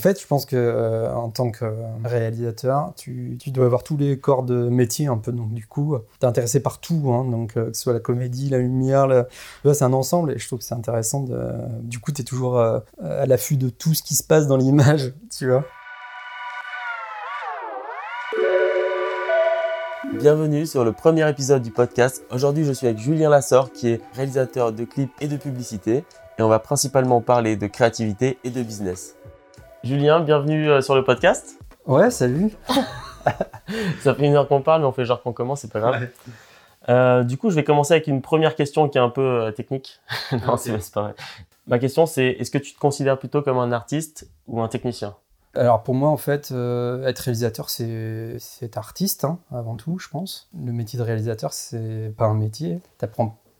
fait, 0.00 0.20
je 0.20 0.26
pense 0.26 0.46
que 0.46 0.56
euh, 0.56 1.14
en 1.14 1.30
tant 1.30 1.52
que 1.52 1.64
réalisateur, 2.04 2.92
tu, 2.96 3.38
dois 3.46 3.66
avoir 3.66 3.84
tous 3.84 3.96
les 3.96 4.18
corps 4.18 4.42
de 4.42 4.68
métier 4.68 5.06
un 5.06 5.18
peu. 5.18 5.30
Donc 5.30 5.52
du 5.54 5.66
coup, 5.66 5.96
t'es 6.18 6.26
intéressé 6.26 6.60
par 6.60 6.80
tout, 6.80 7.12
hein, 7.12 7.24
donc 7.24 7.54
que 7.54 7.72
ce 7.72 7.82
soit 7.82 7.92
la 7.92 8.00
comédie, 8.00 8.48
la 8.48 8.58
lumière, 8.58 9.26
c'est 9.62 9.84
un 9.84 9.92
ensemble. 9.92 10.32
Et 10.32 10.38
je 10.38 10.46
trouve 10.46 10.58
que 10.58 10.64
c'est 10.64 10.74
intéressant. 10.74 11.22
De... 11.22 11.52
Du 11.82 12.00
coup, 12.00 12.10
t'es 12.10 12.24
toujours 12.24 12.58
à 12.58 12.82
l'affût 13.26 13.56
de 13.56 13.68
tout 13.68 13.94
ce 13.94 14.02
qui 14.02 14.16
se 14.16 14.24
passe 14.24 14.46
dans 14.48 14.56
l'image, 14.56 15.12
tu 15.36 15.48
vois. 15.48 15.64
Bienvenue 20.18 20.66
sur 20.66 20.84
le 20.84 20.92
premier 20.92 21.28
épisode 21.28 21.62
du 21.62 21.70
podcast. 21.70 22.24
Aujourd'hui, 22.30 22.64
je 22.64 22.72
suis 22.72 22.86
avec 22.86 22.98
Julien 22.98 23.30
Lassor, 23.30 23.70
qui 23.72 23.88
est 23.88 24.00
réalisateur 24.14 24.72
de 24.72 24.84
clips 24.84 25.12
et 25.20 25.28
de 25.28 25.36
publicité. 25.36 26.04
Et 26.38 26.42
on 26.42 26.48
va 26.48 26.58
principalement 26.58 27.20
parler 27.20 27.56
de 27.56 27.66
créativité 27.66 28.38
et 28.42 28.50
de 28.50 28.62
business. 28.62 29.14
Julien, 29.82 30.20
bienvenue 30.20 30.68
euh, 30.68 30.82
sur 30.82 30.94
le 30.94 31.04
podcast. 31.04 31.58
Ouais, 31.86 32.10
salut. 32.10 32.50
Ça 34.00 34.14
fait 34.14 34.26
une 34.26 34.34
heure 34.34 34.46
qu'on 34.46 34.60
parle, 34.60 34.82
mais 34.82 34.86
on 34.86 34.92
fait 34.92 35.06
genre 35.06 35.22
qu'on 35.22 35.32
commence, 35.32 35.62
c'est 35.62 35.72
pas 35.72 35.80
grave. 35.80 36.08
Euh, 36.90 37.22
du 37.22 37.38
coup, 37.38 37.48
je 37.48 37.54
vais 37.54 37.64
commencer 37.64 37.94
avec 37.94 38.06
une 38.06 38.20
première 38.20 38.56
question 38.56 38.90
qui 38.90 38.98
est 38.98 39.00
un 39.00 39.08
peu 39.08 39.22
euh, 39.22 39.52
technique. 39.52 40.00
non, 40.46 40.58
c'est 40.58 40.92
pas 40.92 41.02
vrai. 41.02 41.14
Ma 41.66 41.78
question, 41.78 42.04
c'est 42.04 42.26
est-ce 42.26 42.50
que 42.50 42.58
tu 42.58 42.74
te 42.74 42.78
considères 42.78 43.18
plutôt 43.18 43.40
comme 43.40 43.58
un 43.58 43.72
artiste 43.72 44.28
ou 44.48 44.60
un 44.60 44.68
technicien? 44.68 45.14
Alors 45.54 45.82
pour 45.82 45.94
moi, 45.94 46.10
en 46.10 46.16
fait, 46.16 46.50
euh, 46.52 47.06
être 47.06 47.20
réalisateur, 47.20 47.70
c'est 47.70 48.38
artiste 48.76 49.24
hein, 49.24 49.38
avant 49.50 49.76
tout, 49.76 49.98
je 49.98 50.08
pense. 50.08 50.48
Le 50.54 50.72
métier 50.72 50.98
de 50.98 51.04
réalisateur, 51.04 51.52
c'est 51.52 52.12
pas 52.16 52.26
un 52.26 52.34
métier. 52.34 52.80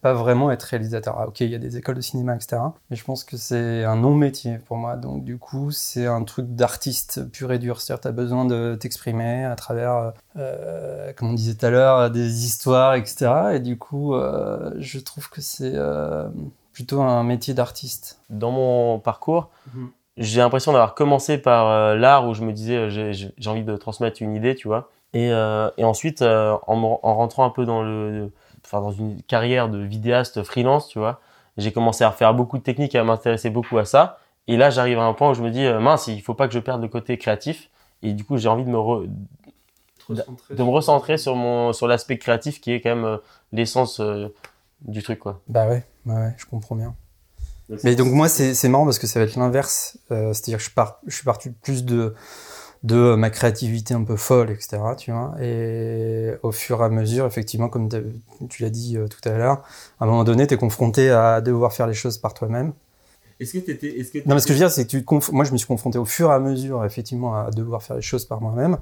Pas 0.01 0.13
vraiment 0.15 0.51
être 0.51 0.63
réalisateur. 0.63 1.17
Ah, 1.19 1.29
ok, 1.29 1.41
il 1.41 1.51
y 1.51 1.55
a 1.55 1.59
des 1.59 1.77
écoles 1.77 1.97
de 1.97 2.01
cinéma, 2.01 2.35
etc. 2.35 2.63
Mais 2.91 2.97
je 2.97 3.05
pense 3.05 3.25
que 3.25 3.37
c'est 3.37 3.85
un 3.85 3.97
non-métier 3.97 4.59
pour 4.59 4.77
moi. 4.77 4.97
Donc 4.97 5.25
du 5.25 5.39
coup, 5.39 5.71
c'est 5.71 6.07
un 6.07 6.23
truc 6.25 6.55
d'artiste 6.55 7.31
pur 7.31 7.53
et 7.53 7.59
dur. 7.59 7.81
C'est-à-dire, 7.81 8.01
t'as 8.01 8.13
besoin 8.13 8.45
de 8.45 8.77
t'exprimer 8.81 9.45
à 9.45 9.57
travers, 9.57 10.13
euh, 10.37 11.13
comme 11.15 11.31
on 11.31 11.35
disait 11.35 11.55
tout 11.55 11.67
à 11.67 11.71
l'heure, 11.71 12.11
des 12.11 12.45
histoires, 12.45 12.95
etc. 12.95 13.31
Et 13.55 13.61
du 13.61 13.79
coup, 13.79 14.15
euh, 14.15 14.73
je 14.79 14.99
trouve 14.99 15.29
que 15.29 15.41
c'est 15.41 15.73
euh, 15.75 16.29
plutôt 16.73 17.03
un 17.03 17.23
métier 17.23 17.55
d'artiste. 17.55 18.21
Dans 18.31 18.51
mon 18.51 18.99
parcours, 18.99 19.51
mhm 19.75 19.91
j'ai 20.21 20.41
l'impression 20.41 20.73
d'avoir 20.73 20.95
commencé 20.95 21.39
par 21.39 21.69
euh, 21.69 21.97
l'art 21.97 22.29
où 22.29 22.35
je 22.35 22.43
me 22.43 22.53
disais 22.53 22.77
euh, 22.77 23.13
j'ai 23.13 23.51
envie 23.51 23.65
de 23.65 23.77
transmettre 23.77 24.23
une 24.23 24.35
idée, 24.35 24.55
tu 24.55 24.69
vois. 24.69 24.91
Et, 25.13 25.33
euh, 25.33 25.71
et 25.77 25.85
ensuite, 25.85 26.23
en, 26.23 26.61
en, 26.69 27.15
rentrant 27.15 27.45
un 27.45 27.51
peu 27.51 27.65
dans 27.65 27.83
le, 27.83 28.31
enfin 28.65 28.81
dans 28.81 28.93
une 28.93 29.23
carrière 29.23 29.69
de 29.69 29.79
vidéaste 29.79 30.43
freelance, 30.43 30.89
tu 30.89 30.99
vois, 30.99 31.21
j'ai 31.57 31.73
commencé 31.73 32.05
à 32.05 32.11
refaire 32.11 32.35
beaucoup 32.35 32.59
de 32.59 32.63
techniques 32.63 32.95
et 32.95 32.99
à 32.99 33.05
m'intéresser 33.05 33.51
beaucoup 33.51 33.79
à 33.79 33.85
ça. 33.85 34.19
Et 34.47 34.57
là, 34.57 34.71
j'arrive 34.71 34.99
à 34.99 35.05
un 35.05 35.13
point 35.13 35.31
où 35.31 35.35
je 35.35 35.43
me 35.43 35.51
dis 35.51 35.69
mince, 35.81 36.07
il 36.07 36.21
faut 36.23 36.35
pas 36.35 36.49
que 36.49 36.55
je 36.55 36.59
perde 36.59 36.81
le 36.81 36.89
côté 36.89 37.19
créatif. 37.19 37.71
Et 38.03 38.13
du 38.13 38.25
coup, 38.25 38.37
j'ai 38.37 38.49
envie 38.49 38.65
de 38.65 38.71
me 38.71 39.07
de, 40.09 40.63
me 40.63 40.71
recentrer 40.71 41.19
sur 41.19 41.37
mon 41.37 41.73
sur 41.73 41.87
l'aspect 41.87 42.19
créatif 42.19 42.61
qui 42.61 42.73
est 42.73 42.81
quand 42.81 42.97
même 42.97 43.19
l'essence 43.53 44.01
du 44.81 45.03
truc, 45.03 45.19
quoi. 45.19 45.41
Bah 45.49 45.69
ouais, 45.69 45.85
ouais, 46.07 46.15
ouais 46.15 46.35
je 46.37 46.47
comprends 46.47 46.75
bien. 46.75 46.95
Mais 47.85 47.95
donc 47.95 48.13
moi 48.13 48.29
c'est 48.29 48.69
marrant 48.69 48.85
parce 48.85 48.99
que 48.99 49.07
ça 49.07 49.21
va 49.21 49.27
être 49.27 49.37
l'inverse, 49.37 49.99
euh, 50.11 50.33
c'est-à-dire 50.33 50.59
que 50.59 50.65
je, 50.65 50.71
pars, 50.71 51.01
je 51.07 51.15
suis 51.15 51.25
parti 51.25 51.51
plus 51.51 51.85
de 51.85 52.15
de 52.83 53.15
ma 53.15 53.31
créativité 53.31 53.95
un 53.95 54.05
peu 54.05 54.17
folle, 54.17 54.51
etc. 54.51 54.79
Tu 54.97 55.11
vois, 55.13 55.35
et 55.41 56.33
au 56.43 56.53
fur 56.53 56.81
et 56.81 56.85
à 56.85 56.89
mesure, 56.89 57.27
effectivement, 57.27 57.69
comme 57.69 57.89
tu 58.49 58.63
l'as 58.63 58.71
dit 58.71 58.97
euh, 58.97 59.07
tout 59.07 59.27
à 59.29 59.37
l'heure, 59.37 59.63
à 60.01 60.05
un 60.05 60.07
moment 60.07 60.25
donné, 60.25 60.47
tu 60.47 60.55
es 60.55 60.57
confronté 60.57 61.11
à 61.11 61.41
devoir 61.41 61.73
faire 61.73 61.87
les 61.87 61.95
choses 61.95 62.19
par 62.19 62.35
toi-même. 62.35 62.73
Est-ce 63.41 63.55
que 63.55 63.59
tu 63.59 63.71
étais, 63.71 63.99
est-ce 63.99 64.13
que 64.13 64.19
Non, 64.19 64.35
mais 64.35 64.41
ce 64.41 64.47
que 64.47 64.53
je 64.53 64.59
veux 64.59 64.67
dire, 64.67 64.71
c'est 64.71 64.87
que 64.87 64.99
tu 64.99 65.33
moi, 65.33 65.45
je 65.47 65.53
me 65.53 65.57
suis 65.57 65.67
confronté 65.67 65.99
au 65.99 66.05
fur 66.05 66.31
et 66.31 66.35
à 66.35 66.39
mesure, 66.39 66.85
effectivement, 66.85 67.35
à 67.35 67.51
devoir 67.51 67.83
faire 67.83 67.97
les 67.97 68.03
choses 68.03 68.27
par 68.27 68.43
moi-même, 68.43 68.77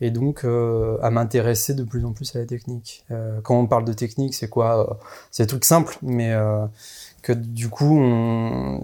et 0.00 0.10
donc 0.10 0.44
euh, 0.44 0.96
à 1.02 1.10
m'intéresser 1.10 1.74
de 1.74 1.84
plus 1.84 2.02
en 2.06 2.12
plus 2.12 2.34
à 2.34 2.38
la 2.38 2.46
technique. 2.46 3.04
Euh, 3.10 3.40
quand 3.42 3.60
on 3.60 3.66
parle 3.66 3.84
de 3.84 3.92
technique, 3.92 4.34
c'est 4.34 4.48
quoi? 4.48 4.90
Euh, 4.90 4.94
C'est 5.30 5.42
des 5.42 5.48
trucs 5.48 5.66
simples, 5.66 5.98
mais 6.00 6.34
que 7.24 7.32
du 7.32 7.70
coup, 7.70 8.02
euh, 8.02 8.78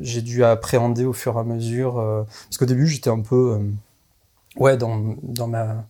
j'ai 0.00 0.22
dû 0.22 0.42
appréhender 0.42 1.04
au 1.04 1.12
fur 1.12 1.36
et 1.36 1.40
à 1.40 1.44
mesure. 1.44 1.98
Euh, 1.98 2.22
parce 2.24 2.56
qu'au 2.56 2.64
début, 2.64 2.86
j'étais 2.86 3.10
un 3.10 3.20
peu. 3.20 3.58
Euh, 3.60 4.60
ouais, 4.60 4.76
dans, 4.76 5.16
dans 5.22 5.46
ma. 5.46 5.84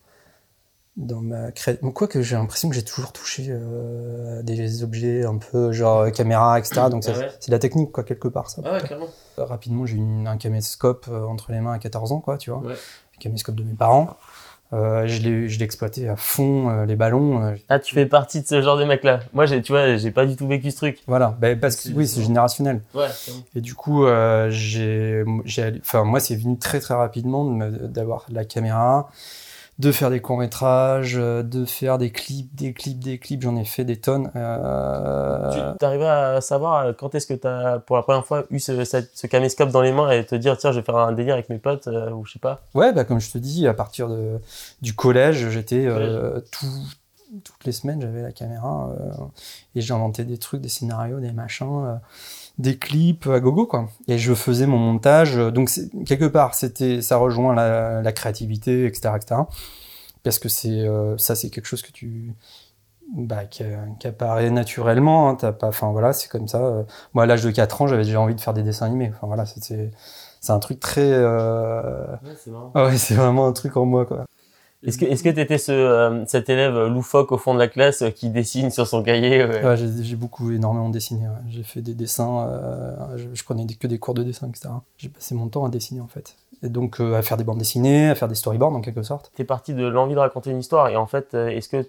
Dans 0.97 1.21
ma 1.21 1.53
Quoi 1.95 2.09
que 2.09 2.23
j'ai 2.23 2.35
l'impression 2.35 2.69
que 2.69 2.75
j'ai 2.75 2.83
toujours 2.83 3.13
touché 3.13 3.57
des 4.43 4.83
objets 4.83 5.25
un 5.25 5.39
peu 5.39 5.71
genre 5.71 6.11
caméra, 6.11 6.59
etc. 6.59 6.87
Donc 6.91 7.05
ah 7.07 7.13
c'est 7.39 7.47
de 7.47 7.53
la 7.53 7.61
technique, 7.61 7.93
quoi, 7.93 8.03
quelque 8.03 8.27
part. 8.27 8.51
Ça, 8.51 8.63
ah 8.65 8.73
ouais, 8.73 8.81
clairement. 8.81 9.07
Rapidement, 9.37 9.87
j'ai 9.87 9.97
eu 9.97 10.27
un 10.27 10.37
caméscope 10.37 11.07
entre 11.09 11.53
les 11.53 11.61
mains 11.61 11.75
à 11.75 11.79
14 11.79 12.11
ans, 12.11 12.19
quoi, 12.19 12.37
tu 12.37 12.51
vois. 12.51 12.59
Ouais. 12.63 12.75
Un 12.75 13.19
caméscope 13.21 13.55
de 13.55 13.63
mes 13.63 13.75
parents. 13.75 14.17
Euh, 14.75 15.07
je 15.07 15.23
l'ai 15.23 15.63
exploité 15.63 16.09
à 16.09 16.17
fond 16.17 16.69
euh, 16.69 16.85
les 16.85 16.95
ballons. 16.95 17.43
Euh, 17.43 17.55
ah, 17.71 17.79
tu 17.79 17.95
fais 17.95 18.05
partie 18.05 18.43
de 18.43 18.47
ce 18.47 18.61
genre 18.61 18.77
de 18.77 18.85
mec-là. 18.85 19.21
Moi, 19.33 19.47
j'ai, 19.47 19.63
tu 19.63 19.73
vois, 19.73 19.97
j'ai 19.97 20.11
pas 20.11 20.27
du 20.27 20.37
tout 20.37 20.47
vécu 20.47 20.71
ce 20.71 20.77
truc. 20.77 20.99
Voilà, 21.07 21.35
ben, 21.41 21.59
parce 21.59 21.77
que 21.77 21.89
oui, 21.95 22.07
c'est 22.07 22.23
générationnel. 22.23 22.83
Ouais. 22.95 23.07
Et 23.55 23.61
du 23.63 23.75
coup, 23.75 24.07
j'ai, 24.51 25.25
enfin, 25.81 26.05
moi, 26.05 26.21
c'est 26.21 26.37
venu 26.37 26.59
très 26.59 26.81
très 26.81 26.95
rapidement 26.95 27.45
d'avoir 27.45 28.27
la 28.31 28.45
caméra, 28.45 29.11
de 29.79 29.93
faire 29.93 30.11
des 30.11 30.21
courts 30.21 30.39
métrages, 30.39 31.17
euh, 31.17 31.43
de 31.45 31.65
faire 31.65 31.99
des 31.99 32.11
clips, 32.11 32.53
des 32.55 32.73
clips, 32.73 32.99
des 32.99 33.19
clips. 33.19 33.43
J'en 33.43 33.57
ai 33.57 33.65
fait 33.65 33.85
des 33.85 33.97
tonnes. 33.97 34.31
Euh... 34.35 35.75
Tu 35.79 35.85
arrives 35.85 36.03
à 36.03 36.41
savoir 36.41 36.87
euh, 36.87 36.93
quand 36.93 37.15
est-ce 37.15 37.27
que 37.27 37.35
tu 37.35 37.47
as 37.47 37.79
pour 37.79 37.97
la 37.97 38.03
première 38.03 38.27
fois 38.27 38.45
eu 38.51 38.59
ce, 38.59 38.85
ce, 38.85 39.27
caméscope 39.29 39.71
dans 39.71 39.83
les 39.83 39.93
mains 39.93 40.11
et 40.11 40.27
te 40.27 40.35
dire 40.35 40.59
tiens 40.59 40.73
je 40.73 40.81
vais 40.81 40.85
faire 40.85 40.97
un 40.97 41.13
délire 41.13 41.35
avec 41.35 41.49
mes 41.49 41.59
potes 41.59 41.87
euh, 41.87 42.11
ou 42.11 42.25
je 42.25 42.33
sais 42.33 42.39
pas? 42.41 42.63
Ouais 42.75 42.93
bah 42.93 43.05
comme 43.05 43.21
je 43.21 43.31
te 43.31 43.39
dis 43.39 43.69
à 43.69 43.75
partir 43.75 44.09
de, 44.09 44.41
du 44.83 44.95
collège 44.95 45.49
j'étais 45.51 45.87
tout, 46.51 46.67
toutes 47.45 47.65
les 47.65 47.73
semaines 47.73 48.01
j'avais 48.01 48.23
la 48.23 48.33
caméra 48.33 48.91
et 49.75 49.81
j'inventais 49.81 50.25
des 50.25 50.39
trucs, 50.39 50.61
des 50.61 50.69
scénarios, 50.69 51.21
des 51.21 51.33
machins 51.33 52.01
des 52.59 52.77
clips 52.77 53.27
à 53.27 53.41
gogo 53.41 53.67
quoi. 53.67 53.89
Et 54.09 54.19
je 54.19 54.35
faisais 54.35 54.67
mon 54.67 54.79
montage. 54.79 55.37
Donc 55.37 55.71
quelque 56.07 56.25
part 56.27 56.55
c'était 56.55 57.01
ça 57.03 57.17
rejoint 57.17 57.55
la, 57.55 58.03
la, 58.03 58.13
créativité 58.13 58.87
etc 58.87 59.11
etc 59.17 59.43
parce 60.25 60.39
que 60.39 60.49
c'est 60.49 60.81
euh, 60.81 61.17
ça 61.17 61.35
c'est 61.35 61.51
quelque 61.51 61.67
chose 61.67 61.83
que 61.83 61.93
tu 61.93 62.35
bah, 63.17 63.47
qui, 63.47 63.65
qui, 64.01 64.07
apparaît 64.07 64.51
naturellement 64.51 65.31
hein, 65.31 65.35
t'as 65.37 65.53
pas 65.53 65.69
enfin 65.69 65.93
voilà 65.93 66.13
c'est 66.13 66.29
comme 66.29 66.49
ça. 66.49 66.85
Moi 67.15 67.25
à 67.25 67.27
l'âge 67.27 67.45
de 67.45 67.51
4 67.51 67.83
ans 67.83 67.87
j'avais 67.87 68.05
déjà 68.05 68.21
envie 68.21 68.35
de 68.35 68.41
faire 68.41 68.55
des 68.55 68.63
dessins 68.63 68.87
animés. 68.87 69.11
Enfin 69.15 69.27
voilà 69.29 69.47
c'était 69.47 69.91
c'est 70.41 70.53
un 70.53 70.59
truc 70.59 70.81
très 70.81 71.11
euh... 71.13 72.07
ouais, 72.25 72.37
c'est 72.37 72.51
ouais 72.51 72.97
c'est 72.99 73.15
vraiment 73.15 73.47
un 73.47 73.53
truc 73.53 73.77
en 73.77 73.87
moi 73.87 74.05
quoi 74.07 74.27
est-ce 74.87 74.97
que 74.97 75.05
est-ce 75.07 75.25
que 75.25 75.29
t'étais 75.29 75.59
ce 75.59 75.73
euh, 75.73 76.25
cet 76.27 76.49
élève 76.49 76.87
loufoque 76.87 77.33
au 77.33 77.39
fond 77.39 77.53
de 77.53 77.59
la 77.59 77.67
classe 77.67 78.03
euh, 78.03 78.11
qui 78.11 78.31
dessine 78.31 78.71
sur 78.71 78.87
son 78.87 79.03
cahier 79.03 79.45
ouais. 79.45 79.77
j'ai 79.77 80.15
beaucoup 80.15 80.53
énormément 80.53 80.89
dessiné. 80.89 81.27
J'ai 81.49 81.65
fait 81.65 81.81
des 81.83 81.95
dessins. 81.95 82.47
Euh, 82.49 83.17
je, 83.35 83.43
prenais 83.43 83.67
que 83.67 83.89
des 83.89 83.99
cours 83.99 84.15
de 84.15 84.23
dessin, 84.23 84.49
etc. 84.49 84.69
J'ai 84.97 85.09
passé 85.09 85.35
mon 85.35 85.49
temps 85.49 85.65
à 85.65 85.69
dessiner 85.69 86.01
en 86.01 86.07
fait. 86.07 86.37
Et 86.63 86.69
donc 86.69 87.01
à 87.01 87.23
faire 87.23 87.37
des 87.37 87.45
bandes 87.45 87.59
dessinées, 87.59 88.09
à 88.09 88.15
faire 88.15 88.29
des 88.29 88.37
storyboards 88.37 88.75
en 88.75 88.81
quelque 88.81 89.03
sorte. 89.03 89.33
T'es 89.35 89.45
parti 89.45 89.75
de 89.75 89.85
l'envie 89.85 90.15
de 90.15 90.21
raconter 90.21 90.51
une 90.51 90.59
histoire 90.59 90.89
et 90.89 90.97
en 90.97 91.07
fait, 91.07 91.35
est-ce 91.35 91.69
que 91.69 91.85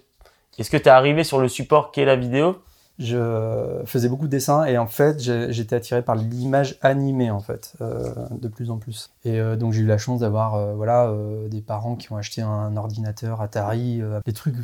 est-ce 0.58 0.70
que 0.70 0.76
t'es 0.76 0.90
arrivé 0.90 1.22
sur 1.22 1.38
le 1.38 1.48
support 1.48 1.92
qu'est 1.92 2.04
la 2.04 2.16
vidéo? 2.16 2.56
Je 3.00 3.80
faisais 3.86 4.10
beaucoup 4.10 4.26
de 4.26 4.30
dessins 4.30 4.66
et 4.66 4.76
en 4.76 4.86
fait 4.86 5.20
j'étais 5.50 5.74
attiré 5.74 6.02
par 6.02 6.16
l'image 6.16 6.76
animée 6.82 7.30
en 7.30 7.40
fait 7.40 7.72
euh, 7.80 8.12
de 8.30 8.46
plus 8.46 8.70
en 8.70 8.76
plus. 8.76 9.10
Et 9.24 9.40
euh, 9.40 9.56
donc 9.56 9.72
j'ai 9.72 9.80
eu 9.80 9.86
la 9.86 9.96
chance 9.96 10.20
d'avoir 10.20 10.54
euh, 10.56 11.48
des 11.48 11.62
parents 11.62 11.96
qui 11.96 12.12
ont 12.12 12.18
acheté 12.18 12.42
un 12.42 12.76
ordinateur 12.76 13.40
Atari 13.40 14.02
des 14.26 14.32
trucs 14.34 14.56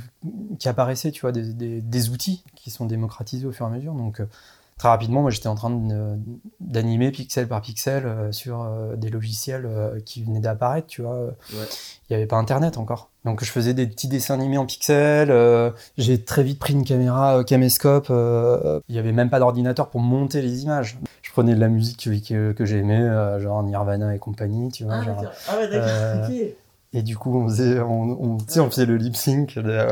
qui 0.59 0.69
apparaissaient 0.69 1.13
tu 1.13 1.23
vois 1.23 1.33
des, 1.33 2.11
outils 2.11 2.45
qui 2.55 2.71
sont 2.71 2.85
démocratisés 2.85 3.47
au 3.47 3.53
fur 3.53 3.65
et 3.67 3.71
à 3.71 3.73
mesure. 3.73 3.95
Donc 3.95 4.21
très 4.79 4.89
rapidement, 4.89 5.23
moi 5.23 5.31
j'étais 5.31 5.49
en 5.49 5.55
train 5.55 5.71
d'animer 6.61 7.11
pixel 7.11 7.49
par 7.49 7.63
pixel 7.63 8.05
euh, 8.05 8.31
sur 8.31 8.63
euh, 8.63 8.95
des 8.97 9.09
logiciels 9.09 9.65
euh, 9.65 10.01
qui 10.05 10.23
venaient 10.23 10.41
d'apparaître, 10.41 10.87
tu 10.87 11.03
vois. 11.03 11.35
Il 11.51 11.57
n'y 12.11 12.17
avait 12.17 12.27
pas 12.27 12.37
internet 12.37 12.77
encore. 12.77 13.11
Donc 13.25 13.43
je 13.43 13.51
faisais 13.51 13.75
des 13.75 13.87
petits 13.87 14.07
dessins 14.07 14.35
animés 14.35 14.59
en 14.59 14.67
pixels. 14.67 15.33
J'ai 15.99 16.23
très 16.23 16.43
vite 16.43 16.59
pris 16.59 16.75
une 16.75 16.85
caméra 16.85 17.43
caméscope. 17.45 18.09
Il 18.11 18.93
n'y 18.93 18.99
avait 18.99 19.13
même 19.13 19.31
pas 19.31 19.39
d'ordinateur 19.39 19.89
pour 19.89 20.01
monter 20.01 20.43
les 20.43 20.63
images. 20.63 20.99
Je 21.23 21.33
prenais 21.33 21.55
de 21.55 21.61
la 21.61 21.69
musique 21.69 22.09
que, 22.29 22.53
que 22.53 22.65
j'aimais, 22.65 23.41
genre 23.41 23.63
Nirvana 23.65 24.15
et 24.15 24.19
compagnie, 24.19 24.71
tu 24.71 24.85
vois. 24.85 24.99
Ah, 25.01 25.03
genre, 25.03 25.25
ah 25.49 25.57
ouais, 25.59 25.69
d'accord. 25.69 26.31
Et 26.93 27.03
du 27.03 27.17
coup, 27.17 27.37
on 27.37 27.49
faisait, 27.49 27.81
on, 27.81 28.37
on, 28.37 28.39
on 28.39 28.71
faisait 28.71 28.87
le 28.87 28.97
lip 28.97 29.17
sync. 29.17 29.57
De, 29.57 29.87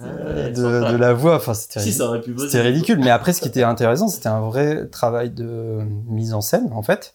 euh, 0.00 0.50
de, 0.50 0.92
de, 0.92 0.96
la 0.96 1.12
voix. 1.12 1.36
Enfin, 1.36 1.54
c'était 1.54 1.80
si, 1.80 2.00
ridicule. 2.60 2.98
Mais 3.00 3.10
après, 3.10 3.32
ce 3.32 3.40
qui 3.40 3.48
était 3.48 3.62
intéressant, 3.62 4.08
c'était 4.08 4.28
un 4.28 4.40
vrai 4.40 4.86
travail 4.86 5.30
de 5.30 5.80
mise 6.06 6.34
en 6.34 6.40
scène, 6.40 6.70
en 6.72 6.82
fait, 6.82 7.14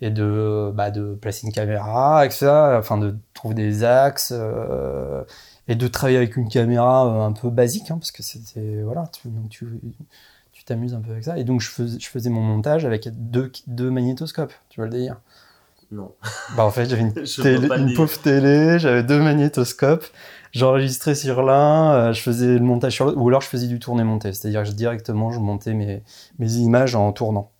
et 0.00 0.10
de, 0.10 0.70
bah, 0.74 0.90
de 0.90 1.14
placer 1.14 1.46
une 1.46 1.52
caméra, 1.52 2.24
etc. 2.26 2.48
Enfin, 2.78 2.98
de 2.98 3.16
trouver 3.34 3.54
des 3.54 3.84
axes. 3.84 4.32
Euh, 4.34 5.22
et 5.68 5.76
de 5.76 5.86
travailler 5.86 6.16
avec 6.16 6.36
une 6.36 6.48
caméra 6.48 7.06
euh, 7.06 7.20
un 7.20 7.32
peu 7.32 7.48
basique, 7.48 7.90
hein, 7.92 7.98
parce 7.98 8.10
que 8.10 8.22
c'était 8.22 8.82
voilà, 8.82 9.08
tu, 9.12 9.28
donc 9.28 9.48
tu 9.48 9.80
tu 10.52 10.64
t'amuses 10.64 10.94
un 10.94 11.00
peu 11.00 11.12
avec 11.12 11.24
ça. 11.24 11.38
Et 11.38 11.44
donc 11.44 11.60
je 11.60 11.68
faisais, 11.68 11.98
je 11.98 12.08
faisais 12.08 12.30
mon 12.30 12.40
montage 12.40 12.84
avec 12.84 13.08
deux, 13.12 13.50
deux 13.66 13.90
magnétoscopes, 13.90 14.52
tu 14.68 14.80
vois 14.80 14.86
le 14.86 14.92
délire. 14.92 15.20
Non. 15.92 16.12
Bah 16.56 16.64
en 16.64 16.70
fait, 16.70 16.86
j'avais 16.88 17.02
une, 17.02 17.12
télé- 17.42 17.94
pauvre 17.94 18.18
télé, 18.18 18.78
j'avais 18.78 19.02
deux 19.02 19.20
magnétoscopes, 19.20 20.06
j'enregistrais 20.52 21.14
sur 21.14 21.42
l'un, 21.42 21.92
euh, 21.92 22.12
je 22.14 22.20
faisais 22.22 22.54
le 22.54 22.60
montage 22.64 22.94
sur 22.94 23.04
l'autre, 23.04 23.18
ou 23.18 23.28
alors 23.28 23.42
je 23.42 23.48
faisais 23.48 23.66
du 23.68 23.78
tourner-monter, 23.78 24.32
c'est-à-dire 24.32 24.62
que 24.62 24.68
je- 24.68 24.72
directement 24.72 25.30
je 25.30 25.38
montais 25.38 25.74
mes, 25.74 26.02
mes 26.38 26.52
images 26.54 26.94
en 26.94 27.12
tournant. 27.12 27.50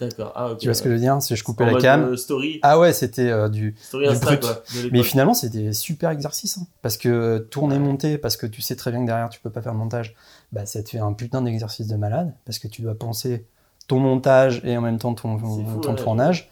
D'accord. 0.00 0.32
Ah. 0.34 0.54
Tu 0.58 0.66
vois 0.66 0.74
ce 0.74 0.82
que 0.82 0.88
je 0.88 0.94
veux 0.94 1.00
dire? 1.00 1.16
C'est 1.20 1.36
je 1.36 1.44
coupais 1.44 1.62
En 1.62 1.66
la 1.68 1.72
mode, 1.74 1.82
cam. 1.82 2.02
euh, 2.04 2.16
story, 2.16 2.58
Ah 2.62 2.80
ouais, 2.80 2.92
c'était 2.92 3.30
euh, 3.30 3.48
du. 3.48 3.76
story 3.80 4.06
du 4.08 4.12
Insta, 4.12 4.26
brut. 4.26 4.40
quoi. 4.40 4.62
de 4.82 4.90
Mais 4.90 5.02
finalement, 5.04 5.34
c'était 5.34 5.72
super 5.72 6.10
exercice. 6.10 6.58
hein. 6.58 6.66
parce 6.82 6.96
que 6.96 7.38
tourner, 7.50 7.78
monter, 7.78 8.18
parce 8.18 8.36
que 8.36 8.46
tu 8.46 8.60
sais 8.60 8.74
très 8.74 8.90
bien 8.90 9.02
que 9.02 9.06
derrière 9.06 9.28
tu 9.28 9.38
peux 9.40 9.50
pas 9.50 9.62
faire 9.62 9.72
le 9.72 9.78
montage, 9.78 10.16
bah 10.50 10.66
ça 10.66 10.82
te 10.82 10.88
fait 10.90 10.98
un 10.98 11.12
putain 11.12 11.42
d'exercice 11.42 11.86
de 11.86 11.94
malade, 11.96 12.34
parce 12.44 12.58
que 12.58 12.66
tu 12.66 12.82
dois 12.82 12.96
penser 12.96 13.46
ton 13.86 14.00
montage 14.00 14.60
et 14.64 14.76
en 14.76 14.80
même 14.80 14.98
temps 14.98 15.14
ton, 15.14 15.38
fou, 15.38 15.62
ton 15.80 15.90
ouais. 15.90 15.96
tournage. 15.96 16.50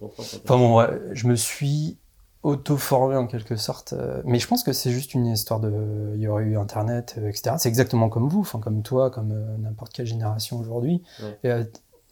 Enfin 0.00 0.56
bon, 0.58 0.76
ouais, 0.78 0.88
je 1.12 1.26
me 1.26 1.34
suis 1.36 1.98
auto-formé 2.42 3.16
en 3.16 3.26
quelque 3.26 3.56
sorte. 3.56 3.92
euh, 3.92 4.22
Mais 4.24 4.38
je 4.38 4.46
pense 4.48 4.62
que 4.62 4.72
c'est 4.72 4.90
juste 4.90 5.14
une 5.14 5.26
histoire 5.26 5.60
de. 5.60 6.12
Il 6.14 6.20
y 6.20 6.28
aurait 6.28 6.44
eu 6.44 6.56
Internet, 6.58 7.16
euh, 7.18 7.28
etc. 7.28 7.56
C'est 7.58 7.68
exactement 7.68 8.08
comme 8.08 8.28
vous, 8.28 8.40
enfin 8.40 8.58
comme 8.60 8.82
toi, 8.82 9.10
comme 9.10 9.32
euh, 9.32 9.56
n'importe 9.58 9.92
quelle 9.92 10.06
génération 10.06 10.58
aujourd'hui. 10.58 11.02
Ouais. 11.22 11.38
Euh, 11.50 11.64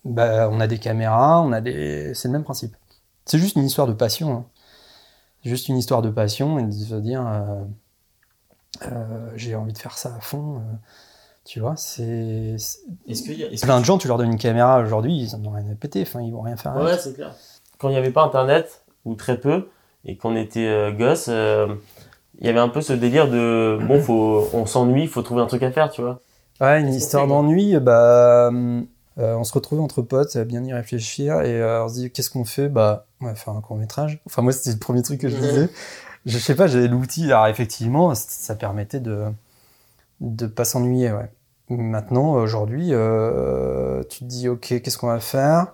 bah, 0.05 0.49
on 0.51 0.61
a 0.61 0.67
des 0.67 0.79
caméras, 0.79 1.41
on 1.43 1.53
a 1.53 1.61
des. 1.61 2.13
C'est 2.15 2.29
le 2.29 2.33
même 2.33 2.45
principe. 2.45 2.77
C'est 3.25 3.39
juste 3.39 3.57
une 3.57 3.65
histoire 3.65 3.87
de 3.87 3.93
passion. 3.95 4.33
hein. 4.33 4.45
Juste 5.45 5.69
une 5.69 5.77
histoire 5.77 6.03
de 6.03 6.11
passion 6.11 6.59
et 6.59 6.65
de 6.65 6.71
se 6.73 6.95
dire 6.97 7.27
euh, 7.27 7.63
euh, 8.91 9.31
j'ai 9.37 9.55
envie 9.55 9.73
de 9.73 9.79
faire 9.79 9.97
ça 9.99 10.15
à 10.15 10.21
fond. 10.21 10.61
tu 11.45 11.61
vois, 11.61 11.75
c'est. 11.77 12.57
Est-ce 13.07 13.31
y 13.33 13.45
a. 13.45 13.49
est-ce 13.51 13.65
Plein 13.65 13.77
que 13.77 13.81
de 13.81 13.85
gens, 13.87 13.99
tu 13.99 14.09
leur 14.09 14.19
donnes 14.19 14.33
une 14.33 14.39
caméra 14.39 14.81
aujourd'hui, 14.81 15.17
ils 15.23 15.35
en 15.35 15.45
ont 15.45 15.51
rien 15.51 15.69
à 15.71 15.75
péter, 15.75 16.03
enfin, 16.03 16.21
ils 16.21 16.33
vont 16.33 16.43
rien 16.43 16.57
faire 16.57 16.75
Ouais, 16.75 16.83
avec. 16.83 16.95
ouais, 16.95 16.99
c'est 17.01 17.15
clair. 17.15 17.35
Quand 17.79 17.89
il 17.89 17.93
n'y 17.93 17.99
avait 17.99 18.11
pas 18.11 18.23
Internet, 18.23 18.85
ou 19.05 19.15
très 19.15 19.39
peu, 19.39 19.69
et 20.05 20.17
qu'on 20.17 20.37
était 20.37 20.67
euh, 20.67 20.93
gosse, 20.93 21.27
euh, 21.29 21.69
il 22.41 22.47
y 22.47 22.51
avait 22.51 22.59
un 22.61 22.69
peu 22.69 22.81
ce 22.81 22.93
délire 22.93 23.29
de 23.29 23.79
bon, 23.87 24.01
faut, 24.01 24.49
on 24.53 24.67
s'ennuie, 24.67 25.07
faut 25.07 25.23
trouver 25.23 25.43
un 25.43 25.47
truc 25.47 25.63
à 25.63 25.73
faire, 25.73 25.91
tu 25.91 26.03
vois. 26.03 26.21
Ouais, 26.61 26.81
une 26.81 26.93
histoire 26.93 27.27
d'ennui, 27.27 27.79
bah, 27.79 28.51
euh, 29.19 29.35
on 29.35 29.45
se 29.45 29.53
retrouvait 29.53 29.83
entre 29.83 30.03
potes 30.03 30.37
à 30.37 30.45
bien 30.45 30.63
y 30.65 30.73
réfléchir 30.73 31.41
et 31.43 31.61
euh, 31.61 31.85
on 31.85 31.89
se 31.89 31.95
dit 31.95 32.11
qu'est-ce 32.11 32.31
qu'on 32.31 32.45
fait? 32.45 32.69
Bah, 32.69 33.07
on 33.21 33.27
va 33.27 33.35
faire 33.35 33.55
un 33.55 33.61
court 33.61 33.77
métrage. 33.77 34.21
Enfin, 34.27 34.43
moi, 34.43 34.53
c'était 34.53 34.73
le 34.73 34.79
premier 34.79 35.03
truc 35.03 35.21
que 35.21 35.29
je 35.29 35.37
disais. 35.37 35.69
Je 36.27 36.37
sais 36.37 36.55
pas, 36.55 36.67
j'avais 36.67 36.89
l'outil. 36.89 37.27
Alors, 37.27 37.47
effectivement, 37.47 38.15
ça 38.15 38.55
permettait 38.55 39.01
de 39.01 39.25
de 40.21 40.47
pas 40.47 40.65
s'ennuyer. 40.65 41.11
Ouais. 41.13 41.31
Maintenant, 41.71 42.33
aujourd'hui, 42.33 42.89
euh, 42.91 44.03
tu 44.11 44.19
te 44.21 44.25
dis 44.25 44.49
ok, 44.49 44.81
qu'est-ce 44.83 44.99
qu'on 44.99 45.07
va 45.07 45.21
faire? 45.21 45.69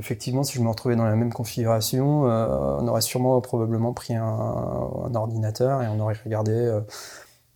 Effectivement, 0.00 0.42
si 0.42 0.54
je 0.54 0.60
me 0.60 0.68
retrouvais 0.68 0.96
dans 0.96 1.04
la 1.04 1.14
même 1.14 1.32
configuration, 1.32 2.28
euh, 2.28 2.78
on 2.80 2.88
aurait 2.88 3.00
sûrement 3.00 3.40
probablement 3.40 3.92
pris 3.92 4.14
un, 4.14 5.14
ordinateur 5.14 5.82
et 5.82 5.88
on 5.88 6.00
aurait 6.00 6.16
regardé. 6.24 6.52
euh, 6.52 6.80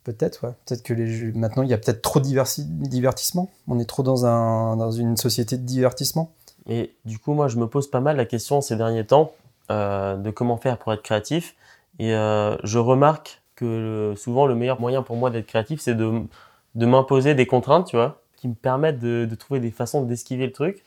Peut-être, 0.05 0.47
ouais. 0.47 0.53
Peut-être 0.65 0.83
que 0.83 0.95
les 0.95 1.33
maintenant 1.33 1.63
il 1.63 1.69
y 1.69 1.75
a 1.75 1.79
peut-être 1.79 2.01
trop 2.01 2.19
de 2.19 2.25
divertissement. 2.25 3.51
On 3.67 3.79
est 3.79 3.85
trop 3.85 4.03
dans, 4.03 4.25
un, 4.25 4.77
dans 4.77 4.91
une 4.91 5.19
société 5.19 5.59
de 5.59 5.65
divertissement. 5.65 6.31
Et 6.67 6.95
du 7.05 7.19
coup, 7.19 7.35
moi, 7.35 7.49
je 7.49 7.59
me 7.59 7.67
pose 7.67 7.91
pas 7.91 8.01
mal 8.01 8.17
la 8.17 8.25
question 8.25 8.63
ces 8.63 8.77
derniers 8.77 9.05
temps 9.05 9.33
euh, 9.71 10.17
de 10.17 10.31
comment 10.31 10.57
faire 10.57 10.79
pour 10.79 10.95
être 10.95 11.03
créatif. 11.03 11.57
Et 11.99 12.11
je 12.11 12.79
remarque 12.79 13.43
que 13.57 14.15
souvent, 14.17 14.47
le 14.47 14.55
meilleur 14.55 14.81
moyen 14.81 15.03
pour 15.03 15.17
moi 15.17 15.31
d'être 15.31 15.47
créatif, 15.47 15.81
c'est 15.81 15.97
de, 15.97 16.23
de 16.77 16.87
m'imposer 16.87 17.35
des 17.35 17.47
contraintes, 17.47 17.89
tu 17.89 17.97
vois, 17.97 18.23
qui 18.37 18.49
me 18.49 18.55
permettent 18.55 19.01
de 19.01 19.35
trouver 19.35 19.59
des 19.61 19.73
façons 19.73 20.05
d'esquiver 20.05 20.47
le 20.47 20.53
truc. 20.53 20.85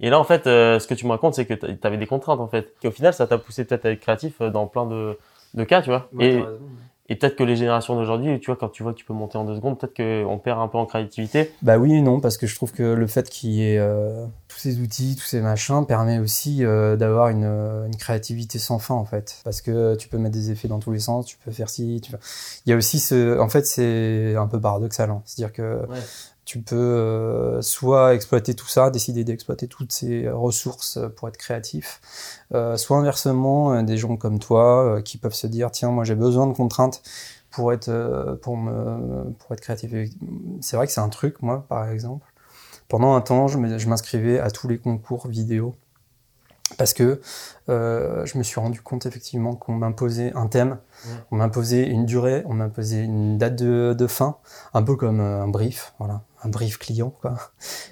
Et 0.00 0.10
là, 0.10 0.18
en 0.18 0.24
fait, 0.24 0.46
euh, 0.46 0.78
ce 0.78 0.86
que 0.86 0.94
tu 0.94 1.06
me 1.06 1.10
racontes, 1.12 1.34
c'est 1.34 1.44
que 1.46 1.54
tu 1.54 1.78
avais 1.82 1.98
des 1.98 2.06
contraintes, 2.06 2.40
en 2.40 2.48
fait. 2.48 2.72
Et 2.82 2.88
au 2.88 2.92
final, 2.92 3.14
ça 3.14 3.26
t'a 3.26 3.38
poussé 3.38 3.64
peut-être 3.64 3.86
à 3.86 3.90
être 3.90 4.00
créatif 4.00 4.34
euh, 4.40 4.50
dans 4.50 4.66
plein 4.66 4.86
de, 4.86 5.18
de 5.54 5.64
cas, 5.64 5.82
tu 5.82 5.90
vois. 5.90 6.08
et 6.18 6.40
et 7.08 7.16
peut-être 7.16 7.36
que 7.36 7.42
les 7.44 7.56
générations 7.56 7.94
d'aujourd'hui, 7.96 8.40
tu 8.40 8.46
vois, 8.46 8.56
quand 8.56 8.70
tu 8.70 8.84
vois 8.84 8.92
que 8.92 8.96
tu 8.98 9.04
peux 9.04 9.12
monter 9.12 9.36
en 9.36 9.44
deux 9.44 9.56
secondes, 9.56 9.76
peut-être 9.78 9.96
qu'on 9.96 10.38
perd 10.38 10.60
un 10.60 10.68
peu 10.68 10.78
en 10.78 10.86
créativité. 10.86 11.52
Bah 11.60 11.76
oui 11.76 11.92
et 11.94 12.00
non, 12.00 12.20
parce 12.20 12.38
que 12.38 12.46
je 12.46 12.54
trouve 12.54 12.72
que 12.72 12.84
le 12.84 13.06
fait 13.06 13.28
qu'il 13.28 13.50
y 13.50 13.62
ait 13.70 13.76
euh, 13.78 14.24
tous 14.48 14.56
ces 14.58 14.78
outils, 14.78 15.16
tous 15.16 15.24
ces 15.26 15.40
machins, 15.42 15.84
permet 15.84 16.20
aussi 16.20 16.64
euh, 16.64 16.96
d'avoir 16.96 17.28
une, 17.28 17.44
une 17.44 17.96
créativité 17.96 18.58
sans 18.58 18.78
fin 18.78 18.94
en 18.94 19.04
fait. 19.04 19.40
Parce 19.44 19.60
que 19.60 19.94
tu 19.96 20.08
peux 20.08 20.16
mettre 20.16 20.32
des 20.36 20.52
effets 20.52 20.68
dans 20.68 20.78
tous 20.78 20.92
les 20.92 21.00
sens, 21.00 21.26
tu 21.26 21.36
peux 21.44 21.50
faire 21.50 21.68
ci, 21.68 22.00
tu 22.02 22.12
peux... 22.12 22.18
Il 22.64 22.70
y 22.70 22.72
a 22.72 22.76
aussi 22.76 22.98
ce... 22.98 23.38
En 23.38 23.48
fait, 23.48 23.66
c'est 23.66 24.34
un 24.36 24.46
peu 24.46 24.58
paradoxal. 24.60 25.10
hein. 25.10 25.20
C'est-à-dire 25.26 25.52
que 25.52 25.80
Ouais. 25.90 25.98
Tu 26.44 26.60
peux 26.60 26.76
euh, 26.76 27.62
soit 27.62 28.14
exploiter 28.14 28.54
tout 28.54 28.66
ça, 28.66 28.90
décider 28.90 29.22
d'exploiter 29.24 29.68
toutes 29.68 29.92
ces 29.92 30.28
ressources 30.28 30.98
pour 31.16 31.28
être 31.28 31.36
créatif, 31.36 32.00
euh, 32.52 32.76
soit 32.76 32.96
inversement, 32.98 33.72
euh, 33.74 33.82
des 33.82 33.96
gens 33.96 34.16
comme 34.16 34.38
toi 34.38 35.00
qui 35.04 35.18
peuvent 35.18 35.34
se 35.34 35.46
dire 35.46 35.70
tiens, 35.70 35.90
moi 35.90 36.04
j'ai 36.04 36.16
besoin 36.16 36.46
de 36.46 36.52
contraintes 36.52 37.02
pour 37.50 37.72
être, 37.72 38.38
pour 38.42 38.56
me, 38.56 39.30
pour 39.38 39.52
être 39.52 39.60
créatif. 39.60 39.92
C'est 40.60 40.76
vrai 40.76 40.86
que 40.86 40.92
c'est 40.92 41.00
un 41.02 41.10
truc, 41.10 41.42
moi, 41.42 41.66
par 41.68 41.88
exemple. 41.90 42.26
Pendant 42.88 43.14
un 43.14 43.20
temps, 43.20 43.46
je 43.46 43.58
m'inscrivais 43.88 44.38
à 44.40 44.50
tous 44.50 44.68
les 44.68 44.78
concours 44.78 45.26
vidéo 45.28 45.74
parce 46.78 46.94
que 46.94 47.20
euh, 47.68 48.24
je 48.24 48.38
me 48.38 48.42
suis 48.42 48.60
rendu 48.60 48.80
compte 48.80 49.06
effectivement 49.06 49.54
qu'on 49.54 49.74
m'imposait 49.74 50.32
un 50.34 50.46
thème, 50.46 50.78
Ouais. 51.04 51.10
on 51.30 51.36
m'imposait 51.36 51.86
une 51.86 52.06
durée, 52.06 52.42
on 52.46 52.54
m'imposait 52.54 53.02
une 53.04 53.36
date 53.36 53.56
de, 53.56 53.94
de 53.98 54.06
fin, 54.06 54.36
un 54.72 54.82
peu 54.82 54.96
comme 54.96 55.20
un 55.20 55.48
brief, 55.48 55.94
voilà, 55.98 56.22
un 56.44 56.48
brief 56.48 56.78
client, 56.78 57.10
quoi. 57.10 57.34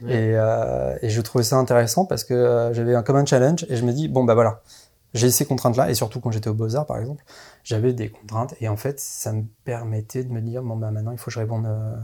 Ouais. 0.02 0.12
Et, 0.12 0.32
euh, 0.36 0.96
et 1.02 1.10
je 1.10 1.20
trouvais 1.20 1.44
ça 1.44 1.56
intéressant 1.56 2.04
parce 2.04 2.24
que 2.24 2.34
euh, 2.34 2.72
j'avais 2.72 2.94
un, 2.94 3.02
comme 3.02 3.16
un 3.16 3.26
challenge 3.26 3.66
et 3.68 3.76
je 3.76 3.84
me 3.84 3.92
dis, 3.92 4.08
bon, 4.08 4.24
bah 4.24 4.34
voilà, 4.34 4.62
j'ai 5.14 5.30
ces 5.30 5.44
contraintes-là, 5.44 5.90
et 5.90 5.94
surtout 5.94 6.20
quand 6.20 6.30
j'étais 6.30 6.48
au 6.48 6.54
Beaux-Arts, 6.54 6.86
par 6.86 6.98
exemple, 6.98 7.24
j'avais 7.64 7.92
des 7.92 8.10
contraintes, 8.10 8.54
et 8.60 8.68
en 8.68 8.76
fait, 8.76 9.00
ça 9.00 9.32
me 9.32 9.44
permettait 9.64 10.24
de 10.24 10.32
me 10.32 10.40
dire, 10.40 10.62
bon, 10.62 10.76
bah 10.76 10.90
maintenant, 10.90 11.12
il 11.12 11.18
faut 11.18 11.26
que 11.26 11.32
je 11.32 11.40
réponde 11.40 11.66
euh, 11.66 11.96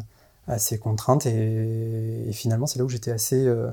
à 0.49 0.59
ces 0.59 0.79
contraintes, 0.79 1.27
et, 1.27 2.29
et 2.29 2.33
finalement, 2.33 2.67
c'est 2.67 2.79
là 2.79 2.85
où 2.85 2.89
j'étais 2.89 3.13
assez... 3.13 3.47
euh, 3.47 3.71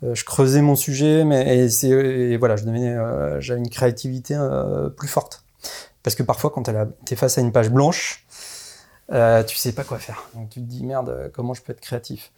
je 0.00 0.24
creusais 0.24 0.62
mon 0.62 0.76
sujet, 0.76 1.24
mais 1.24 1.58
et 1.58 1.68
c'est 1.68 1.88
et 1.88 2.36
voilà, 2.36 2.54
je 2.54 2.62
devenais, 2.62 2.96
j'avais 3.40 3.58
une 3.58 3.68
créativité 3.68 4.38
plus 4.96 5.08
forte. 5.08 5.42
Parce 6.04 6.14
que 6.14 6.22
parfois, 6.22 6.50
quand 6.50 6.62
tu 6.62 7.12
es 7.12 7.16
face 7.16 7.36
à 7.36 7.40
une 7.40 7.50
page 7.50 7.70
blanche, 7.70 8.24
euh, 9.12 9.42
tu 9.42 9.56
sais 9.56 9.72
pas 9.72 9.84
quoi 9.84 9.98
faire. 9.98 10.28
Donc 10.34 10.50
tu 10.50 10.60
te 10.60 10.66
dis 10.66 10.84
merde, 10.84 11.08
euh, 11.08 11.28
comment 11.32 11.54
je 11.54 11.62
peux 11.62 11.72
être 11.72 11.80
créatif? 11.80 12.32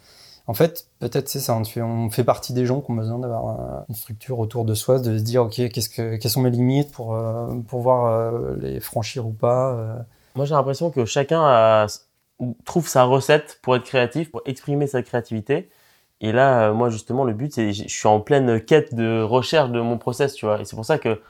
En 0.46 0.55
fait, 0.55 0.86
peut-être 0.98 1.29
c'est 1.29 1.39
ça. 1.39 1.55
On 1.55 1.65
fait, 1.65 1.81
on 1.81 2.10
fait 2.10 2.24
partie 2.24 2.53
des 2.53 2.67
gens 2.67 2.81
qui 2.81 2.91
ont 2.91 2.94
besoin 2.94 3.20
d'avoir 3.20 3.60
euh, 3.60 3.81
une 3.89 3.94
structure 3.94 4.41
autour 4.41 4.65
de 4.65 4.74
soi, 4.74 4.98
de 4.98 5.17
se 5.17 5.22
dire 5.22 5.44
ok, 5.44 5.69
qu'est-ce 5.70 5.89
que, 5.89 6.17
quelles 6.17 6.31
sont 6.31 6.41
mes 6.41 6.50
limites 6.50 6.91
pour 6.91 7.15
euh, 7.15 7.55
pour 7.69 7.81
voir 7.82 8.06
euh, 8.06 8.56
les 8.60 8.81
franchir 8.81 9.27
ou 9.29 9.32
pas. 9.32 10.05
Moi, 10.34 10.46
j'ai 10.46 10.55
l'impression 10.55 10.91
que 10.91 11.05
chacun 11.05 11.86
trouve 12.65 12.89
sa 12.89 13.05
recette 13.05 13.60
pour 13.62 13.77
être 13.77 13.84
créatif, 13.84 14.31
pour 14.32 14.43
exprimer 14.44 14.89
sa 14.89 15.03
créativité. 15.03 15.70
Et 16.20 16.32
là, 16.32 16.72
moi, 16.72 16.91
justement, 16.91 17.22
le 17.24 17.32
but, 17.32 17.53
c'est 17.53 17.72
je 17.72 17.89
suis 17.89 18.08
en 18.08 18.20
pleine 18.20 18.60
quête 18.60 18.94
de 18.94 19.22
recherche 19.22 19.70
de 19.70 19.81
mon 19.81 19.98
process, 19.98 20.34
tu 20.34 20.46
vois. 20.46 20.60
Et 20.60 20.65
c'est 20.65 20.74
pour 20.74 20.84
ça 20.84 20.98
que 20.98 21.20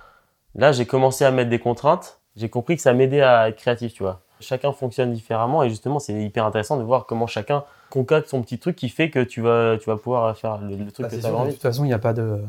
là, 0.55 0.73
j'ai 0.73 0.87
commencé 0.87 1.27
à 1.27 1.31
mettre 1.31 1.51
des 1.51 1.61
contraintes. 1.61 2.21
J'ai 2.37 2.49
compris 2.49 2.77
que 2.77 2.83
ça 2.83 2.95
m'aidait 2.95 3.23
à 3.23 3.49
être 3.51 3.57
créatif, 3.57 3.93
tu 3.93 4.03
vois. 4.03 4.23
Chacun 4.41 4.73
fonctionne 4.73 5.13
différemment 5.13 5.63
et 5.63 5.71
justement, 5.71 5.99
c'est 5.99 6.15
hyper 6.15 6.45
intéressant 6.47 6.77
de 6.79 6.83
voir 6.83 7.07
comment 7.07 7.27
chacun 7.27 7.65
concocte 7.91 8.29
son 8.29 8.43
petit 8.43 8.59
truc 8.59 8.77
qui 8.77 8.89
fait 8.89 9.11
que 9.11 9.23
tu 9.23 9.41
vas, 9.41 9.77
tu 9.79 9.89
vas 9.91 9.97
pouvoir 9.97 10.37
faire 10.37 10.59
le, 10.59 10.77
le 10.77 10.91
truc 10.93 11.07
Bah, 11.07 11.09
que 11.11 11.17
tu 11.17 11.19
as 11.19 11.29
sûr, 11.29 11.31
de 11.31 11.37
envie. 11.37 11.53
toute 11.53 11.63
façon, 11.63 11.85
il 11.85 11.89
n'y 11.89 11.93
a 11.95 11.99
pas 11.99 12.13
de 12.13 12.41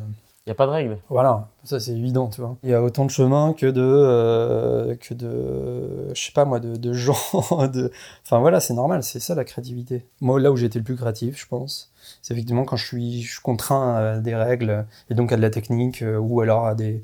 Il 0.45 0.49
n'y 0.49 0.51
a 0.51 0.55
pas 0.55 0.65
de 0.65 0.71
règle. 0.71 0.97
Voilà, 1.09 1.47
ça 1.63 1.79
c'est 1.79 1.91
évident, 1.91 2.27
tu 2.27 2.41
vois. 2.41 2.55
Il 2.63 2.69
y 2.69 2.73
a 2.73 2.81
autant 2.81 3.05
de 3.05 3.11
chemins 3.11 3.53
que 3.53 3.65
de, 3.67 3.81
euh, 3.83 4.95
que 4.95 5.13
de, 5.13 6.13
je 6.13 6.21
sais 6.21 6.31
pas 6.31 6.45
moi, 6.45 6.59
de, 6.59 6.75
de 6.75 6.93
gens. 6.93 7.17
De... 7.73 7.91
Enfin 8.25 8.39
voilà, 8.39 8.59
c'est 8.59 8.73
normal, 8.73 9.03
c'est 9.03 9.19
ça 9.19 9.35
la 9.35 9.43
créativité. 9.43 10.05
Moi, 10.19 10.39
là 10.39 10.51
où 10.51 10.57
j'ai 10.57 10.65
été 10.65 10.79
le 10.79 10.85
plus 10.85 10.95
créatif, 10.95 11.39
je 11.39 11.45
pense, 11.47 11.91
c'est 12.21 12.33
effectivement 12.33 12.65
quand 12.65 12.75
je 12.77 12.85
suis, 12.85 13.21
je 13.21 13.31
suis 13.33 13.41
contraint 13.41 13.95
à 13.95 14.17
des 14.17 14.35
règles 14.35 14.85
et 15.09 15.13
donc 15.15 15.31
à 15.31 15.37
de 15.37 15.41
la 15.41 15.49
technique 15.51 16.01
euh, 16.01 16.17
ou 16.17 16.41
alors 16.41 16.65
à 16.67 16.73
des, 16.75 17.01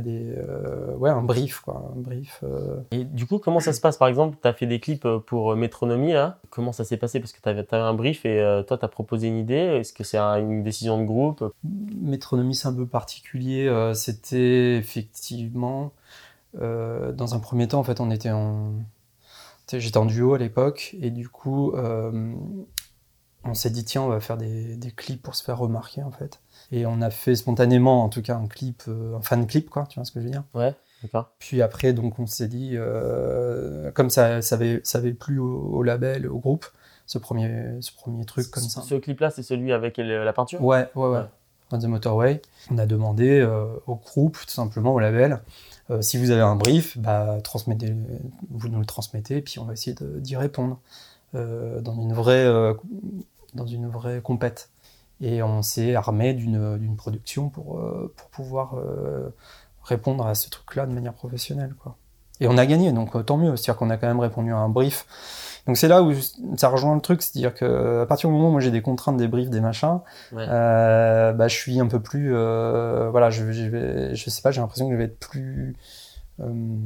des, 0.00 0.34
euh, 0.36 0.94
ouais, 0.96 1.10
un 1.10 1.22
brief 1.22 1.60
quoi, 1.60 1.92
un 1.96 2.00
brief. 2.00 2.40
euh. 2.42 2.76
Et 2.92 3.04
du 3.04 3.26
coup, 3.26 3.38
comment 3.38 3.60
ça 3.60 3.72
se 3.72 3.80
passe? 3.80 3.96
Par 3.96 4.08
exemple, 4.08 4.36
tu 4.40 4.48
as 4.48 4.52
fait 4.52 4.66
des 4.66 4.80
clips 4.80 5.04
euh, 5.04 5.18
pour 5.18 5.54
Métronomie, 5.56 6.12
là. 6.12 6.38
Comment 6.50 6.72
ça 6.72 6.84
s'est 6.84 6.96
passé? 6.96 7.20
Parce 7.20 7.32
que 7.32 7.40
tu 7.40 7.48
avais, 7.48 7.66
un 7.72 7.94
brief 7.94 8.24
et 8.24 8.40
euh, 8.40 8.62
toi, 8.62 8.78
tu 8.78 8.84
as 8.84 8.88
proposé 8.88 9.28
une 9.28 9.38
idée. 9.38 9.54
Est-ce 9.54 9.92
que 9.92 10.04
c'est 10.04 10.18
un- 10.18 10.38
une 10.38 10.62
décision 10.62 10.98
de 10.98 11.04
groupe? 11.04 11.44
Métronomie, 12.00 12.54
c'est 12.54 12.68
un 12.68 12.74
peu 12.74 12.86
particulier. 12.86 13.70
C'était 13.94 14.76
effectivement, 14.76 15.92
dans 16.60 17.34
un 17.34 17.38
premier 17.38 17.68
temps, 17.68 17.80
en 17.80 17.84
fait, 17.84 18.00
on 18.00 18.10
était 18.10 18.30
en. 18.30 18.72
J'étais 19.72 19.96
en 19.96 20.04
duo 20.06 20.34
à 20.34 20.38
l'époque, 20.38 20.94
et 21.00 21.10
du 21.10 21.28
coup, 21.28 21.72
on 23.44 23.54
s'est 23.54 23.70
dit, 23.70 23.84
tiens, 23.84 24.02
on 24.02 24.08
va 24.08 24.20
faire 24.20 24.36
des, 24.36 24.76
des 24.76 24.90
clips 24.90 25.22
pour 25.22 25.34
se 25.34 25.44
faire 25.44 25.58
remarquer, 25.58 26.02
en 26.02 26.10
fait. 26.10 26.40
Et 26.72 26.86
on 26.86 27.00
a 27.02 27.10
fait 27.10 27.34
spontanément, 27.36 28.02
en 28.02 28.08
tout 28.08 28.22
cas, 28.22 28.36
un 28.36 28.46
clip, 28.46 28.82
euh, 28.88 29.16
un 29.16 29.22
fan 29.22 29.46
clip, 29.46 29.68
quoi, 29.70 29.86
tu 29.88 29.98
vois 29.98 30.04
ce 30.04 30.12
que 30.12 30.20
je 30.20 30.24
veux 30.24 30.30
dire. 30.30 30.44
Ouais, 30.54 30.74
d'accord. 31.02 31.30
Puis 31.38 31.60
après, 31.62 31.92
donc, 31.92 32.18
on 32.18 32.26
s'est 32.26 32.48
dit, 32.48 32.72
euh, 32.74 33.90
comme 33.92 34.10
ça, 34.10 34.40
ça 34.42 34.54
avait, 34.54 34.80
ça 34.82 34.98
avait 34.98 35.12
plu 35.12 35.38
au, 35.38 35.60
au 35.60 35.82
label, 35.82 36.26
au 36.26 36.38
groupe, 36.38 36.66
ce 37.06 37.18
premier, 37.18 37.80
ce 37.80 37.92
premier 37.92 38.24
truc 38.24 38.50
comme 38.50 38.62
ça. 38.62 38.80
Ce 38.80 38.94
clip-là, 38.94 39.30
c'est 39.30 39.42
celui 39.42 39.72
avec 39.72 39.98
la 39.98 40.32
peinture? 40.32 40.62
Ouais, 40.64 40.88
ouais, 40.94 41.08
ouais. 41.08 41.18
Ouais. 41.18 41.24
on 41.70 41.78
the 41.78 41.84
Motorway. 41.84 42.40
On 42.70 42.78
a 42.78 42.86
demandé 42.86 43.46
au 43.86 43.94
groupe, 43.96 44.38
tout 44.46 44.54
simplement 44.54 44.94
au 44.94 44.98
label, 45.00 45.40
si 46.00 46.16
vous 46.16 46.30
avez 46.30 46.40
un 46.40 46.56
brief, 46.56 46.96
bah, 46.96 47.38
transmettez, 47.44 47.94
vous 48.50 48.68
nous 48.68 48.80
le 48.80 48.86
transmettez, 48.86 49.42
puis 49.42 49.58
on 49.58 49.64
va 49.64 49.74
essayer 49.74 49.94
d'y 50.00 50.34
répondre 50.36 50.80
dans 51.34 51.94
une 52.00 52.14
vraie, 52.14 52.46
dans 53.54 53.66
une 53.66 53.88
vraie 53.88 54.20
compète. 54.20 54.70
Et 55.20 55.42
on 55.42 55.62
s'est 55.62 55.94
armé 55.94 56.34
d'une 56.34 56.96
production 56.96 57.48
pour, 57.48 57.80
pour 58.16 58.28
pouvoir 58.30 58.74
répondre 59.82 60.26
à 60.26 60.34
ce 60.34 60.50
truc-là 60.50 60.86
de 60.86 60.92
manière 60.92 61.14
professionnelle. 61.14 61.74
Quoi. 61.80 61.96
Et 62.40 62.48
on 62.48 62.58
a 62.58 62.66
gagné, 62.66 62.92
donc 62.92 63.14
euh, 63.14 63.22
tant 63.22 63.36
mieux. 63.36 63.56
C'est-à-dire 63.56 63.76
qu'on 63.76 63.90
a 63.90 63.96
quand 63.96 64.08
même 64.08 64.20
répondu 64.20 64.52
à 64.52 64.56
un 64.56 64.68
brief. 64.68 65.06
Donc 65.66 65.76
c'est 65.76 65.88
là 65.88 66.02
où 66.02 66.12
ça 66.56 66.68
rejoint 66.68 66.94
le 66.94 67.00
truc, 67.00 67.22
c'est-à-dire 67.22 67.54
que 67.54 68.02
à 68.02 68.06
partir 68.06 68.28
du 68.28 68.34
moment 68.34 68.48
où 68.48 68.52
moi 68.52 68.60
j'ai 68.60 68.70
des 68.70 68.82
contraintes, 68.82 69.16
des 69.16 69.28
briefs, 69.28 69.48
des 69.48 69.62
machins, 69.62 70.00
euh, 70.34 71.32
bah, 71.32 71.48
je 71.48 71.56
suis 71.56 71.80
un 71.80 71.86
peu 71.86 72.00
plus, 72.00 72.34
euh, 72.34 73.08
voilà, 73.10 73.30
je, 73.30 73.50
je, 73.50 73.68
vais, 73.68 74.14
je 74.14 74.30
sais 74.30 74.42
pas, 74.42 74.50
j'ai 74.50 74.60
l'impression 74.60 74.88
que 74.88 74.92
je 74.92 74.98
vais 74.98 75.04
être 75.04 75.18
plus, 75.18 75.74
euh, 76.40 76.76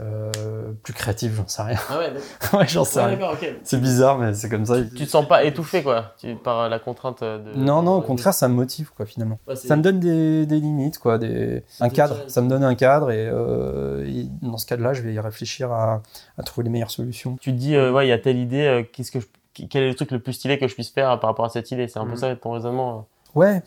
euh, 0.00 0.72
plus 0.82 0.92
créatif, 0.92 1.34
j'en 1.36 1.46
sais 1.46 1.62
rien. 1.62 1.78
Ah 1.88 1.98
ouais, 1.98 2.12
ouais 2.58 2.68
j'en 2.68 2.84
sais 2.84 3.02
rien. 3.02 3.18
C'est 3.62 3.80
bizarre, 3.80 4.18
mais 4.18 4.34
c'est 4.34 4.48
comme 4.48 4.66
ça. 4.66 4.82
Tu 4.82 5.04
te 5.04 5.10
sens 5.10 5.26
pas 5.26 5.44
étouffé, 5.44 5.82
quoi, 5.82 6.14
par 6.44 6.68
la 6.68 6.78
contrainte 6.78 7.22
de. 7.22 7.54
Non, 7.56 7.82
non, 7.82 7.96
au 7.96 8.00
contraire, 8.02 8.34
ça 8.34 8.48
me 8.48 8.54
motive, 8.54 8.90
quoi, 8.96 9.06
finalement. 9.06 9.38
ça 9.54 9.76
me 9.76 9.82
donne 9.82 10.00
des, 10.00 10.46
des, 10.46 10.60
limites, 10.60 10.98
quoi, 10.98 11.18
des... 11.18 11.64
un 11.80 11.88
cadre. 11.88 12.16
Ça 12.28 12.42
me 12.42 12.48
donne 12.48 12.64
un 12.64 12.74
cadre, 12.74 13.10
et, 13.10 13.28
euh, 13.28 14.24
dans 14.42 14.58
ce 14.58 14.66
cadre-là, 14.66 14.92
je 14.92 15.02
vais 15.02 15.14
y 15.14 15.20
réfléchir 15.20 15.72
à, 15.72 16.02
à, 16.38 16.42
trouver 16.42 16.64
les 16.64 16.70
meilleures 16.70 16.90
solutions. 16.90 17.36
Tu 17.40 17.52
te 17.52 17.56
dis, 17.56 17.74
euh, 17.74 17.92
ouais, 17.92 18.06
il 18.06 18.10
y 18.10 18.12
a 18.12 18.18
telle 18.18 18.38
idée, 18.38 18.88
qu'est-ce 18.92 19.10
que 19.10 19.20
je... 19.20 19.26
quel 19.68 19.84
est 19.84 19.88
le 19.88 19.94
truc 19.94 20.10
le 20.10 20.18
plus 20.18 20.34
stylé 20.34 20.58
que 20.58 20.68
je 20.68 20.74
puisse 20.74 20.90
faire 20.90 21.18
par 21.20 21.30
rapport 21.30 21.44
à 21.44 21.50
cette 21.50 21.70
idée? 21.70 21.88
C'est 21.88 21.98
un 21.98 22.06
peu 22.06 22.12
mm. 22.12 22.16
ça 22.16 22.36
ton 22.36 22.52
raisonnement 22.52 23.06
Ouais. 23.36 23.62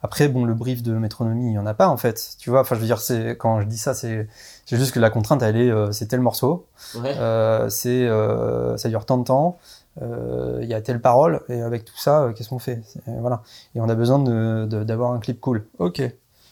Après, 0.00 0.28
bon, 0.28 0.44
le 0.44 0.54
brief 0.54 0.82
de 0.82 0.92
métronomie, 0.92 1.50
il 1.50 1.54
y 1.54 1.58
en 1.58 1.66
a 1.66 1.74
pas 1.74 1.88
en 1.88 1.96
fait. 1.96 2.36
Tu 2.38 2.50
vois, 2.50 2.60
enfin, 2.60 2.76
je 2.76 2.80
veux 2.80 2.86
dire, 2.86 3.00
c'est 3.00 3.36
quand 3.36 3.60
je 3.60 3.66
dis 3.66 3.76
ça, 3.76 3.92
c'est 3.92 4.28
juste 4.70 4.92
que 4.92 5.00
la 5.00 5.10
contrainte, 5.10 5.42
elle 5.42 5.56
est, 5.56 5.70
euh, 5.70 5.90
c'est 5.90 6.06
tel 6.06 6.20
morceau, 6.20 6.66
euh, 6.96 7.68
c'est, 7.68 8.06
euh, 8.06 8.76
ça 8.76 8.88
dure 8.88 9.04
tant 9.04 9.18
de 9.18 9.24
temps, 9.24 9.58
il 10.00 10.66
y 10.68 10.72
a 10.72 10.80
telle 10.80 11.00
parole, 11.00 11.42
et 11.48 11.60
avec 11.60 11.84
tout 11.84 11.98
ça, 11.98 12.32
qu'est-ce 12.34 12.48
qu'on 12.48 12.60
fait? 12.60 12.80
Voilà. 13.06 13.42
Et 13.74 13.80
on 13.80 13.88
a 13.88 13.96
besoin 13.96 14.20
de 14.20 14.66
d'avoir 14.84 15.12
un 15.12 15.18
clip 15.18 15.40
cool. 15.40 15.66
Ok. 15.80 16.00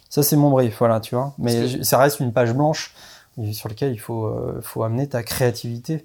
Ça, 0.08 0.24
c'est 0.24 0.36
mon 0.36 0.50
brief, 0.50 0.76
voilà, 0.80 0.98
tu 0.98 1.14
vois. 1.14 1.34
Mais 1.38 1.84
ça 1.84 1.98
reste 1.98 2.18
une 2.18 2.32
page 2.32 2.52
blanche 2.52 2.94
sur 3.52 3.68
laquelle 3.68 3.92
il 3.92 4.00
faut, 4.00 4.28
faut 4.60 4.82
amener 4.82 5.08
ta 5.08 5.22
créativité. 5.22 6.04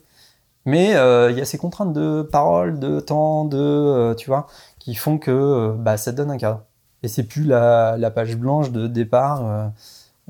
Mais 0.65 0.89
il 0.89 1.37
y 1.37 1.41
a 1.41 1.45
ces 1.45 1.57
contraintes 1.57 1.93
de 1.93 2.21
parole, 2.21 2.79
de 2.79 2.99
temps, 2.99 3.45
de, 3.45 4.13
tu 4.17 4.29
vois 4.29 4.47
qui 4.81 4.95
font 4.95 5.19
que 5.19 5.31
euh, 5.31 5.73
bah, 5.77 5.95
ça 5.97 6.11
donne 6.11 6.31
un 6.31 6.37
cadre. 6.37 6.63
Et 7.03 7.07
c'est 7.07 7.23
plus 7.23 7.43
la, 7.43 7.97
la, 7.97 8.09
page 8.09 8.35
blanche 8.35 8.71
de 8.71 8.87
départ 8.87 9.45
euh, 9.45 9.67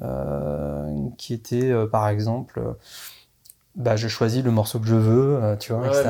euh, 0.04 1.08
qui 1.18 1.34
était, 1.34 1.74
par 1.88 2.10
exemple, 2.10 2.62
bah, 3.76 3.96
je 3.96 4.10
choisis 4.10 4.44
le 4.44 4.52
morceau 4.52 4.80
que 4.80 4.88
je 4.88 4.96
veux, 4.96 5.58
tu 5.60 5.74
vois, 5.74 5.88
etc. 5.88 6.10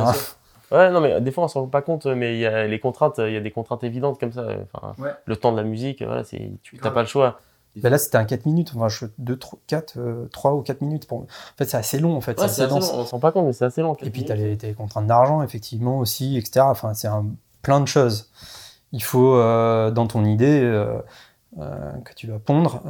Ouais, 0.72 0.90
non, 0.90 1.02
mais 1.02 1.20
des 1.20 1.32
fois 1.32 1.44
on 1.44 1.48
s'en 1.50 1.62
rend 1.62 1.68
pas 1.68 1.82
compte, 1.82 2.06
mais 2.06 2.36
il 2.36 2.40
y 2.40 2.46
a 2.46 2.66
les 2.66 2.80
contraintes, 2.80 3.18
il 3.18 3.34
y 3.34 3.38
a 3.38 3.42
des 3.42 3.52
contraintes 3.52 3.84
évidentes 3.84 4.20
comme 4.20 4.32
ça. 4.32 4.48
Enfin, 4.74 4.96
Le 5.26 5.36
temps 5.36 5.52
de 5.52 5.58
la 5.58 5.64
musique, 5.64 6.02
voilà, 6.02 6.24
tu 6.24 6.58
n'as 6.82 6.92
pas 6.92 7.02
le 7.02 7.08
choix. 7.08 7.40
Bah 7.78 7.90
là, 7.90 7.98
c'était 7.98 8.18
un 8.18 8.26
4 8.26 8.46
minutes, 8.46 8.72
enfin, 8.76 8.90
je, 8.90 9.06
2, 9.18 9.38
3, 9.38 9.60
4, 9.68 10.28
3 10.32 10.54
ou 10.54 10.62
4 10.62 10.82
minutes. 10.82 11.08
Pour... 11.08 11.20
En 11.20 11.28
fait, 11.58 11.66
c'est 11.66 11.78
assez 11.78 12.00
long, 12.00 12.16
en 12.16 12.22
fait. 12.22 12.40
Ouais, 12.40 12.48
c'est 12.48 12.64
assez, 12.64 12.72
long. 12.72 12.78
On 12.78 12.82
s'en 12.82 13.04
rend 13.04 13.20
pas 13.20 13.32
compte, 13.32 13.46
mais 13.46 13.54
c'est 13.54 13.66
assez 13.66 13.82
long. 13.82 13.96
Et 14.02 14.10
puis, 14.10 14.26
tu 14.26 14.32
as 14.32 14.36
les, 14.36 14.56
les, 14.56 14.74
contraintes 14.74 15.08
d'argent, 15.08 15.42
effectivement, 15.42 16.00
aussi, 16.00 16.38
etc. 16.38 16.66
Enfin, 16.70 16.94
c'est 16.94 17.08
un 17.08 17.26
plein 17.62 17.80
de 17.80 17.88
choses. 17.88 18.30
Il 18.92 19.04
faut, 19.04 19.36
euh, 19.36 19.92
dans 19.92 20.08
ton 20.08 20.26
idée 20.26 20.62
euh, 20.62 21.00
euh, 21.60 21.92
que 22.04 22.14
tu 22.14 22.28
vas 22.28 22.40
pondre, 22.40 22.82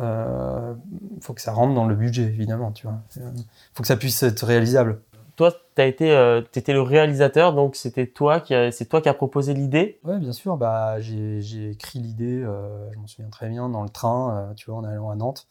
il 1.15 1.21
faut 1.21 1.33
que 1.33 1.41
ça 1.41 1.53
rentre 1.53 1.73
dans 1.73 1.85
le 1.85 1.95
budget, 1.95 2.23
évidemment. 2.23 2.71
Tu 2.71 2.87
vois. 2.87 2.99
Il 3.15 3.43
faut 3.73 3.83
que 3.83 3.87
ça 3.87 3.97
puisse 3.97 4.23
être 4.23 4.45
réalisable. 4.45 4.99
Toi, 5.41 5.51
tu 5.75 5.81
été, 5.81 6.41
étais 6.55 6.71
le 6.71 6.83
réalisateur, 6.83 7.55
donc 7.55 7.75
c'était 7.75 8.05
toi 8.05 8.41
qui 8.41 8.53
c'est 8.71 8.85
toi 8.85 9.01
qui 9.01 9.09
as 9.09 9.15
proposé 9.15 9.55
l'idée? 9.55 9.99
Oui, 10.03 10.19
bien 10.19 10.33
sûr. 10.33 10.55
Bah, 10.55 10.99
j'ai 10.99 11.71
écrit 11.71 11.97
l'idée. 11.97 12.41
je 12.41 12.97
m'en 12.99 13.07
souviens 13.07 13.31
très 13.31 13.49
bien 13.49 13.67
dans 13.67 13.81
le 13.81 13.89
train, 13.89 14.53
tu 14.55 14.69
vois, 14.69 14.79
en 14.79 14.83
allant 14.83 15.09
à 15.09 15.15
Nantes. 15.15 15.47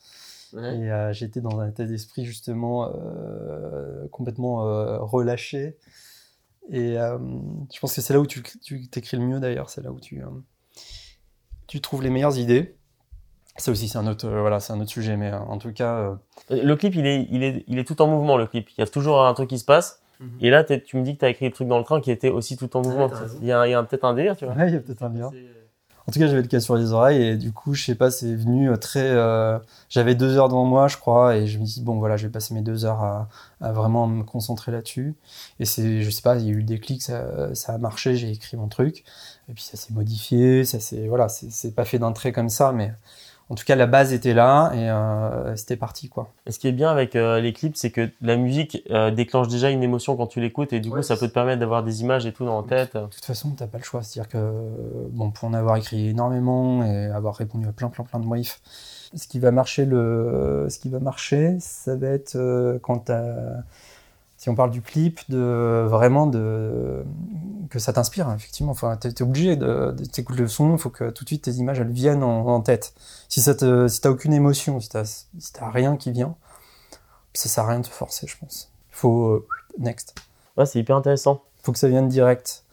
Et 0.55 0.89
j'étais 1.11 1.41
dans 1.41 1.59
un 1.59 1.69
état 1.69 1.85
d'esprit 1.85 2.25
justement 2.25 2.89
complètement 4.13 4.59
relâché. 5.05 5.77
Et 6.71 6.99
euh, 6.99 7.19
je 7.73 7.81
pense 7.81 7.95
que 7.95 8.01
c'est 8.01 8.13
là 8.13 8.21
où 8.21 8.27
tu, 8.27 8.43
t'écris 8.89 9.17
le 9.17 9.25
mieux 9.25 9.41
d'ailleurs, 9.41 9.71
c'est 9.71 9.83
là 9.83 9.91
où 9.91 9.99
tu, 9.99 10.23
euh, 10.23 10.29
tu 11.67 11.81
trouves 11.81 12.03
les 12.03 12.11
meilleures 12.11 12.39
idées. 12.39 12.77
Ça 13.61 13.71
aussi, 13.71 13.89
c'est 13.89 13.99
un 13.99 14.07
autre, 14.07 14.27
euh, 14.27 14.41
voilà, 14.41 14.59
c'est 14.59 14.73
un 14.73 14.81
autre 14.81 14.91
sujet, 14.91 15.17
mais 15.17 15.33
en 15.33 15.59
tout 15.59 15.73
cas. 15.73 16.17
Le 16.49 16.75
clip, 16.75 16.95
il 16.95 17.07
est, 17.07 17.27
il 17.31 17.43
est, 17.43 17.65
il 17.69 17.79
est 17.79 17.85
tout 17.85 18.01
en 18.01 18.07
mouvement. 18.07 18.37
Le 18.37 18.47
clip, 18.47 18.69
il 18.71 18.81
y 18.81 18.83
a 18.83 18.87
toujours 18.87 19.25
un 19.25 19.35
truc 19.35 19.51
qui 19.51 19.59
se 19.59 19.65
passe. 19.65 20.01
Mhm. 20.21 20.29
Et 20.41 20.51
là, 20.51 20.65
tu 20.65 20.97
me 20.97 21.03
dis 21.03 21.15
que 21.15 21.21
tu 21.21 21.25
as 21.25 21.29
écrit 21.29 21.47
le 21.47 21.53
truc 21.53 21.69
dans 21.69 21.79
le 21.79 21.85
train 21.85 22.01
qui 22.01 22.11
était 22.11 22.31
aussi 22.31 22.57
tout 22.57 22.75
en 22.77 22.83
mouvement. 22.83 23.11
il 23.41 23.47
y 23.47 23.53
a, 23.53 23.67
il 23.67 23.71
y 23.71 23.75
a 23.75 23.83
peut-être 23.83 24.05
un 24.05 24.15
délire, 24.15 24.37
tu 24.37 24.47
vois. 24.47 24.55
Ouais, 24.55 24.69
il 24.69 24.75
y 24.75 24.77
a 24.77 24.81
peut-être 24.81 25.03
un 25.03 25.11
délire. 25.11 25.31
En 26.07 26.13
tout 26.13 26.19
cas, 26.19 26.27
j'avais 26.27 26.43
le 26.43 26.49
cas 26.49 26.61
sur 26.61 26.77
les 26.77 26.93
oreilles 26.93 27.23
et 27.23 27.37
du 27.37 27.53
coup, 27.53 27.75
je 27.75 27.85
sais 27.85 27.95
pas, 27.95 28.11
c'est 28.11 28.35
venu 28.35 28.71
euh, 28.71 28.77
très. 28.77 29.07
Euh, 29.11 29.59
j'avais 29.89 30.15
deux 30.15 30.37
heures 30.37 30.49
devant 30.49 30.65
moi, 30.65 30.89
je 30.89 30.97
crois, 30.97 31.37
et 31.37 31.47
je 31.47 31.59
me 31.59 31.65
dis 31.65 31.83
bon, 31.83 31.99
voilà, 31.99 32.17
je 32.17 32.27
vais 32.27 32.33
passer 32.33 32.53
mes 32.55 32.63
deux 32.63 32.85
heures 32.85 33.29
à, 33.61 33.73
vraiment 33.73 34.07
me 34.07 34.25
concentrer 34.25 34.73
là-dessus. 34.73 35.15
Et 35.61 35.67
c'est, 35.67 36.03
je 36.03 36.11
sais 36.11 36.23
pas, 36.23 36.37
il 36.37 36.47
y 36.47 36.49
a 36.49 36.53
eu 36.53 36.57
le 36.57 36.63
déclic, 36.65 37.03
ça, 37.03 37.55
ça 37.55 37.75
a 37.75 37.79
marché, 37.79 38.17
j'ai 38.17 38.31
écrit 38.31 38.57
mon 38.57 38.67
truc, 38.67 39.05
et 39.49 39.53
puis 39.53 39.63
ça 39.63 39.77
s'est 39.77 39.93
modifié, 39.93 40.65
ça 40.65 40.81
c'est 40.81 41.07
voilà, 41.07 41.29
c'est 41.29 41.75
pas 41.75 41.85
fait 41.85 41.99
d'un 41.99 42.13
trait 42.13 42.33
comme 42.33 42.49
ça, 42.49 42.73
mais 42.73 42.93
en 43.51 43.57
tout 43.57 43.65
cas, 43.65 43.75
la 43.75 43.89
base 43.89 44.13
était 44.13 44.33
là 44.33 44.71
et 44.75 44.89
euh, 44.89 45.57
c'était 45.57 45.77
parti. 45.77 46.09
quoi. 46.09 46.33
Et 46.47 46.53
ce 46.53 46.61
qui 46.61 46.69
est 46.69 46.73
bien 46.73 46.89
avec 46.89 47.17
euh, 47.17 47.41
les 47.41 47.53
clips, 47.53 47.77
c'est 47.77 47.91
que 47.91 48.09
la 48.23 48.37
musique 48.37 48.85
euh, 48.91 49.11
déclenche 49.11 49.49
déjà 49.49 49.71
une 49.71 49.83
émotion 49.83 50.17
quand 50.17 50.29
tu 50.29 50.41
l'écoutes 50.41 50.73
et 50.73 50.79
du 50.79 50.89
coup, 50.89 51.03
ça 51.03 51.17
peut 51.17 51.27
te 51.27 51.33
permettre 51.33 51.59
d'avoir 51.59 51.83
des 51.83 52.01
images 52.01 52.27
et 52.27 52.33
tout 52.33 52.45
dans 52.45 52.63
la 52.63 52.69
tête. 52.69 52.95
De 52.95 53.07
toute 53.07 53.25
façon, 53.25 53.51
tu 53.51 53.61
n'as 53.61 53.67
pas 53.67 53.79
le 53.79 53.83
choix. 53.83 54.05
C'est-à-dire 54.05 54.31
que, 54.31 54.53
bon, 55.11 55.33
pour 55.33 55.49
en 55.49 55.55
avoir 55.55 55.77
écrit 55.77 56.11
énormément 56.11 56.85
et 56.85 57.07
avoir 57.07 57.35
répondu 57.35 57.67
à 57.67 57.73
plein, 57.73 57.89
plein, 57.89 58.05
plein 58.05 58.21
de 58.21 58.27
briefs, 58.27 58.61
ce 59.17 59.27
qui 59.27 59.41
va 59.41 59.51
marcher, 59.51 59.85
le... 59.85 60.69
ce 60.71 60.79
qui 60.79 60.89
va 60.89 61.01
marcher 61.01 61.57
ça 61.59 61.97
va 61.97 62.07
être 62.07 62.79
quand 62.83 63.07
tu 63.07 63.13
as 63.13 63.65
si 64.41 64.49
on 64.49 64.55
parle 64.55 64.71
du 64.71 64.81
clip, 64.81 65.21
de 65.29 65.85
vraiment 65.87 66.27
de 66.27 67.05
que 67.69 67.79
ça 67.79 67.93
t'inspire 67.93 68.27
hein, 68.27 68.37
effectivement. 68.37 68.73
Enfin, 68.73 68.97
t'es 68.97 69.11
es 69.11 69.23
obligé 69.23 69.55
de, 69.55 69.95
t'écouter 70.11 70.41
le 70.41 70.49
son, 70.49 70.73
il 70.73 70.79
faut 70.79 70.89
que 70.89 71.11
tout 71.11 71.25
de 71.25 71.29
suite 71.29 71.45
tes 71.45 71.51
images 71.53 71.79
elles 71.79 71.93
viennent 71.93 72.23
en, 72.23 72.61
tête. 72.63 72.95
Si 73.29 73.43
ça 73.43 73.55
te, 73.55 73.87
si 73.87 74.01
t'as 74.01 74.09
aucune 74.09 74.33
émotion, 74.33 74.81
si 74.81 74.89
t'as 74.89 75.05
si 75.05 75.27
rien 75.61 75.99
qui 75.99 76.11
vient, 76.11 76.37
ça 77.35 77.51
sert 77.51 77.65
à 77.65 77.69
rien 77.69 77.81
de 77.81 77.85
te 77.85 77.91
forcer, 77.91 78.27
je 78.27 78.39
pense. 78.39 78.73
Il 78.89 78.97
faut 78.97 79.29
euh, 79.29 79.47
next. 79.79 80.15
Ouais, 80.57 80.65
c'est 80.65 80.79
hyper 80.79 80.97
intéressant. 80.97 81.43
Il 81.59 81.67
faut 81.67 81.73
que 81.73 81.79
ça 81.79 81.89
vienne 81.89 82.09
direct. 82.09 82.65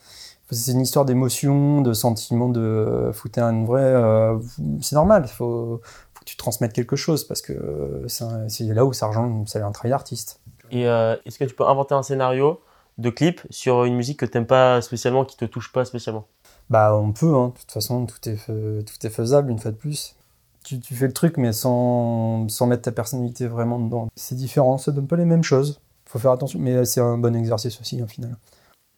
C'est 0.50 0.72
une 0.72 0.80
histoire 0.80 1.04
d'émotion, 1.04 1.82
de 1.82 1.92
sentiment, 1.92 2.48
de 2.48 3.12
foutre 3.14 3.40
une 3.40 3.66
vraie. 3.66 3.82
Euh, 3.82 4.40
c'est 4.82 4.96
normal. 4.96 5.24
Il 5.26 5.34
faut, 5.34 5.82
faut, 6.14 6.20
que 6.22 6.26
tu 6.26 6.38
transmettes 6.38 6.72
quelque 6.72 6.96
chose 6.96 7.28
parce 7.28 7.42
que 7.42 7.52
euh, 7.52 8.08
c'est 8.08 8.64
là 8.64 8.86
où 8.86 8.94
ça 8.94 9.08
rejoint, 9.08 9.44
c'est 9.48 9.60
un 9.60 9.74
travail 9.74 9.92
d'artiste. 9.92 10.40
Et 10.72 10.88
euh, 10.88 11.16
est-ce 11.26 11.40
que 11.40 11.46
tu 11.46 11.56
peux 11.56 11.66
inventer 11.66 11.94
un 11.96 12.04
scénario 12.04 12.62
de 12.98 13.10
clip 13.10 13.42
sur 13.50 13.86
une 13.86 13.96
musique 13.96 14.20
que 14.20 14.26
tu 14.26 14.38
n'aimes 14.38 14.48
pas 14.48 14.82
spécialement, 14.82 15.26
qui 15.26 15.38
te 15.38 15.46
touche 15.46 15.72
pas 15.72 15.86
spécialement? 15.86 16.28
Bah, 16.70 16.96
on 16.96 17.12
peut, 17.12 17.34
hein. 17.34 17.54
de 17.54 17.60
toute 17.60 17.72
façon, 17.72 18.06
tout 18.06 18.30
est, 18.30 18.38
tout 18.46 19.08
est 19.08 19.10
faisable 19.10 19.52
une 19.52 19.60
fois 19.60 19.72
de 19.72 19.78
plus. 19.78 20.16
Tu, 20.64 20.80
tu 20.80 20.96
fais 20.96 21.08
le 21.08 21.14
truc, 21.14 21.38
mais 21.38 21.54
sans, 21.54 22.50
sans, 22.50 22.68
mettre 22.68 22.84
ta 22.84 22.92
personnalité 22.92 23.48
vraiment 23.48 23.80
dedans. 23.80 24.08
C'est 24.16 24.36
différent, 24.36 24.78
ça 24.78 24.92
donne 24.92 25.08
pas 25.08 25.16
les 25.16 25.26
mêmes 25.26 25.44
choses. 25.44 25.80
faut 26.06 26.20
faire 26.20 26.32
attention, 26.32 26.60
mais 26.60 26.84
c'est 26.84 27.00
un 27.00 27.18
bon 27.18 27.36
exercice 27.36 27.80
aussi, 27.80 28.02
au 28.04 28.08
final. 28.08 28.36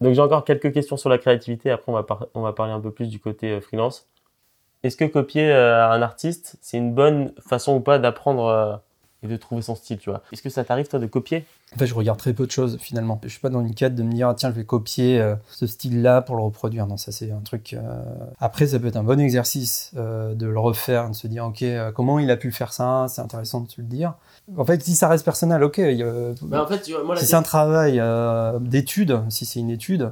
Donc, 0.01 0.13
j'ai 0.13 0.21
encore 0.21 0.45
quelques 0.45 0.73
questions 0.73 0.97
sur 0.97 1.09
la 1.09 1.17
créativité. 1.17 1.69
Après, 1.69 1.91
on 1.91 1.95
va, 1.95 2.05
on 2.33 2.41
va 2.41 2.53
parler 2.53 2.73
un 2.73 2.79
peu 2.79 2.91
plus 2.91 3.07
du 3.07 3.19
côté 3.19 3.51
euh, 3.51 3.61
freelance. 3.61 4.07
Est-ce 4.81 4.95
que 4.95 5.05
copier 5.05 5.51
euh, 5.51 5.91
un 5.91 6.01
artiste, 6.01 6.57
c'est 6.61 6.77
une 6.77 6.93
bonne 6.93 7.33
façon 7.47 7.75
ou 7.75 7.79
pas 7.81 7.99
d'apprendre 7.99 8.81
et 9.21 9.27
de 9.27 9.37
trouver 9.37 9.61
son 9.61 9.75
style, 9.75 9.97
tu 9.97 10.09
vois. 10.09 10.21
Est-ce 10.31 10.41
que 10.41 10.49
ça 10.49 10.63
t'arrive, 10.63 10.87
toi, 10.87 10.99
de 10.99 11.05
copier? 11.05 11.45
En 11.75 11.77
fait, 11.77 11.85
je 11.85 11.93
regarde 11.93 12.17
très 12.17 12.33
peu 12.33 12.45
de 12.45 12.51
choses, 12.51 12.77
finalement. 12.79 13.19
Je 13.23 13.27
suis 13.27 13.39
pas 13.39 13.49
dans 13.49 13.61
une 13.61 13.75
quête 13.75 13.93
de 13.93 14.01
me 14.01 14.11
dire, 14.11 14.33
tiens, 14.35 14.49
je 14.49 14.55
vais 14.55 14.63
copier 14.63 15.19
euh, 15.19 15.35
ce 15.49 15.67
style-là 15.67 16.21
pour 16.21 16.35
le 16.35 16.43
reproduire. 16.43 16.87
Non, 16.87 16.97
ça, 16.97 17.11
c'est 17.11 17.31
un 17.31 17.41
truc... 17.41 17.73
Euh, 17.73 18.01
après, 18.39 18.67
ça 18.67 18.79
peut 18.79 18.87
être 18.87 18.95
un 18.95 19.03
bon 19.03 19.19
exercice 19.19 19.91
euh, 19.97 20.33
de 20.35 20.47
le 20.47 20.59
refaire, 20.59 21.09
de 21.09 21.15
se 21.15 21.27
dire, 21.27 21.45
OK, 21.45 21.63
comment 21.93 22.19
il 22.19 22.31
a 22.31 22.37
pu 22.37 22.51
faire 22.51 22.73
ça? 22.73 23.07
C'est 23.09 23.21
intéressant 23.21 23.61
de 23.61 23.67
te 23.67 23.81
le 23.81 23.87
dire. 23.87 24.13
En 24.57 24.65
fait, 24.65 24.81
si 24.81 24.95
ça 24.95 25.07
reste 25.09 25.25
personnel, 25.25 25.63
OK. 25.63 25.79
en 25.79 26.67
fait, 26.67 26.81
tu 26.81 26.93
vois, 26.93 27.03
moi, 27.03 27.15
si 27.17 27.25
c'est 27.25 27.35
un 27.35 27.43
travail 27.43 28.01
d'étude, 28.61 29.21
si 29.29 29.45
c'est 29.45 29.59
une 29.59 29.69
étude, 29.69 30.11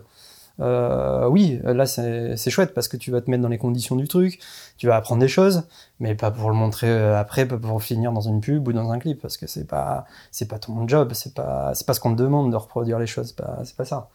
euh, 0.59 1.27
oui, 1.27 1.59
là 1.63 1.85
c'est 1.85 2.49
chouette 2.49 2.73
parce 2.73 2.87
que 2.87 2.97
tu 2.97 3.11
vas 3.11 3.21
te 3.21 3.29
mettre 3.29 3.43
dans 3.43 3.49
les 3.49 3.57
conditions 3.57 3.95
du 3.95 4.07
truc, 4.07 4.39
tu 4.77 4.87
vas 4.87 4.95
apprendre 4.95 5.21
des 5.21 5.27
choses, 5.27 5.63
mais 5.99 6.15
pas 6.15 6.31
pour 6.31 6.49
le 6.49 6.55
montrer 6.55 6.89
euh, 6.89 7.19
après, 7.19 7.45
pas 7.47 7.57
pour 7.57 7.81
finir 7.83 8.11
dans 8.11 8.21
une 8.21 8.41
pub 8.41 8.67
ou 8.67 8.73
dans 8.73 8.91
un 8.91 8.99
clip 8.99 9.21
parce 9.21 9.37
que 9.37 9.45
c'est 9.47 9.67
pas 9.67 10.05
c'est 10.31 10.47
pas 10.47 10.59
ton 10.59 10.87
job, 10.87 11.11
c'est 11.13 11.33
pas 11.33 11.73
c'est 11.75 11.85
pas 11.85 11.93
ce 11.93 11.99
qu'on 11.99 12.15
te 12.15 12.21
demande 12.21 12.51
de 12.51 12.55
reproduire 12.55 12.99
les 12.99 13.07
choses, 13.07 13.27
c'est 13.27 13.35
pas, 13.37 13.59
pas 13.77 13.85
ça. 13.85 14.09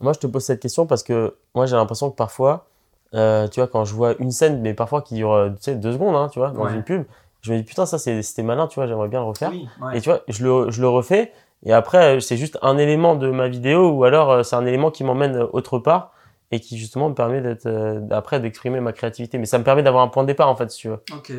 Moi 0.00 0.12
je 0.12 0.20
te 0.20 0.26
pose 0.28 0.44
cette 0.44 0.60
question 0.60 0.86
parce 0.86 1.02
que 1.02 1.34
moi 1.54 1.66
j'ai 1.66 1.76
l'impression 1.76 2.10
que 2.10 2.16
parfois 2.16 2.66
Euh, 3.14 3.48
tu 3.48 3.58
vois, 3.60 3.68
quand 3.68 3.86
je 3.86 3.94
vois 3.94 4.14
une 4.18 4.30
scène, 4.30 4.60
mais 4.60 4.74
parfois 4.74 5.00
qui 5.00 5.14
dure, 5.14 5.50
tu 5.56 5.62
sais, 5.62 5.74
deux 5.76 5.92
secondes, 5.94 6.14
hein, 6.14 6.28
tu 6.30 6.38
vois, 6.38 6.50
dans 6.50 6.64
Ouais. 6.66 6.74
une 6.74 6.82
pub, 6.82 7.04
je 7.40 7.54
me 7.54 7.56
dis 7.56 7.62
putain, 7.64 7.86
ça 7.86 7.96
c'est- 7.98 8.20
c'était 8.20 8.42
malin, 8.42 8.66
tu 8.66 8.74
vois, 8.74 8.86
j'aimerais 8.86 9.08
bien 9.08 9.20
le 9.20 9.24
refaire. 9.24 9.48
Oui, 9.50 9.66
Et 9.94 10.02
tu 10.02 10.10
vois, 10.10 10.20
je 10.28 10.44
le, 10.44 10.70
je 10.70 10.82
le 10.82 10.88
refais, 10.90 11.32
et 11.64 11.72
après, 11.72 12.16
euh, 12.16 12.20
c'est 12.20 12.36
juste 12.36 12.58
un 12.62 12.78
élément 12.78 13.16
de 13.16 13.30
ma 13.30 13.48
vidéo, 13.48 13.90
ou 13.90 14.04
alors 14.04 14.30
euh, 14.30 14.42
c'est 14.42 14.56
un 14.56 14.66
élément 14.66 14.90
qui 14.90 15.04
m'emmène 15.04 15.36
euh, 15.36 15.46
autre 15.52 15.78
part, 15.78 16.12
et 16.50 16.60
qui 16.60 16.78
justement 16.78 17.08
me 17.10 17.14
permet 17.14 17.40
d'être, 17.40 17.66
euh, 17.66 18.00
après 18.10 18.40
d'exprimer 18.40 18.80
ma 18.80 18.92
créativité. 18.92 19.38
Mais 19.38 19.46
ça 19.46 19.58
me 19.58 19.64
permet 19.64 19.82
d'avoir 19.82 20.02
un 20.04 20.08
point 20.08 20.22
de 20.22 20.28
départ, 20.28 20.48
en 20.48 20.56
fait, 20.56 20.70
si 20.70 20.78
tu 20.78 20.88
veux. 20.88 21.00
Ok. 21.16 21.32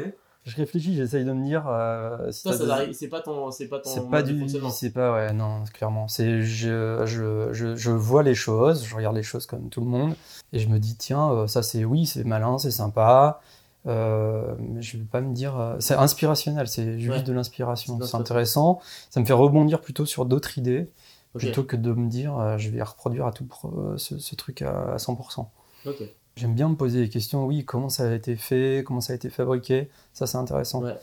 Je 0.45 0.55
réfléchis, 0.55 0.95
j'essaye 0.95 1.25
de 1.25 1.31
me 1.33 1.43
dire. 1.43 1.65
euh, 1.67 2.31
si 2.31 2.43
t'as 2.43 2.57
des- 2.87 2.93
c'est 2.93 3.09
pas 3.09 3.19
ton, 3.19 3.51
c'est 3.51 3.67
pas 3.67 3.81
C'est 3.83 4.09
pas 4.09 4.21
du, 4.23 4.47
c'est 4.71 4.91
pas 4.93 5.13
ouais 5.13 5.33
non 5.33 5.63
clairement. 5.73 6.07
C'est 6.07 6.41
je, 6.41 7.03
je, 7.05 7.49
je, 7.51 7.75
je 7.75 7.91
vois 7.91 8.23
les 8.23 8.35
choses, 8.35 8.85
je 8.85 8.95
regarde 8.95 9.15
les 9.15 9.21
choses 9.23 9.45
comme 9.45 9.69
tout 9.69 9.81
le 9.81 9.87
monde 9.87 10.15
et 10.53 10.59
je 10.59 10.69
me 10.69 10.79
dis 10.79 10.95
tiens 10.95 11.45
ça 11.47 11.61
c'est 11.61 11.83
oui 11.85 12.05
c'est 12.05 12.23
malin 12.23 12.57
c'est 12.57 12.71
sympa. 12.71 13.41
Euh, 13.87 14.55
je 14.81 14.97
vais 14.97 15.05
pas 15.05 15.21
me 15.21 15.33
dire 15.33 15.57
euh, 15.57 15.77
c'est 15.79 15.93
inspirationnel 15.93 16.67
c'est 16.67 16.99
juste 16.99 17.17
Ouais. 17.19 17.23
de 17.23 17.31
l'inspiration 17.31 17.97
C'est 18.01 18.15
intéressant 18.17 18.81
ça 19.09 19.21
me 19.21 19.25
fait 19.25 19.31
rebondir 19.31 19.79
plutôt 19.79 20.05
sur 20.05 20.25
d'autres 20.25 20.57
idées 20.57 20.89
plutôt 21.37 21.63
que 21.63 21.77
de 21.77 21.93
me 21.93 22.09
dire 22.09 22.37
euh, 22.37 22.57
je 22.57 22.69
vais 22.71 22.83
reproduire 22.83 23.25
à 23.25 23.31
tout 23.31 23.45
pro- 23.45 23.97
ce, 23.97 24.17
ce 24.19 24.35
truc 24.35 24.61
à, 24.63 24.93
à 24.93 24.97
100%. 24.97 25.45
Ok. 25.85 26.03
J'aime 26.35 26.55
bien 26.55 26.67
me 26.67 26.75
poser 26.75 26.99
des 27.01 27.09
questions, 27.09 27.45
oui, 27.45 27.63
comment 27.63 27.87
ça 27.89 28.09
a 28.09 28.13
été 28.13 28.35
fait, 28.35 28.83
comment 28.85 28.99
ça 29.01 29.13
a 29.13 29.15
été 29.15 29.29
fabriqué, 29.29 29.89
ça 30.13 30.27
c'est 30.27 30.37
intéressant. 30.37 30.81
Ouais. 30.83 30.95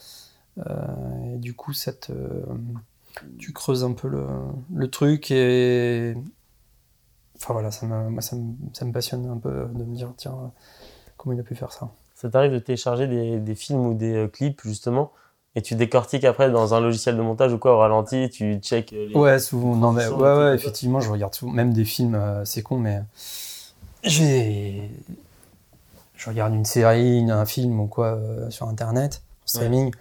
Euh, 0.59 1.35
et 1.35 1.37
du 1.39 1.55
coup, 1.55 1.73
ça 1.73 1.93
te, 1.95 2.13
tu 3.39 3.53
creuses 3.55 3.85
un 3.85 3.93
peu 3.93 4.09
le, 4.09 4.27
le 4.75 4.89
truc 4.91 5.31
et. 5.31 6.15
Enfin 7.37 7.53
voilà, 7.53 7.71
ça 7.71 7.87
me, 7.87 8.09
moi, 8.11 8.23
ça, 8.23 8.35
me, 8.37 8.53
ça 8.73 8.85
me 8.87 8.93
passionne 8.93 9.27
un 9.27 9.37
peu 9.39 9.67
de 9.75 9.85
me 9.85 9.95
dire, 9.95 10.13
tiens, 10.17 10.53
comment 11.17 11.35
il 11.35 11.41
a 11.41 11.43
pu 11.43 11.55
faire 11.55 11.73
ça. 11.73 11.91
Ça 12.17 12.29
t'arrive 12.31 12.51
de 12.53 12.59
télécharger 12.59 13.07
des, 13.07 13.39
des 13.39 13.55
films 13.55 13.87
ou 13.87 13.95
des 13.95 14.15
euh, 14.15 14.27
clips, 14.27 14.61
justement, 14.65 15.13
et 15.55 15.63
tu 15.63 15.75
décortiques 15.75 16.25
après 16.25 16.51
dans 16.51 16.75
un 16.75 16.81
logiciel 16.81 17.17
de 17.17 17.23
montage 17.23 17.53
ou 17.53 17.59
quoi, 17.59 17.75
au 17.75 17.79
ralenti, 17.79 18.29
tu 18.31 18.57
check 18.61 18.93
euh, 18.95 19.07
les... 19.07 19.15
Ouais, 19.15 19.39
souvent, 19.39 19.77
non 19.77 19.93
mais 19.93 20.07
ouais, 20.09 20.37
ouais, 20.39 20.55
effectivement, 20.55 21.01
je 21.01 21.11
regarde 21.11 21.35
souvent, 21.35 21.53
même 21.53 21.73
des 21.75 21.85
films, 21.85 22.15
euh, 22.15 22.45
c'est 22.45 22.63
con, 22.63 22.79
mais 22.79 23.03
j'ai. 24.03 24.91
Je 26.17 26.31
regarde 26.31 26.55
une 26.55 26.65
série, 26.65 27.19
une- 27.19 27.31
un 27.31 27.45
film 27.45 27.79
ou 27.81 27.87
quoi 27.87 28.15
euh, 28.15 28.49
sur 28.51 28.67
internet, 28.69 29.23
en 29.45 29.47
streaming. 29.49 29.93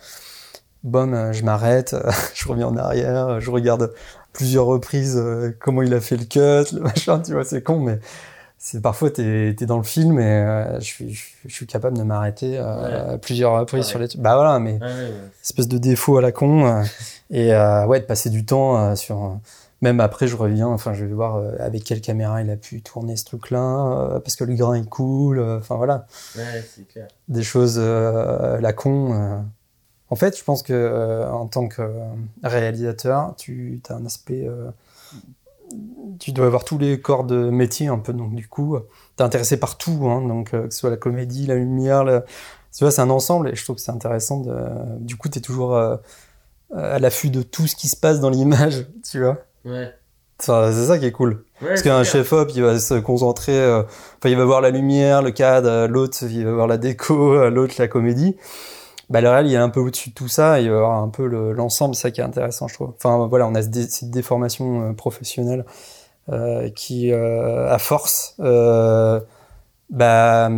Bom, 0.84 1.14
euh, 1.14 1.34
je 1.34 1.44
m'arrête, 1.44 1.96
je 2.36 2.48
reviens 2.48 2.68
en 2.68 2.78
arrière, 2.78 3.40
je 3.42 3.52
regarde 3.52 3.94
plusieurs 4.34 4.66
reprises 4.66 5.18
euh, 5.18 5.52
comment 5.60 5.82
il 5.82 5.94
a 5.94 6.00
fait 6.02 6.18
le 6.18 6.26
cut, 6.26 6.74
le 6.76 6.80
machin, 6.82 7.20
tu 7.20 7.34
vois, 7.34 7.44
c'est 7.44 7.62
con, 7.64 7.80
mais 7.80 8.00
c'est 8.68 8.82
parfois 8.82 9.12
t'es 9.12 9.50
es 9.50 9.66
dans 9.68 9.78
le 9.78 9.84
film 9.84 10.20
et 10.20 10.24
euh, 10.24 10.80
je, 10.80 10.86
suis, 10.86 11.14
je, 11.46 11.54
suis- 11.54 11.68
capable 11.68 11.96
de 12.00 12.02
m'arrêter 12.02 12.58
euh, 12.58 13.16
plusieurs 13.20 13.60
reprises 13.60 13.86
sur 13.86 14.00
les 14.00 14.08
trucs. 14.08 14.20
Bah 14.20 14.34
voilà, 14.34 14.58
mais 14.58 14.80
Ouais, 14.82 15.14
espèce 15.44 15.68
de 15.68 15.78
défaut 15.78 16.18
à 16.18 16.22
la 16.24 16.32
con 16.32 16.66
euh, 16.66 16.84
et 17.30 17.52
ouais 17.88 18.00
de 18.00 18.06
passer 18.06 18.32
du 18.32 18.44
temps 18.44 18.96
sur 18.96 19.38
même 19.84 20.00
après 20.00 20.26
je 20.26 20.36
reviens 20.36 20.68
enfin 20.68 20.96
je 20.96 21.06
vais 21.06 21.14
voir 21.14 21.40
avec 21.60 21.84
quelle 21.84 22.02
caméra 22.02 22.42
il 22.42 22.50
a 22.50 22.56
pu 22.56 22.82
tourner 22.82 23.16
ce 23.18 23.26
truc 23.26 23.52
là 23.52 24.20
parce 24.24 24.36
que 24.36 24.44
le 24.44 24.56
grain 24.56 24.74
est 24.74 24.90
cool 24.90 25.40
enfin 25.40 25.76
voilà 25.76 26.08
ouais. 26.36 26.42
Ouais, 26.42 26.66
c'est 26.76 26.88
clair. 26.88 27.08
des 27.28 27.44
choses 27.44 27.78
à 27.78 28.60
la 28.60 28.74
con 28.74 29.46
en 30.10 30.16
fait 30.16 30.36
je 30.36 30.44
pense 30.44 30.64
que 30.64 31.24
en 31.32 31.46
tant 31.46 31.68
que 31.68 31.84
réalisateur 32.42 33.36
tu 33.38 33.80
as 33.90 33.94
un 33.94 34.08
aspect 34.08 34.50
tu 36.20 36.32
dois 36.32 36.46
avoir 36.46 36.64
tous 36.64 36.78
les 36.78 37.00
corps 37.00 37.24
de 37.24 37.50
métier 37.50 37.88
un 37.88 38.00
peu 38.00 38.14
donc 38.14 38.34
du 38.36 38.48
coup 38.48 38.78
t'es 39.16 39.24
intéressé 39.24 39.58
par 39.58 39.78
tout 39.78 40.08
hein, 40.08 40.26
donc 40.28 40.54
euh, 40.54 40.68
que 40.68 40.74
ce 40.74 40.80
soit 40.80 40.90
la 40.90 40.98
comédie 40.98 41.46
la 41.46 41.56
lumière 41.56 42.06
tu 42.76 42.84
vois 42.84 42.92
c'est 42.92 43.02
un 43.02 43.10
ensemble 43.10 43.50
et 43.50 43.56
je 43.56 43.64
trouve 43.64 43.76
que 43.76 43.82
c'est 43.82 43.92
intéressant 43.92 44.42
de 44.42 44.54
du 45.00 45.16
coup 45.16 45.30
t'es 45.30 45.42
toujours 45.42 45.76
euh, 45.76 45.98
à 46.74 47.00
l'affût 47.00 47.30
de 47.30 47.42
tout 47.42 47.68
ce 47.68 47.76
qui 47.76 47.88
se 47.88 47.96
passe 47.96 48.20
dans 48.20 48.30
l'image 48.30 48.88
tu 49.10 49.22
vois. 49.22 49.38
Ouais. 49.66 49.94
Enfin, 50.38 50.70
c'est 50.74 50.88
ça 50.88 51.00
qui 51.00 51.06
est 51.06 51.14
cool. 51.14 51.46
Ouais, 51.62 51.70
parce 51.70 51.82
qu'un 51.82 52.04
chef 52.04 52.34
op 52.34 52.52
il 52.54 52.62
va 52.62 52.78
se 52.78 52.96
concentrer 52.96 53.58
euh, 53.58 53.84
enfin 53.84 54.30
il 54.30 54.36
va 54.36 54.46
voir 54.46 54.62
la 54.62 54.70
lumière 54.70 55.22
le 55.22 55.32
cadre 55.32 55.88
l'autre 55.88 56.18
il 56.24 56.46
va 56.46 56.52
voir 56.52 56.68
la 56.68 56.78
déco 56.78 57.50
l'autre 57.50 57.76
la 57.80 57.88
comédie 57.88 58.36
bah 59.10 59.22
le 59.22 59.30
réel 59.30 59.48
il 59.48 59.54
est 59.54 59.58
un 59.58 59.70
peu 59.70 59.80
au-dessus 59.80 60.10
de 60.10 60.16
tout 60.16 60.28
ça 60.28 60.60
il 60.60 60.70
va 60.70 60.78
avoir 60.78 61.02
un 61.02 61.10
peu 61.10 61.28
le- 61.28 61.54
l'ensemble 61.54 61.96
c'est 61.96 62.04
ça 62.04 62.12
qui 62.12 62.22
est 62.22 62.24
intéressant 62.24 62.68
je 62.68 62.74
trouve 62.76 62.94
enfin 62.96 63.28
voilà 63.28 63.48
on 63.48 63.56
a 63.56 63.62
cette 63.62 64.10
déformation 64.10 64.90
euh, 64.90 64.94
professionnelle 64.94 65.66
euh, 66.30 66.70
qui 66.70 67.12
euh, 67.12 67.70
à 67.70 67.78
force 67.78 68.36
euh, 68.40 69.20
bah 69.90 70.50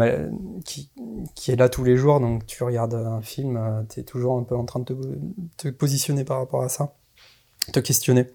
qui, 0.65 0.89
qui 1.35 1.51
est 1.51 1.57
là 1.57 1.69
tous 1.69 1.83
les 1.83 1.97
jours 1.97 2.19
donc 2.19 2.45
tu 2.45 2.63
regardes 2.63 2.93
un 2.93 3.21
film 3.21 3.85
tu 3.89 3.99
es 3.99 4.03
toujours 4.03 4.37
un 4.37 4.43
peu 4.43 4.55
en 4.55 4.65
train 4.65 4.79
de 4.79 4.95
te, 5.57 5.67
positionner 5.69 6.23
par 6.23 6.39
rapport 6.39 6.63
à 6.63 6.69
ça 6.69 6.93
te 7.73 7.79
questionner 7.79 8.27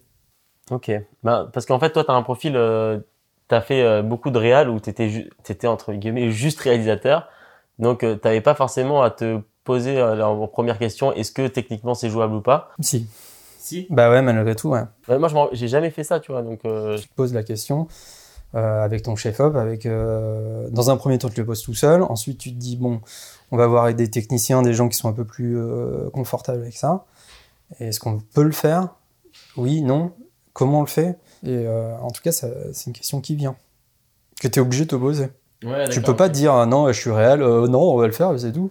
Ok. 0.70 0.90
Bah, 1.22 1.50
parce 1.52 1.66
qu'en 1.66 1.78
fait, 1.78 1.90
toi, 1.90 2.04
tu 2.04 2.10
as 2.10 2.14
un 2.14 2.22
profil, 2.22 2.56
euh, 2.56 3.00
tu 3.48 3.54
as 3.54 3.60
fait 3.60 3.82
euh, 3.82 4.02
beaucoup 4.02 4.30
de 4.30 4.38
réal 4.38 4.70
où 4.70 4.80
tu 4.80 4.90
étais, 4.90 5.66
entre 5.66 5.92
guillemets 5.92 6.30
juste 6.30 6.60
réalisateur. 6.60 7.28
Donc, 7.78 8.04
euh, 8.04 8.16
tu 8.16 8.26
n'avais 8.26 8.40
pas 8.40 8.54
forcément 8.54 9.02
à 9.02 9.10
te 9.10 9.40
poser 9.64 9.98
euh, 9.98 10.24
en 10.26 10.46
première 10.48 10.78
question 10.78 11.12
est-ce 11.12 11.32
que 11.32 11.46
techniquement 11.48 11.94
c'est 11.94 12.10
jouable 12.10 12.34
ou 12.34 12.40
pas 12.40 12.70
si 12.80 13.06
Si. 13.60 13.86
bah 13.90 14.10
ouais 14.10 14.22
malgré 14.22 14.54
tout 14.56 14.70
ouais 14.70 14.82
Ouais, 15.08 15.18
moi, 15.18 15.48
j'ai 15.52 15.68
jamais 15.68 15.90
fait 15.90 16.04
ça, 16.04 16.18
tu 16.20 16.32
vois. 16.32 16.42
Donc, 16.42 16.60
euh, 16.64 16.98
tu 16.98 17.06
te 17.08 17.14
poses 17.14 17.32
la 17.32 17.42
question 17.44 17.86
euh, 18.54 18.84
avec 18.84 19.02
ton 19.02 19.16
chef-op, 19.16 19.54
avec 19.56 19.86
euh, 19.86 20.68
dans 20.70 20.90
un 20.90 20.96
premier 20.96 21.16
temps 21.18 21.28
tu 21.30 21.40
le 21.40 21.46
poses 21.46 21.62
tout 21.62 21.74
seul, 21.74 22.02
ensuite 22.02 22.38
tu 22.38 22.50
te 22.52 22.58
dis 22.58 22.76
bon, 22.76 23.00
on 23.50 23.56
va 23.56 23.66
voir 23.66 23.84
avec 23.84 23.96
des 23.96 24.10
techniciens, 24.10 24.62
des 24.62 24.74
gens 24.74 24.88
qui 24.88 24.96
sont 24.98 25.08
un 25.08 25.12
peu 25.14 25.24
plus 25.24 25.56
euh, 25.56 26.10
confortables 26.10 26.60
avec 26.60 26.76
ça. 26.76 27.04
Est-ce 27.80 27.98
qu'on 28.00 28.18
peut 28.34 28.42
le 28.42 28.52
faire? 28.52 28.88
Oui, 29.56 29.80
non. 29.80 30.12
Comment 30.52 30.80
on 30.80 30.82
le 30.82 30.86
fait? 30.88 31.18
Et 31.44 31.64
euh, 31.66 31.96
en 31.98 32.10
tout 32.10 32.20
cas, 32.22 32.32
c'est 32.32 32.86
une 32.86 32.92
question 32.92 33.20
qui 33.22 33.34
vient 33.36 33.56
que 34.40 34.48
tu 34.48 34.58
es 34.58 34.62
obligé 34.62 34.84
de 34.84 34.90
te 34.90 34.96
poser. 34.96 35.28
Tu 35.90 36.02
peux 36.02 36.16
pas 36.16 36.28
dire 36.28 36.52
ah 36.54 36.66
non, 36.66 36.88
je 36.88 37.00
suis 37.00 37.10
réel, 37.10 37.42
euh, 37.42 37.66
non, 37.68 37.80
on 37.80 37.96
va 37.96 38.06
le 38.06 38.12
faire, 38.12 38.32
c'est 38.38 38.52
tout. 38.52 38.70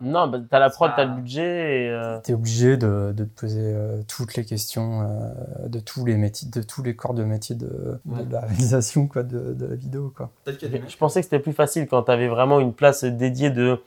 Non, 0.00 0.26
bah, 0.28 0.38
t'as 0.50 0.58
la 0.58 0.70
prod, 0.70 0.90
t'as 0.96 1.04
le 1.04 1.14
budget 1.14 1.84
et. 1.84 1.88
euh, 1.90 2.18
Tu 2.24 2.32
es 2.32 2.34
obligé 2.34 2.76
de, 2.76 3.12
de 3.16 3.24
te 3.24 3.40
poser 3.40 3.60
euh, 3.62 4.02
toutes 4.08 4.34
les 4.36 4.44
questions 4.44 5.02
euh, 5.02 5.68
de 5.68 5.80
tous 5.80 6.04
les 6.04 6.16
métiers, 6.16 6.48
de 6.50 6.62
tous 6.62 6.82
les 6.82 6.96
corps 6.96 7.14
de 7.14 7.24
métier 7.24 7.54
de, 7.54 7.66
de 7.66 8.00
Ouais. 8.06 8.24
la 8.30 8.40
réalisation, 8.40 9.06
quoi, 9.06 9.22
de, 9.22 9.52
de 9.54 9.66
la 9.66 9.74
vidéo, 9.76 10.12
quoi. 10.16 10.30
Je 10.46 10.96
pensais 10.96 11.20
que 11.20 11.24
c'était 11.24 11.38
plus 11.38 11.52
facile 11.52 11.86
quand 11.86 12.04
tu 12.04 12.10
avais 12.10 12.28
vraiment 12.28 12.60
une 12.60 12.72
place 12.72 13.04
dédiée 13.04 13.50
de 13.50 13.80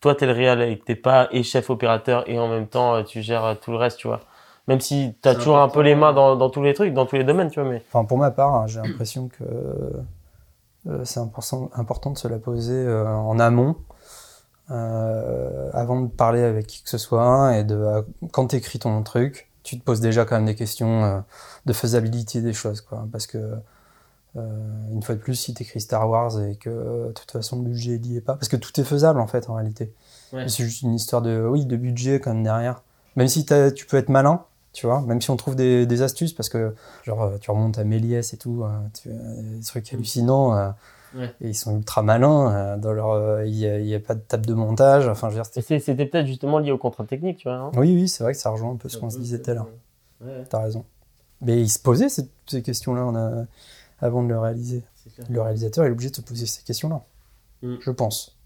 toi, 0.00 0.14
t'es 0.14 0.26
le 0.26 0.32
réal 0.32 0.62
et 0.62 0.78
que 0.78 0.84
t'es 0.84 0.94
pas 0.94 1.28
et 1.32 1.42
chef 1.42 1.70
opérateur 1.70 2.22
et 2.30 2.38
en 2.38 2.48
même 2.48 2.66
temps 2.68 3.02
tu 3.02 3.20
gères 3.20 3.56
tout 3.60 3.72
le 3.72 3.76
reste, 3.78 3.98
tu 3.98 4.06
vois. 4.08 4.20
Même 4.68 4.80
si 4.80 5.14
tu 5.22 5.28
as 5.28 5.34
toujours 5.34 5.58
un 5.58 5.68
peu 5.68 5.80
les 5.80 5.94
mains 5.94 6.12
dans, 6.12 6.36
dans 6.36 6.50
tous 6.50 6.62
les 6.62 6.74
trucs, 6.74 6.92
dans 6.94 7.06
tous 7.06 7.16
les 7.16 7.24
domaines, 7.24 7.50
tu 7.50 7.58
vois. 7.60 7.68
Mais 7.68 7.82
Enfin, 7.88 8.04
pour 8.04 8.18
ma 8.18 8.30
part, 8.30 8.54
hein, 8.54 8.66
j'ai 8.66 8.80
l'impression 8.80 9.28
que 9.28 9.42
euh, 9.42 9.90
c'est 11.04 11.20
important, 11.20 11.70
important 11.74 12.10
de 12.10 12.18
se 12.18 12.28
la 12.28 12.38
poser 12.38 12.74
euh, 12.74 13.06
en 13.06 13.38
amont, 13.38 13.76
euh, 14.70 15.70
avant 15.72 16.00
de 16.00 16.08
parler 16.08 16.42
avec 16.42 16.66
qui 16.66 16.82
que 16.82 16.90
ce 16.90 16.98
soit, 16.98 17.56
et 17.56 17.64
de 17.64 17.74
euh, 17.74 18.02
quand 18.32 18.48
tu 18.48 18.56
écris 18.56 18.78
ton 18.78 19.02
truc, 19.02 19.50
tu 19.62 19.78
te 19.78 19.84
poses 19.84 20.00
déjà 20.00 20.24
quand 20.24 20.36
même 20.36 20.46
des 20.46 20.54
questions 20.54 21.04
euh, 21.04 21.20
de 21.66 21.72
faisabilité 21.72 22.40
des 22.40 22.52
choses, 22.52 22.80
quoi. 22.80 23.06
Parce 23.12 23.26
que 23.26 23.54
euh, 24.36 24.40
une 24.92 25.02
fois 25.02 25.14
de 25.14 25.20
plus, 25.20 25.34
si 25.34 25.52
tu 25.52 25.62
écris 25.62 25.80
Star 25.80 26.08
Wars 26.08 26.40
et 26.40 26.56
que 26.56 26.70
euh, 26.70 27.08
de 27.08 27.12
toute 27.12 27.30
façon 27.30 27.56
le 27.56 27.64
budget 27.64 27.96
il 27.96 28.12
y 28.12 28.16
est 28.16 28.20
pas, 28.20 28.34
parce 28.34 28.48
que 28.48 28.56
tout 28.56 28.78
est 28.80 28.84
faisable 28.84 29.20
en 29.20 29.26
fait 29.26 29.48
en 29.50 29.54
réalité. 29.54 29.92
Ouais. 30.32 30.48
C'est 30.48 30.64
juste 30.64 30.82
une 30.82 30.94
histoire 30.94 31.22
de 31.22 31.46
oui 31.46 31.66
de 31.66 31.76
budget 31.76 32.20
quand 32.20 32.32
même 32.32 32.44
derrière. 32.44 32.82
Même 33.16 33.28
si 33.28 33.44
tu 33.44 33.86
peux 33.86 33.96
être 33.96 34.10
malin, 34.10 34.44
tu 34.78 34.86
vois, 34.86 35.00
même 35.00 35.20
si 35.20 35.28
on 35.30 35.36
trouve 35.36 35.56
des, 35.56 35.86
des 35.86 36.02
astuces, 36.02 36.32
parce 36.32 36.48
que 36.48 36.72
genre 37.02 37.22
euh, 37.22 37.36
tu 37.40 37.50
remontes 37.50 37.78
à 37.78 37.84
Méliès 37.84 38.32
et 38.32 38.36
tout, 38.36 38.62
euh, 38.62 38.68
tu, 38.94 39.08
euh, 39.08 39.12
des 39.58 39.64
trucs 39.64 39.92
hallucinants, 39.92 40.56
euh, 40.56 40.70
Ouais. 41.16 41.34
et 41.40 41.48
ils 41.48 41.54
sont 41.54 41.74
ultra 41.76 42.02
malins. 42.02 42.52
euh, 42.54 42.76
dans 42.76 42.92
leur, 42.92 43.10
euh, 43.10 43.44
il 43.44 43.56
y, 43.56 43.94
a, 43.94 43.98
pas 43.98 44.14
de 44.14 44.20
table 44.20 44.46
de 44.46 44.54
montage. 44.54 45.08
Enfin, 45.08 45.30
je 45.30 45.36
veux 45.36 45.42
dire, 45.42 45.80
c'était 45.80 46.06
peut-être 46.06 46.26
justement 46.26 46.60
lié 46.60 46.70
aux 46.70 46.78
contraintes 46.78 47.08
techniques, 47.08 47.38
tu 47.38 47.48
vois. 47.48 47.72
oui, 47.76 47.92
oui, 47.92 48.08
c'est 48.08 48.22
vrai 48.22 48.34
que 48.34 48.38
ça 48.38 48.50
rejoint 48.50 48.70
un 48.70 48.76
peu 48.76 48.88
ce 48.88 48.98
qu'on 48.98 49.10
se 49.10 49.18
disait 49.18 49.40
tout 49.42 49.50
à 49.50 49.54
l'heure. 49.54 49.68
Ouais, 50.20 50.44
T'as 50.48 50.62
raison. 50.62 50.84
Mais 51.40 51.60
il 51.60 51.68
se 51.68 51.80
posait 51.80 52.08
ces, 52.08 52.28
ces 52.46 52.62
questions-là 52.62 53.46
avant 54.00 54.22
de 54.22 54.28
le 54.28 54.38
réaliser. 54.38 54.84
Le 55.28 55.40
réalisateur 55.40 55.86
est 55.86 55.90
obligé 55.90 56.10
de 56.10 56.16
se 56.16 56.20
poser 56.20 56.46
ces 56.46 56.62
questions-là. 56.62 57.00
Mm. 57.62 57.76
Je 57.80 57.90
pense. 57.90 58.36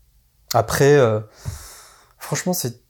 Après, 0.55 0.97
franchement, 2.23 2.53
c'est 2.53 2.81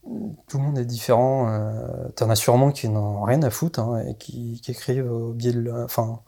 tout 0.49 0.59
le 0.59 0.63
monde 0.65 0.79
est 0.79 0.85
différent. 0.85 1.49
Euh, 1.49 2.09
T'en 2.17 2.29
as 2.31 2.37
sûrement 2.37 2.71
qui 2.71 2.89
n'ont 2.89 3.23
rien 3.23 3.43
à 3.43 3.51
foutre 3.51 3.81
hein, 3.81 4.03
et 4.07 4.15
qui, 4.15 4.61
qui 4.63 4.71
écrivent 4.73 5.11
au 5.11 5.33
biais 5.33 5.53
de, 5.53 5.73
enfin, 5.85 6.21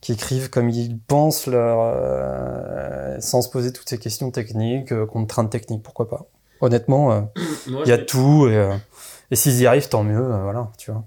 qui 0.00 0.12
écrivent 0.12 0.48
comme 0.50 0.70
ils 0.70 0.98
pensent, 0.98 1.46
leur, 1.46 1.78
euh, 1.82 3.16
sans 3.20 3.42
se 3.42 3.50
poser 3.50 3.72
toutes 3.72 3.88
ces 3.88 3.98
questions 3.98 4.30
techniques, 4.30 4.92
euh, 4.92 5.06
contraintes 5.06 5.50
techniques, 5.50 5.82
pourquoi 5.82 6.08
pas. 6.08 6.26
Honnêtement, 6.60 7.12
euh, 7.12 7.20
il 7.66 7.86
y 7.88 7.92
a 7.92 7.98
tout 7.98 8.48
et, 8.48 8.56
euh, 8.56 8.74
et 9.30 9.36
s'ils 9.36 9.60
y 9.60 9.66
arrivent, 9.66 9.88
tant 9.88 10.02
mieux. 10.02 10.18
euh, 10.32 10.42
voilà, 10.42 10.68
tu 10.78 10.90
vois. 10.90 11.04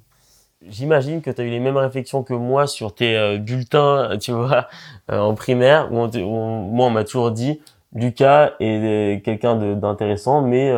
J'imagine 0.68 1.22
que 1.24 1.32
tu 1.32 1.42
as 1.42 1.44
eu 1.44 1.50
les 1.50 1.60
mêmes 1.60 1.78
réflexions 1.78 2.22
que 2.22 2.36
moi 2.36 2.68
sur 2.68 2.94
tes 2.94 3.18
euh, 3.18 3.38
bulletins, 3.40 4.18
tu 4.20 4.32
vois, 4.32 4.68
euh, 5.10 5.20
en 5.20 5.34
primaire, 5.34 5.92
où, 5.92 5.98
on 5.98 6.08
où 6.08 6.20
on- 6.20 6.62
moi 6.62 6.86
on 6.86 6.92
m'a 6.92 7.04
toujours 7.04 7.32
dit 7.32 7.60
Lucas 7.94 8.52
est 8.60 9.24
quelqu'un 9.26 9.56
d'intéressant, 9.76 10.42
mais 10.44 10.72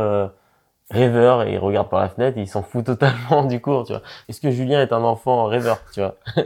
rêveur 0.89 1.43
et 1.43 1.53
il 1.53 1.57
regarde 1.59 1.89
par 1.89 1.99
la 2.01 2.09
fenêtre 2.09 2.37
et 2.37 2.41
il 2.41 2.47
s'en 2.47 2.63
fout 2.63 2.85
totalement 2.85 3.45
du 3.45 3.61
cours, 3.61 3.85
tu 3.85 3.93
vois. 3.93 4.01
Est-ce 4.29 4.41
que 4.41 4.51
Julien 4.51 4.81
est 4.81 4.93
un 4.93 5.03
enfant 5.03 5.45
rêveur, 5.45 5.79
tu 5.93 6.01
vois? 6.01 6.15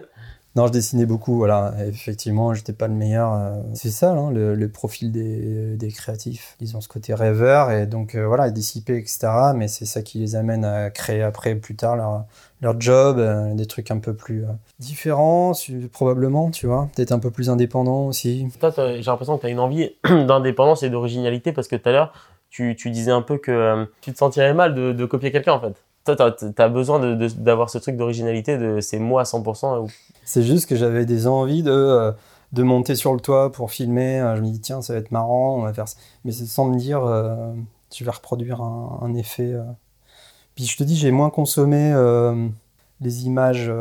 Non, 0.57 0.65
je 0.65 0.71
dessinais 0.71 1.05
beaucoup, 1.05 1.35
voilà. 1.35 1.75
effectivement, 1.87 2.55
j'étais 2.55 2.73
pas 2.73 2.87
le 2.87 2.95
meilleur. 2.95 3.31
Euh, 3.31 3.61
c'est 3.75 3.91
ça, 3.91 4.09
hein, 4.09 4.31
le, 4.31 4.67
profil 4.69 5.11
des, 5.11 5.75
des, 5.75 5.89
créatifs. 5.89 6.55
Ils 6.59 6.75
ont 6.75 6.81
ce 6.81 6.87
côté 6.87 7.13
rêveur 7.13 7.69
et 7.69 7.85
donc 7.85 8.15
euh, 8.15 8.25
voilà, 8.25 8.49
dissiper, 8.49 8.97
etc. 8.97 9.27
Mais 9.55 9.67
c'est 9.67 9.85
ça 9.85 10.01
qui 10.01 10.17
les 10.17 10.35
amène 10.35 10.65
à 10.65 10.89
créer 10.89 11.21
après, 11.21 11.53
plus 11.53 11.75
tard, 11.75 11.95
leur, 11.95 12.25
leur 12.61 12.81
job, 12.81 13.19
euh, 13.19 13.53
des 13.53 13.67
trucs 13.67 13.91
un 13.91 13.99
peu 13.99 14.15
plus 14.15 14.45
différents, 14.79 15.51
probablement, 15.91 16.49
tu 16.49 16.65
vois. 16.65 16.89
Peut-être 16.95 17.11
un 17.11 17.19
peu 17.19 17.29
plus 17.29 17.51
indépendant 17.51 18.07
aussi. 18.07 18.47
Toi, 18.59 18.73
j'ai 18.75 19.03
l'impression 19.03 19.37
que 19.37 19.41
tu 19.41 19.45
as 19.45 19.51
une 19.51 19.59
envie 19.59 19.91
d'indépendance 20.09 20.81
et 20.81 20.89
d'originalité 20.89 21.51
parce 21.51 21.67
que 21.67 21.75
tout 21.75 21.87
à 21.87 21.91
l'heure, 21.91 22.13
tu, 22.49 22.75
tu, 22.75 22.89
disais 22.89 23.11
un 23.11 23.21
peu 23.21 23.37
que 23.37 23.87
tu 24.01 24.11
te 24.11 24.17
sentirais 24.17 24.53
mal 24.53 24.73
de, 24.73 24.93
de 24.93 25.05
copier 25.05 25.31
quelqu'un 25.31 25.53
en 25.53 25.59
fait. 25.59 25.75
Toi, 26.15 26.31
tu 26.31 26.61
as, 26.61 26.69
besoin 26.69 27.17
d'avoir 27.17 27.69
ce 27.69 27.77
truc 27.79 27.97
d'originalité, 27.97 28.57
de 28.57 28.79
c'est 28.79 28.99
moi 28.99 29.21
à 29.21 29.23
100%. 29.25 29.91
C'est 30.23 30.43
juste 30.43 30.67
que 30.67 30.75
j'avais 30.75 31.05
des 31.05 31.27
envies 31.27 31.63
de, 31.63 31.71
euh, 31.71 32.11
de 32.53 32.63
monter 32.63 32.95
sur 32.95 33.13
le 33.13 33.19
toit 33.19 33.51
pour 33.51 33.71
filmer. 33.71 34.21
Euh, 34.21 34.37
je 34.37 34.41
me 34.41 34.47
dis, 34.47 34.61
tiens, 34.61 34.81
ça 34.81 34.93
va 34.93 34.99
être 34.99 35.11
marrant, 35.11 35.57
on 35.57 35.61
va 35.63 35.73
faire 35.73 35.87
ça. 35.87 35.97
Mais 36.23 36.31
c'est 36.31 36.45
sans 36.45 36.69
me 36.69 36.77
dire, 36.77 37.03
euh, 37.03 37.51
je 37.93 38.05
vais 38.05 38.11
reproduire 38.11 38.61
un, 38.61 39.13
effet. 39.15 39.53
Puis 40.55 40.65
je 40.65 40.77
te 40.77 40.83
dis, 40.83 40.95
j'ai 40.95 41.11
moins 41.11 41.29
consommé 41.29 41.93
les 43.01 43.25
images 43.25 43.71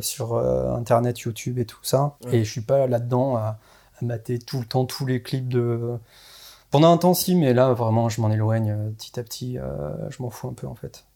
sur 0.00 0.38
Internet, 0.38 1.18
YouTube 1.20 1.58
et 1.58 1.64
tout 1.64 1.78
ça. 1.82 2.16
Et 2.30 2.44
je 2.44 2.50
suis 2.50 2.60
pas 2.60 2.86
là-dedans 2.86 3.36
à, 3.36 3.58
à, 4.00 4.04
mater 4.04 4.38
tout 4.38 4.60
le 4.60 4.66
temps 4.66 4.84
tous 4.84 5.04
les 5.04 5.20
clips 5.20 5.48
de. 5.48 5.98
Pendant 6.70 6.92
un 6.92 6.98
temps, 6.98 7.14
si, 7.14 7.34
mais 7.34 7.54
là, 7.54 7.72
vraiment, 7.72 8.08
je 8.08 8.20
m'en 8.20 8.30
éloigne 8.30 8.92
petit 8.98 9.18
à 9.18 9.22
petit. 9.22 9.58
je 10.10 10.22
m'en 10.22 10.30
fous 10.30 10.48
un 10.48 10.52
peu, 10.52 10.66
en 10.66 10.74
fait 10.74 11.06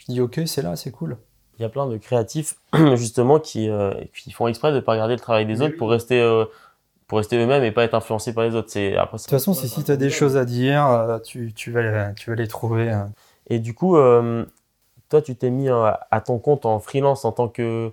je 0.00 0.12
dis 0.12 0.20
ok, 0.20 0.40
c'est 0.46 0.62
là, 0.62 0.76
c'est 0.76 0.90
cool. 0.90 1.18
Il 1.58 1.62
y 1.62 1.64
a 1.64 1.68
plein 1.68 1.86
de 1.86 1.96
créatifs 1.98 2.56
justement 2.94 3.38
qui, 3.38 3.68
euh, 3.68 3.92
qui 4.14 4.30
font 4.30 4.48
exprès 4.48 4.70
de 4.70 4.76
ne 4.76 4.80
pas 4.80 4.92
regarder 4.92 5.14
le 5.14 5.20
travail 5.20 5.44
des 5.44 5.60
autres 5.60 5.76
pour 5.76 5.90
rester, 5.90 6.20
euh, 6.20 6.46
pour 7.06 7.18
rester 7.18 7.36
eux-mêmes 7.36 7.62
et 7.64 7.70
pas 7.70 7.84
être 7.84 7.94
influencés 7.94 8.32
par 8.32 8.44
les 8.44 8.54
autres. 8.54 8.70
C'est, 8.70 8.96
après, 8.96 9.18
de 9.18 9.22
toute 9.22 9.30
façon, 9.30 9.52
si, 9.52 9.68
si 9.68 9.84
tu 9.84 9.90
as 9.90 9.96
des 9.96 10.08
choses 10.08 10.38
à 10.38 10.46
dire, 10.46 10.86
euh, 10.86 11.18
tu, 11.18 11.52
tu, 11.52 11.70
vas, 11.70 12.12
tu 12.12 12.30
vas 12.30 12.36
les 12.36 12.48
trouver. 12.48 12.90
Hein. 12.90 13.12
Et 13.48 13.58
du 13.58 13.74
coup, 13.74 13.96
toi, 15.08 15.22
tu 15.22 15.36
t'es 15.36 15.50
mis 15.50 15.68
à 15.68 16.22
ton 16.24 16.38
compte 16.38 16.64
en 16.64 16.78
freelance 16.78 17.24
en 17.24 17.32
tant 17.32 17.48
que 17.48 17.92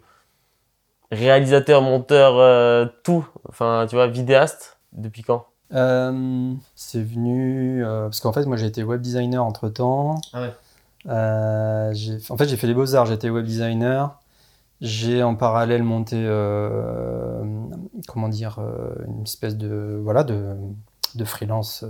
réalisateur, 1.12 1.82
monteur, 1.82 2.92
tout, 3.04 3.28
enfin, 3.50 3.86
tu 3.90 3.96
vois, 3.96 4.08
vidéaste, 4.08 4.78
depuis 4.94 5.24
quand? 5.24 5.48
C'est 5.70 7.04
venu. 7.04 7.82
parce 7.84 8.20
qu'en 8.20 8.34
fait, 8.34 8.46
moi, 8.46 8.58
j'ai 8.58 8.68
été 8.68 8.84
web 8.84 9.02
designer 9.02 9.44
entre 9.44 9.70
temps. 9.70 10.22
Ah 10.34 10.42
ouais. 10.42 10.54
Euh, 11.08 11.94
en 12.30 12.38
fait, 12.38 12.48
j'ai 12.48 12.58
fait 12.58 12.68
les 12.68 12.74
beaux-arts, 12.74 13.06
j'étais 13.06 13.30
web 13.30 13.46
designer. 13.46 14.20
J'ai 14.82 15.24
en 15.24 15.36
parallèle 15.36 15.84
monté, 15.84 16.18
euh, 16.20 17.44
comment 18.08 18.30
dire, 18.30 18.60
euh, 18.60 18.94
une 19.08 19.24
espèce 19.24 19.58
de, 19.58 20.00
voilà, 20.04 20.24
de, 20.24 20.56
de 21.16 21.26
freelance 21.26 21.84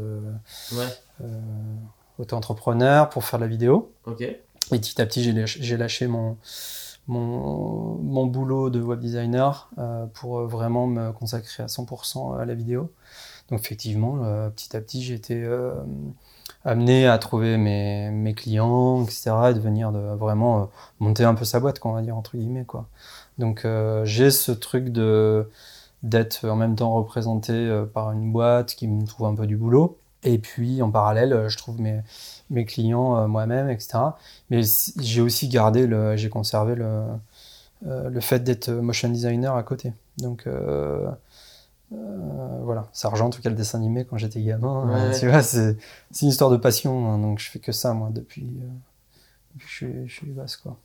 auto-entrepreneur 2.18 3.10
pour 3.10 3.26
faire 3.26 3.40
la 3.40 3.48
vidéo. 3.48 3.92
Et 4.72 4.80
petit 4.80 5.02
à 5.02 5.06
petit, 5.06 5.24
j'ai 5.24 5.34
lâché, 5.34 5.78
lâché 5.78 6.08
mon, 6.08 6.38
mon, 7.08 7.96
mon, 7.96 8.26
boulot 8.26 8.70
de 8.70 8.82
web 8.82 9.00
designer 9.00 9.70
pour 10.14 10.42
vraiment 10.42 10.88
me 10.88 11.12
consacrer 11.12 11.64
à 11.64 11.68
100% 11.68 12.40
à 12.40 12.46
la 12.46 12.54
vidéo. 12.54 12.92
Donc 13.50 13.62
effectivement, 13.62 14.18
petit 14.52 14.76
à 14.76 14.82
petit, 14.82 15.04
j'ai 15.04 15.14
été 15.14 15.48
amené 16.68 17.08
à 17.08 17.18
trouver 17.18 17.58
mes, 17.58 18.34
clients, 18.36 19.04
etc., 19.04 19.32
et 19.50 19.54
de 19.54 19.60
venir 19.60 19.92
de 19.92 20.00
vraiment 20.00 20.62
euh, 20.62 20.66
monter 21.00 21.24
un 21.24 21.34
peu 21.34 21.46
sa 21.46 21.60
boîte, 21.60 21.80
quoi, 21.80 21.92
on 21.92 21.94
va 21.94 22.02
dire, 22.02 22.16
entre 22.18 22.38
guillemets. 22.38 22.66
Quoi. 22.66 22.88
Donc 23.38 23.66
euh, 23.66 24.04
j'ai 24.06 24.32
ce 24.32 24.52
truc 24.52 24.90
de 24.90 25.50
d'être 26.04 26.48
en 26.48 26.56
même 26.56 26.76
temps 26.76 26.94
représenté 26.94 27.54
euh, 27.54 27.86
par 27.86 28.12
une 28.12 28.32
boîte 28.32 28.76
qui 28.76 28.88
me 28.88 29.06
trouve 29.06 29.28
un 29.28 29.36
peu 29.36 29.48
du 29.48 29.58
boulot. 29.58 29.98
Et 30.24 30.38
puis 30.40 30.82
en 30.82 30.92
parallèle, 30.92 31.48
je 31.48 31.58
trouve 31.58 31.80
mes, 31.80 32.02
mes 32.50 32.66
clients 32.66 33.28
moi-même, 33.28 33.70
etc. 33.70 34.00
Mais 34.50 34.62
j'ai 35.00 35.22
aussi 35.22 35.48
gardé, 35.48 35.88
j'ai 36.18 36.30
conservé 36.30 36.76
le, 36.76 37.04
le 37.86 38.20
fait 38.20 38.40
d'être 38.40 38.70
motion 38.70 39.10
designer 39.10 39.56
à 39.56 39.64
côté. 39.64 39.94
Donc 40.18 40.46
euh, 41.94 42.60
voilà, 42.64 42.90
ça 42.92 43.08
rejoint 43.08 43.28
en 43.28 43.30
tout 43.30 43.42
cas 43.42 43.50
le 43.50 43.56
dessin 43.56 43.78
animé 43.78 44.06
quand 44.06 44.18
j'étais 44.18 44.42
gamin. 44.42 44.90
Hein, 44.90 45.12
tu 45.18 45.28
vois, 45.28 45.42
c'est 45.42 45.78
une 46.22 46.28
histoire 46.28 46.50
de 46.50 46.58
passion, 46.58 47.10
hein, 47.10 47.20
donc 47.20 47.40
je 47.40 47.50
fais 47.50 47.60
que 47.60 47.72
ça 47.72 47.94
moi 47.94 48.10
depuis, 48.12 48.58
euh, 48.62 48.68
depuis 49.56 49.68
je, 50.08 50.14
suis, 50.14 50.34
je 50.36 50.62
quoi. 50.62 50.78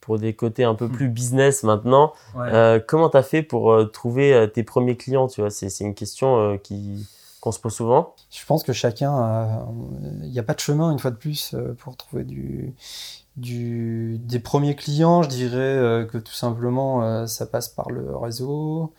Pour 0.00 0.20
des 0.20 0.34
côtés 0.34 0.62
un 0.62 0.76
peu 0.76 0.86
hmm. 0.86 0.92
plus 0.92 1.08
business 1.08 1.64
maintenant, 1.64 2.12
euh, 2.36 2.78
comment 2.86 3.10
tu 3.10 3.16
as 3.16 3.24
fait 3.24 3.42
pour 3.42 3.90
trouver 3.90 4.48
tes 4.54 4.62
premiers 4.62 4.96
clients 4.96 5.26
Tu 5.26 5.40
vois, 5.40 5.50
c'est 5.50 5.80
une 5.80 5.94
question 5.94 6.58
qui 6.58 7.08
qu'on 7.40 7.50
se 7.50 7.58
pose 7.58 7.74
souvent. 7.74 8.14
Je 8.30 8.44
pense 8.46 8.62
que 8.62 8.72
chacun, 8.72 9.66
il 10.22 10.30
n'y 10.30 10.38
a 10.38 10.44
pas 10.44 10.54
de 10.54 10.60
chemin 10.60 10.92
une 10.92 11.00
fois 11.00 11.10
de 11.10 11.16
plus 11.16 11.56
pour 11.78 11.96
trouver 11.96 12.22
du, 12.22 12.74
du 13.36 14.18
des 14.18 14.38
premiers 14.38 14.76
clients. 14.76 15.24
Je 15.24 15.28
dirais 15.28 16.06
que 16.06 16.18
tout 16.18 16.34
simplement 16.34 17.26
ça 17.26 17.46
passe 17.46 17.68
par 17.68 17.90
le 17.90 18.16
réseau. 18.16 18.92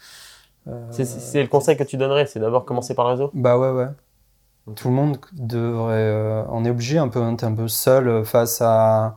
C'est 0.92 1.42
le 1.42 1.48
conseil 1.48 1.78
que 1.78 1.84
tu 1.84 1.98
donnerais, 1.98 2.26
c'est 2.26 2.40
d'abord 2.40 2.66
commencer 2.66 2.94
par 2.94 3.06
le 3.06 3.12
réseau? 3.12 3.32
Bah 3.34 3.58
ouais, 3.58 3.72
ouais. 3.72 3.88
Tout 4.76 4.90
le 4.90 4.94
monde 4.94 5.18
devrait. 5.34 5.94
Euh, 5.96 6.44
on 6.50 6.66
est 6.66 6.70
obligé 6.70 6.98
un 6.98 7.08
peu, 7.08 7.22
hein, 7.22 7.38
un 7.42 7.54
peu 7.54 7.68
seul 7.68 8.26
face 8.26 8.62
à. 8.62 9.16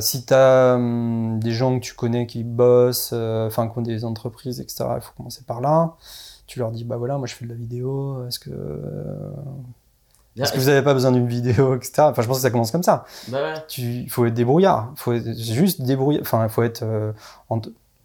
si 0.00 0.24
tu 0.24 0.34
as 0.34 0.74
hum, 0.76 1.40
des 1.40 1.50
gens 1.50 1.76
que 1.78 1.84
tu 1.84 1.94
connais 1.94 2.26
qui 2.26 2.44
bossent, 2.44 3.10
euh, 3.12 3.48
enfin 3.48 3.68
qui 3.68 3.78
ont 3.78 3.82
des 3.82 4.04
entreprises, 4.04 4.60
etc., 4.60 4.84
il 4.96 5.00
faut 5.00 5.12
commencer 5.16 5.42
par 5.44 5.60
là. 5.60 5.94
Tu 6.46 6.60
leur 6.60 6.70
dis, 6.70 6.84
bah 6.84 6.96
voilà, 6.96 7.18
moi 7.18 7.26
je 7.26 7.34
fais 7.34 7.44
de 7.44 7.50
la 7.50 7.56
vidéo, 7.56 8.24
est-ce 8.26 8.38
que. 8.38 8.50
Est-ce 10.38 10.52
que 10.52 10.58
vous 10.58 10.66
n'avez 10.66 10.82
pas 10.82 10.92
besoin 10.92 11.12
d'une 11.12 11.26
vidéo, 11.26 11.74
etc. 11.74 11.92
Enfin, 12.10 12.22
je 12.22 12.28
pense 12.28 12.36
que 12.36 12.42
ça 12.42 12.50
commence 12.50 12.70
comme 12.70 12.82
ça. 12.82 13.04
Bah 13.28 13.54
Il 13.78 14.10
faut 14.10 14.26
être 14.26 14.34
débrouillard. 14.34 14.90
Il 14.92 14.98
faut 14.98 15.12
être 15.14 15.34
juste 15.34 15.80
débrouillard. 15.82 16.22
Enfin, 16.22 16.44
il 16.44 16.50
faut 16.50 16.62
être 16.62 16.82
euh, 16.82 17.12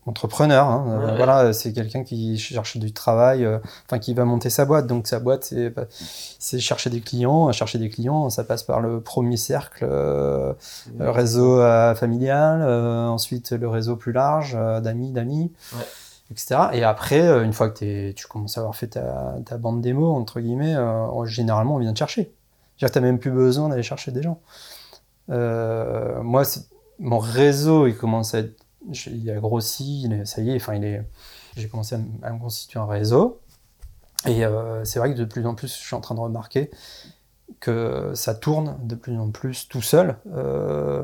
entrepreneur. 0.08 0.68
Hein. 0.68 0.86
Euh, 0.88 1.16
voilà, 1.16 1.54
c'est 1.54 1.74
quelqu'un 1.74 2.04
qui 2.04 2.38
cherche 2.38 2.78
du 2.78 2.92
travail, 2.92 3.46
euh, 3.46 3.60
enfin 3.86 4.00
qui 4.00 4.14
va 4.14 4.26
monter 4.26 4.50
sa 4.50 4.66
boîte. 4.66 4.88
Donc 4.88 5.08
sa 5.08 5.20
boîte, 5.20 5.44
c'est 5.44 5.70
bah, 5.70 5.86
c'est 5.92 6.60
chercher 6.60 6.90
des 6.90 7.02
clients. 7.02 7.52
Chercher 7.52 7.78
des 7.78 7.90
clients, 7.90 8.30
ça 8.30 8.44
passe 8.44 8.64
par 8.64 8.80
le 8.80 9.02
premier 9.02 9.38
cercle, 9.38 9.86
euh, 9.88 10.54
réseau 11.00 11.62
familial, 11.96 12.64
ensuite 12.64 13.52
le 13.52 13.68
réseau 13.68 13.96
plus 13.96 14.12
large 14.12 14.54
d'amis, 14.82 15.12
d'amis, 15.12 15.52
etc. 16.32 16.62
Et 16.74 16.84
après, 16.84 17.22
une 17.44 17.54
fois 17.54 17.70
que 17.70 18.12
tu 18.12 18.28
commences 18.28 18.58
à 18.58 18.62
avoir 18.62 18.76
fait 18.76 18.88
ta, 18.88 19.36
ta 19.46 19.58
bande 19.58 19.82
démo 19.82 20.12
entre 20.14 20.40
guillemets, 20.40 20.76
généralement 21.26 21.76
on 21.76 21.80
vient 21.80 21.94
te 21.94 22.00
chercher. 22.00 22.34
Tu 22.78 22.86
n'as 22.86 23.02
même 23.02 23.20
plus 23.20 23.32
besoin 23.32 23.70
d'aller 23.70 23.84
chercher 23.84 24.12
des 24.12 24.24
gens. 24.24 24.40
moi, 25.28 26.44
mon 27.00 27.18
réseau, 27.18 27.88
il 27.88 27.98
commence 27.98 28.34
à 28.36 28.40
être 28.40 28.61
il 28.90 29.30
a 29.30 29.40
grossi, 29.40 30.10
ça 30.26 30.42
y 30.42 30.52
est, 30.52 30.56
enfin, 30.56 30.76
il 30.76 30.84
est, 30.84 31.04
j'ai 31.56 31.68
commencé 31.68 31.96
à, 31.96 32.32
me 32.32 32.40
constituer 32.40 32.80
un 32.80 32.86
réseau. 32.86 33.40
Et 34.28 34.46
euh, 34.46 34.84
c'est 34.86 35.00
vrai 35.00 35.14
que 35.14 35.18
de 35.18 35.26
plus 35.26 35.46
en 35.46 35.56
plus, 35.56 35.76
je 35.76 35.82
suis 35.82 35.96
en 35.96 36.02
train 36.02 36.16
de 36.16 36.20
remarquer 36.20 36.70
que 37.60 38.12
ça 38.16 38.34
tourne 38.34 38.78
de 38.84 38.96
plus 38.96 39.18
en 39.18 39.32
plus 39.32 39.68
tout 39.68 39.82
seul. 39.82 40.18
Euh, 40.34 41.04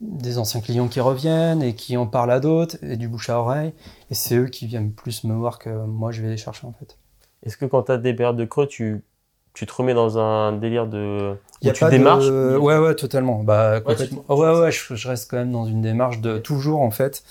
des 0.00 0.38
anciens 0.38 0.60
clients 0.60 0.86
qui 0.86 1.00
reviennent 1.00 1.62
et 1.62 1.74
qui 1.74 1.96
en 1.96 2.06
parlent 2.06 2.30
à 2.30 2.38
d'autres, 2.38 2.76
et 2.82 2.96
du 2.96 3.08
bouche 3.08 3.28
à 3.28 3.40
oreille. 3.40 3.72
Et 4.10 4.14
c'est 4.14 4.36
eux 4.36 4.46
qui 4.46 4.66
viennent 4.66 4.92
plus 4.92 5.24
me 5.24 5.34
voir 5.34 5.58
que 5.58 5.84
moi, 5.84 6.12
je 6.12 6.22
vais 6.22 6.28
les 6.28 6.36
chercher 6.36 6.66
en 6.66 6.72
fait. 6.72 6.96
Est-ce 7.42 7.56
que 7.56 7.64
quand 7.64 7.84
tu 7.84 7.92
as 7.92 7.98
des 7.98 8.14
périodes 8.14 8.36
de 8.36 8.44
creux, 8.44 8.68
tu 8.68 9.04
tu 9.54 9.66
te 9.66 9.72
remets 9.72 9.94
dans 9.94 10.18
un 10.18 10.52
délire 10.52 10.86
de 10.86 11.34
y 11.60 11.68
a 11.68 11.72
tu 11.72 11.84
démarches 11.88 12.28
ouais 12.28 12.78
ouais 12.78 12.94
totalement. 12.94 13.42
Bah 13.42 13.80
complètement. 13.80 14.24
ouais 14.28 14.60
ouais, 14.60 14.72
je, 14.72 15.08
reste 15.08 15.30
quand 15.30 15.36
même 15.36 15.52
dans 15.52 15.66
une 15.66 15.82
démarche 15.82 16.20
de 16.20 16.38
toujours 16.38 16.80
en 16.80 16.90
fait. 16.90 17.22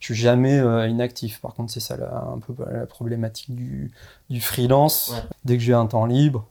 Je 0.00 0.12
suis 0.12 0.14
jamais 0.14 0.58
euh, 0.58 0.86
inactif. 0.86 1.40
Par 1.40 1.54
contre 1.54 1.72
c'est 1.72 1.80
ça 1.80 1.94
un 1.94 2.38
peu 2.38 2.54
la 2.70 2.86
problématique 2.86 3.54
du, 3.54 3.90
du 4.30 4.40
freelance. 4.40 5.14
Dès 5.44 5.56
que 5.56 5.62
j'ai 5.62 5.74
un 5.74 5.86
temps 5.86 6.06
libre 6.06 6.46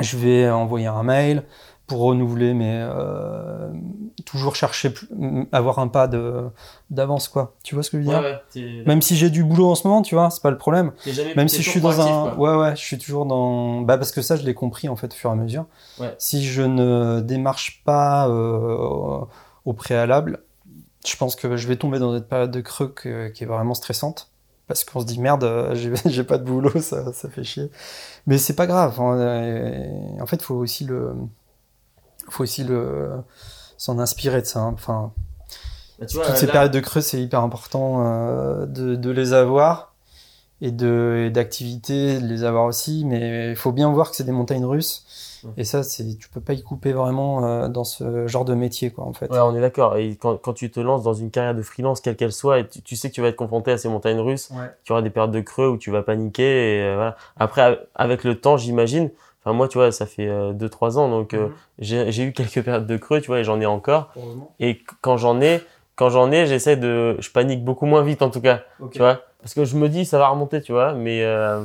je 0.00 0.16
vais 0.16 0.50
envoyer 0.50 0.86
un 0.86 1.02
mail 1.02 1.42
pour 1.86 2.00
renouveler, 2.00 2.52
mais 2.52 2.80
euh, 2.82 3.70
toujours 4.24 4.56
chercher, 4.56 4.92
avoir 5.52 5.78
un 5.78 5.86
pas 5.86 6.08
d'avance, 6.90 7.28
quoi. 7.28 7.54
Tu 7.62 7.74
vois 7.74 7.84
ce 7.84 7.90
que 7.90 8.00
je 8.00 8.02
veux 8.02 8.08
dire? 8.08 8.40
Même 8.86 9.02
si 9.02 9.16
j'ai 9.16 9.30
du 9.30 9.44
boulot 9.44 9.70
en 9.70 9.74
ce 9.76 9.86
moment, 9.86 10.02
tu 10.02 10.14
vois, 10.16 10.30
c'est 10.30 10.42
pas 10.42 10.50
le 10.50 10.58
problème. 10.58 10.92
Même 11.36 11.48
si 11.48 11.62
je 11.62 11.70
suis 11.70 11.80
dans 11.80 12.00
un, 12.00 12.34
ouais, 12.36 12.56
ouais, 12.56 12.76
je 12.76 12.80
suis 12.80 12.98
toujours 12.98 13.26
dans, 13.26 13.82
bah 13.82 13.98
parce 13.98 14.10
que 14.10 14.20
ça, 14.20 14.36
je 14.36 14.42
l'ai 14.42 14.54
compris 14.54 14.88
en 14.88 14.96
fait 14.96 15.12
au 15.12 15.16
fur 15.16 15.30
et 15.30 15.32
à 15.32 15.36
mesure. 15.36 15.66
Si 16.18 16.44
je 16.44 16.62
ne 16.62 17.20
démarche 17.20 17.82
pas 17.84 18.28
euh, 18.28 19.20
au 19.64 19.72
préalable, 19.72 20.40
je 21.06 21.16
pense 21.16 21.36
que 21.36 21.56
je 21.56 21.68
vais 21.68 21.76
tomber 21.76 22.00
dans 22.00 22.12
cette 22.12 22.28
période 22.28 22.50
de 22.50 22.60
creux 22.60 22.92
qui 22.96 23.08
est 23.08 23.46
vraiment 23.46 23.74
stressante. 23.74 24.32
parce 24.66 24.82
qu'on 24.82 24.98
se 24.98 25.06
dit 25.06 25.20
merde, 25.20 25.44
euh, 25.44 25.74
j'ai 26.06 26.24
pas 26.24 26.38
de 26.38 26.44
boulot, 26.44 26.80
ça, 26.80 27.12
ça 27.12 27.30
fait 27.30 27.44
chier. 27.44 27.70
Mais 28.26 28.38
c'est 28.38 28.56
pas 28.56 28.66
grave. 28.66 29.00
En, 29.00 29.14
en 30.20 30.26
fait, 30.26 30.42
faut 30.42 30.56
aussi 30.56 30.84
le, 30.84 31.14
faut 32.30 32.42
aussi 32.44 32.64
le 32.64 33.10
s'en 33.78 33.98
inspirer 33.98 34.40
de 34.40 34.46
ça. 34.46 34.60
hein. 34.60 34.72
Enfin, 34.74 35.12
Bah, 35.98 36.06
tu 36.06 36.16
vois, 36.16 36.26
toutes 36.26 36.36
ces 36.36 36.46
là- 36.46 36.52
périodes 36.52 36.72
de 36.72 36.80
creux, 36.80 37.00
c'est 37.00 37.20
hyper 37.20 37.40
important 37.40 38.04
euh, 38.06 38.66
de, 38.66 38.96
de 38.96 39.10
les 39.10 39.32
avoir 39.32 39.94
et 40.62 40.70
de 40.70 41.30
d'activités, 41.32 42.18
de 42.20 42.26
les 42.26 42.44
avoir 42.44 42.64
aussi. 42.64 43.04
Mais 43.04 43.50
il 43.50 43.56
faut 43.56 43.72
bien 43.72 43.90
voir 43.92 44.10
que 44.10 44.16
c'est 44.16 44.24
des 44.24 44.32
montagnes 44.32 44.64
russes. 44.64 45.04
Ouais. 45.44 45.50
Et 45.58 45.64
ça, 45.64 45.82
c'est 45.82 46.16
tu 46.16 46.28
peux 46.30 46.40
pas 46.40 46.54
y 46.54 46.62
couper 46.62 46.92
vraiment 46.94 47.44
euh, 47.44 47.68
dans 47.68 47.84
ce 47.84 48.26
genre 48.26 48.46
de 48.46 48.54
métier, 48.54 48.90
quoi, 48.90 49.04
en 49.04 49.12
fait. 49.12 49.30
Ouais, 49.30 49.38
on 49.38 49.54
est 49.54 49.60
d'accord. 49.60 49.96
Et 49.98 50.16
quand, 50.16 50.38
quand 50.38 50.54
tu 50.54 50.70
te 50.70 50.80
lances 50.80 51.02
dans 51.02 51.12
une 51.12 51.30
carrière 51.30 51.54
de 51.54 51.60
freelance, 51.62 52.00
quelle 52.00 52.16
qu'elle 52.16 52.32
soit, 52.32 52.60
et 52.60 52.66
tu, 52.68 52.80
tu 52.80 52.96
sais 52.96 53.10
que 53.10 53.14
tu 53.14 53.20
vas 53.20 53.28
être 53.28 53.36
confronté 53.36 53.70
à 53.70 53.78
ces 53.78 53.88
montagnes 53.90 54.18
russes, 54.18 54.48
Ouais. 54.50 54.70
tu 54.84 54.92
auras 54.92 55.02
des 55.02 55.10
périodes 55.10 55.30
de 55.32 55.40
creux 55.40 55.68
où 55.68 55.76
tu 55.76 55.90
vas 55.90 56.02
paniquer. 56.02 56.78
Et, 56.78 56.82
euh, 56.82 56.94
voilà. 56.96 57.16
Après, 57.36 57.60
av- 57.60 57.78
avec 57.94 58.24
le 58.24 58.40
temps, 58.40 58.56
j'imagine. 58.56 59.10
Enfin, 59.46 59.54
moi, 59.56 59.68
tu 59.68 59.78
vois, 59.78 59.92
ça 59.92 60.06
fait 60.06 60.28
2-3 60.54 60.98
ans, 60.98 61.08
donc 61.08 61.32
Mhm. 61.34 61.40
euh, 61.40 61.48
j'ai 61.78 62.10
j'ai 62.10 62.24
eu 62.24 62.32
quelques 62.32 62.62
périodes 62.64 62.86
de 62.88 62.96
creux, 62.96 63.20
tu 63.20 63.28
vois, 63.28 63.38
et 63.38 63.44
j'en 63.44 63.60
ai 63.60 63.66
encore. 63.66 64.12
Et 64.58 64.80
quand 65.02 65.16
j'en 65.16 65.40
ai, 65.40 65.62
quand 65.94 66.08
j'en 66.10 66.32
ai, 66.32 66.46
j'essaie 66.46 66.76
de, 66.76 67.16
je 67.20 67.30
panique 67.30 67.64
beaucoup 67.64 67.86
moins 67.86 68.02
vite 68.02 68.22
en 68.22 68.30
tout 68.30 68.40
cas, 68.40 68.62
tu 68.90 68.98
vois, 68.98 69.20
parce 69.40 69.54
que 69.54 69.64
je 69.64 69.76
me 69.76 69.88
dis 69.88 70.04
ça 70.04 70.18
va 70.18 70.28
remonter, 70.28 70.60
tu 70.60 70.72
vois, 70.72 70.94
mais 70.94 71.22
euh, 71.22 71.60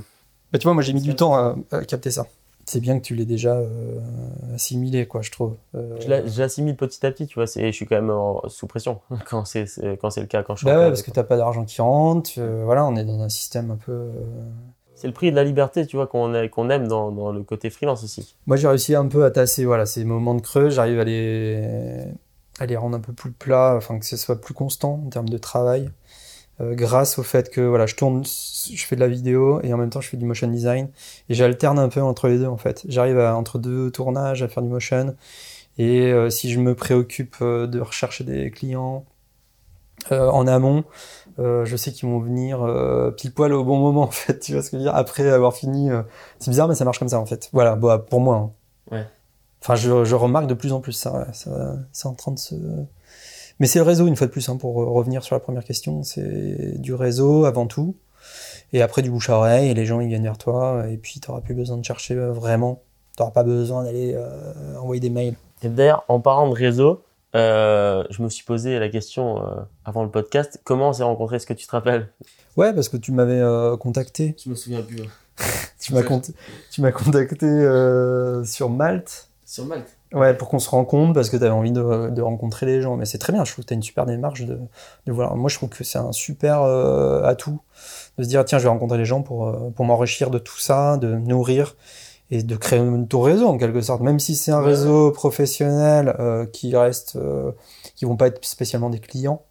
Bah, 0.52 0.60
tu 0.60 0.66
vois, 0.66 0.74
moi 0.76 0.84
j'ai 0.84 0.94
mis 0.94 1.02
du 1.02 1.16
temps 1.16 1.34
à, 1.36 1.56
à 1.72 1.84
capter 1.86 2.12
ça. 2.12 2.28
C'est 2.68 2.80
bien 2.82 3.00
que 3.00 3.04
tu 3.04 3.16
l'aies 3.16 3.26
déjà 3.26 3.56
euh, 3.56 4.00
assimilé, 4.54 5.08
quoi, 5.08 5.22
je 5.24 5.32
trouve. 5.32 5.56
Euh, 5.76 5.98
je 6.00 6.08
l'a- 6.08 6.26
je 6.26 6.40
l'assimile 6.40 6.76
petit 6.76 7.04
à 7.06 7.12
petit, 7.12 7.26
tu 7.26 7.34
vois. 7.36 7.48
C'est, 7.48 7.66
je 7.66 7.72
suis 7.76 7.88
quand 7.88 7.96
même 7.96 8.12
en- 8.12 8.42
sous 8.48 8.68
pression 8.68 9.00
quand 9.30 9.46
c'est, 9.46 9.66
c'est- 9.66 9.98
quand 9.98 10.12
c'est 10.12 10.22
le 10.22 10.28
cas, 10.28 10.44
quand 10.44 10.56
je 10.56 10.60
suis 10.60 10.68
en 10.70 10.74
Bah 10.74 10.80
ouais, 10.82 10.88
parce 10.90 11.02
que 11.02 11.10
t'as 11.10 11.24
pas 11.24 11.38
d'argent 11.38 11.66
qui 11.66 11.82
rentre. 11.82 12.30
euh, 12.38 12.62
voilà, 12.64 12.86
on 12.86 12.96
est 12.96 13.04
dans 13.04 13.20
un 13.22 13.30
système 13.30 13.72
un 13.72 13.78
peu. 13.78 14.12
C'est 15.02 15.08
le 15.08 15.14
prix 15.14 15.32
de 15.32 15.36
la 15.36 15.44
liberté, 15.44 15.88
tu 15.88 15.96
vois, 15.96 16.06
qu'on, 16.06 16.32
aime 16.70 16.88
dans, 16.88 17.32
le 17.32 17.42
côté 17.42 17.72
freelance 17.72 18.04
aussi. 18.04 18.36
Moi, 18.46 18.56
j'ai 18.56 18.68
réussi 18.68 18.94
un 18.94 19.08
peu 19.08 19.26
à 19.26 19.32
tasser 19.32 19.66
voilà, 19.66 19.88
ces 19.88 20.04
moments 20.04 20.36
de 20.36 20.42
creux. 20.42 20.70
J'arrive 20.70 21.00
à 21.00 21.04
les, 21.04 22.76
rendre 22.76 22.98
un 22.98 23.00
peu 23.00 23.12
plus 23.12 23.32
plats, 23.32 23.74
enfin 23.76 23.98
que 23.98 24.06
ce 24.06 24.16
soit 24.16 24.40
plus 24.40 24.54
constant 24.54 25.02
en 25.04 25.10
termes 25.10 25.28
de 25.28 25.40
travail, 25.40 25.90
euh, 26.60 26.76
grâce 26.76 27.18
au 27.18 27.24
fait 27.24 27.50
que 27.50 27.62
voilà, 27.62 27.88
je 27.88 27.96
tourne, 27.96 28.24
je 28.24 28.86
fais 28.86 28.96
de 28.96 29.00
la 29.00 29.08
vidéo 29.08 29.60
et 29.64 29.74
en 29.74 29.78
même 29.78 29.90
temps 29.90 30.02
je 30.02 30.08
fais 30.10 30.18
du 30.18 30.26
motion 30.26 30.48
design 30.48 30.90
et 31.30 31.34
j'alterne 31.34 31.80
un 31.80 31.90
peu 31.90 32.04
entre 32.04 32.28
les 32.28 32.38
deux 32.38 32.46
en 32.46 32.58
fait. 32.58 32.84
J'arrive 32.88 33.18
entre 33.18 33.58
deux 33.58 33.90
tournages 33.90 34.44
à 34.44 34.48
faire 34.48 34.62
du 34.62 34.70
motion 34.70 35.16
et 35.80 36.12
euh, 36.12 36.30
si 36.30 36.52
je 36.52 36.60
me 36.60 36.76
préoccupe 36.76 37.38
euh, 37.42 37.66
de 37.66 37.80
rechercher 37.80 38.24
des 38.24 38.52
clients 38.52 39.04
en 40.12 40.48
amont, 40.48 40.84
euh, 41.40 41.66
je 41.66 41.76
sais 41.78 41.92
qu'ils 41.92 42.08
vont 42.10 42.20
venir 42.20 42.62
euh, 42.62 43.12
pile 43.12 43.34
poil 43.34 43.54
au 43.54 43.64
bon 43.64 43.78
moment 43.78 44.02
en 44.04 44.12
fait. 44.12 44.40
Tu 44.40 44.54
vois 44.54 44.62
ce 44.62 44.70
que 44.70 44.78
je 44.78 44.82
veux 44.84 44.84
dire 44.84 44.96
Après 44.96 45.30
avoir 45.30 45.54
fini. 45.54 45.90
euh, 45.90 46.04
C'est 46.40 46.50
bizarre, 46.52 46.68
mais 46.68 46.76
ça 46.76 46.86
marche 46.86 47.00
comme 47.00 47.10
ça 47.10 47.20
en 47.20 47.26
fait. 47.26 47.50
Voilà, 47.54 47.76
bah, 47.76 47.98
pour 48.00 48.20
moi. 48.22 48.36
hein. 48.38 48.52
Ouais. 48.92 49.06
Enfin, 49.62 49.76
je, 49.76 50.04
je 50.06 50.16
remarque 50.16 50.48
de 50.48 50.54
plus 50.56 50.74
en 50.74 50.80
plus 50.80 50.94
ça. 50.94 51.28
ça 51.34 51.76
c'est 51.92 52.08
en 52.08 52.14
train 52.14 52.32
de 52.32 52.40
se. 52.40 52.56
Mais 53.60 53.68
c'est 53.68 53.78
le 53.80 53.84
réseau 53.86 54.08
une 54.08 54.16
fois 54.16 54.26
de 54.28 54.32
plus 54.32 54.50
hein, 54.50 54.58
pour 54.58 54.74
revenir 54.76 55.24
sur 55.24 55.36
la 55.36 55.40
première 55.40 55.64
question. 55.64 56.02
C'est 56.04 56.80
du 56.80 56.94
réseau 56.96 57.46
avant 57.46 57.68
tout, 57.68 57.96
et 58.74 58.82
après 58.82 59.04
du 59.04 59.12
bouche 59.12 59.30
à 59.30 59.38
oreille. 59.38 59.70
Et 59.70 59.74
les 59.76 59.86
gens 59.86 60.00
ils 60.00 60.08
viennent 60.08 60.24
vers 60.24 60.40
toi, 60.40 60.86
et 60.90 60.98
puis 60.98 61.20
t'auras 61.20 61.42
plus 61.42 61.54
besoin 61.54 61.78
de 61.78 61.86
chercher 61.86 62.16
vraiment. 62.16 62.82
T'auras 63.18 63.32
pas 63.32 63.44
besoin 63.44 63.84
d'aller 63.84 64.18
envoyer 64.80 65.00
des 65.00 65.12
mails. 65.12 65.36
Et 65.62 65.70
d'ailleurs, 65.70 66.06
en 66.08 66.20
parlant 66.20 66.50
de 66.50 66.56
réseau, 66.56 67.04
euh, 67.36 68.04
je 68.10 68.22
me 68.22 68.30
suis 68.30 68.44
posé 68.44 68.78
la 68.80 68.90
question 68.90 69.38
euh, 69.46 69.62
avant 69.86 70.04
le 70.04 70.10
podcast, 70.12 70.60
comment 70.64 70.90
on 70.90 70.94
s'est 70.94 71.04
rencontrés? 71.04 71.38
Est-ce 71.38 71.46
que 71.48 71.54
tu 71.54 71.66
te 71.66 71.72
rappelles? 71.72 72.10
Ouais, 72.58 72.74
parce 72.74 72.90
que 72.90 72.98
tu 72.98 73.12
m'avais 73.12 73.40
euh, 73.40 73.78
contacté. 73.78 74.36
Je 74.44 74.50
me 74.50 74.56
souviens 74.56 74.82
plus. 74.82 75.02
Tu 75.80 75.94
m'as 76.82 76.92
contacté 76.92 77.46
euh, 77.48 78.44
sur 78.44 78.70
Malte. 78.70 79.30
Sur 79.46 79.66
Malte? 79.66 79.98
Ouais, 80.14 80.36
pour 80.36 80.48
qu'on 80.50 80.60
se 80.60 80.70
rencontre, 80.70 81.14
parce 81.14 81.32
que 81.32 81.38
tu 81.38 81.44
avais 81.44 81.52
envie 81.52 81.72
de, 81.72 82.10
de 82.10 82.22
rencontrer 82.22 82.68
les 82.68 82.82
gens. 82.82 82.98
Mais 82.98 83.06
c'est 83.06 83.18
très 83.18 83.34
bien, 83.34 83.44
je 83.46 83.52
trouve 83.52 83.64
que 83.64 83.70
tu 83.70 83.74
as 83.74 83.78
une 83.78 83.82
super 83.82 84.06
démarche 84.06 84.42
de, 84.42 84.60
de 85.08 85.12
voir. 85.12 85.36
Moi, 85.36 85.50
je 85.50 85.56
trouve 85.56 85.70
que 85.70 85.84
c'est 85.84 85.98
un 85.98 86.12
super 86.12 86.62
euh, 86.62 87.24
atout 87.24 87.60
de 88.20 88.24
se 88.24 88.30
dire, 88.30 88.46
tiens, 88.46 88.60
je 88.60 88.64
vais 88.64 88.70
rencontrer 88.70 89.00
les 89.00 89.06
gens 89.06 89.24
pour, 89.24 89.72
pour 89.74 89.86
m'enrichir 89.86 90.30
de 90.30 90.38
tout 90.38 90.60
ça, 90.60 90.98
de 90.98 91.16
nourrir 91.16 91.76
et 92.32 92.44
de 92.44 92.56
créer 92.56 92.82
ton 93.10 93.22
réseau 93.22 93.48
en 93.48 93.58
quelque 93.58 93.82
sorte. 93.82 94.02
Même 94.02 94.20
si 94.20 94.36
c'est 94.36 94.52
un 94.52 94.62
réseau 94.62 95.12
professionnel 95.12 96.16
euh, 96.20 96.46
qui 96.46 96.76
reste, 96.76 97.18
euh, 97.18 97.52
qui 97.96 98.06
vont 98.06 98.16
pas 98.16 98.28
être 98.28 98.44
spécialement 98.46 98.90
des 98.90 99.00
clients, 99.00 99.44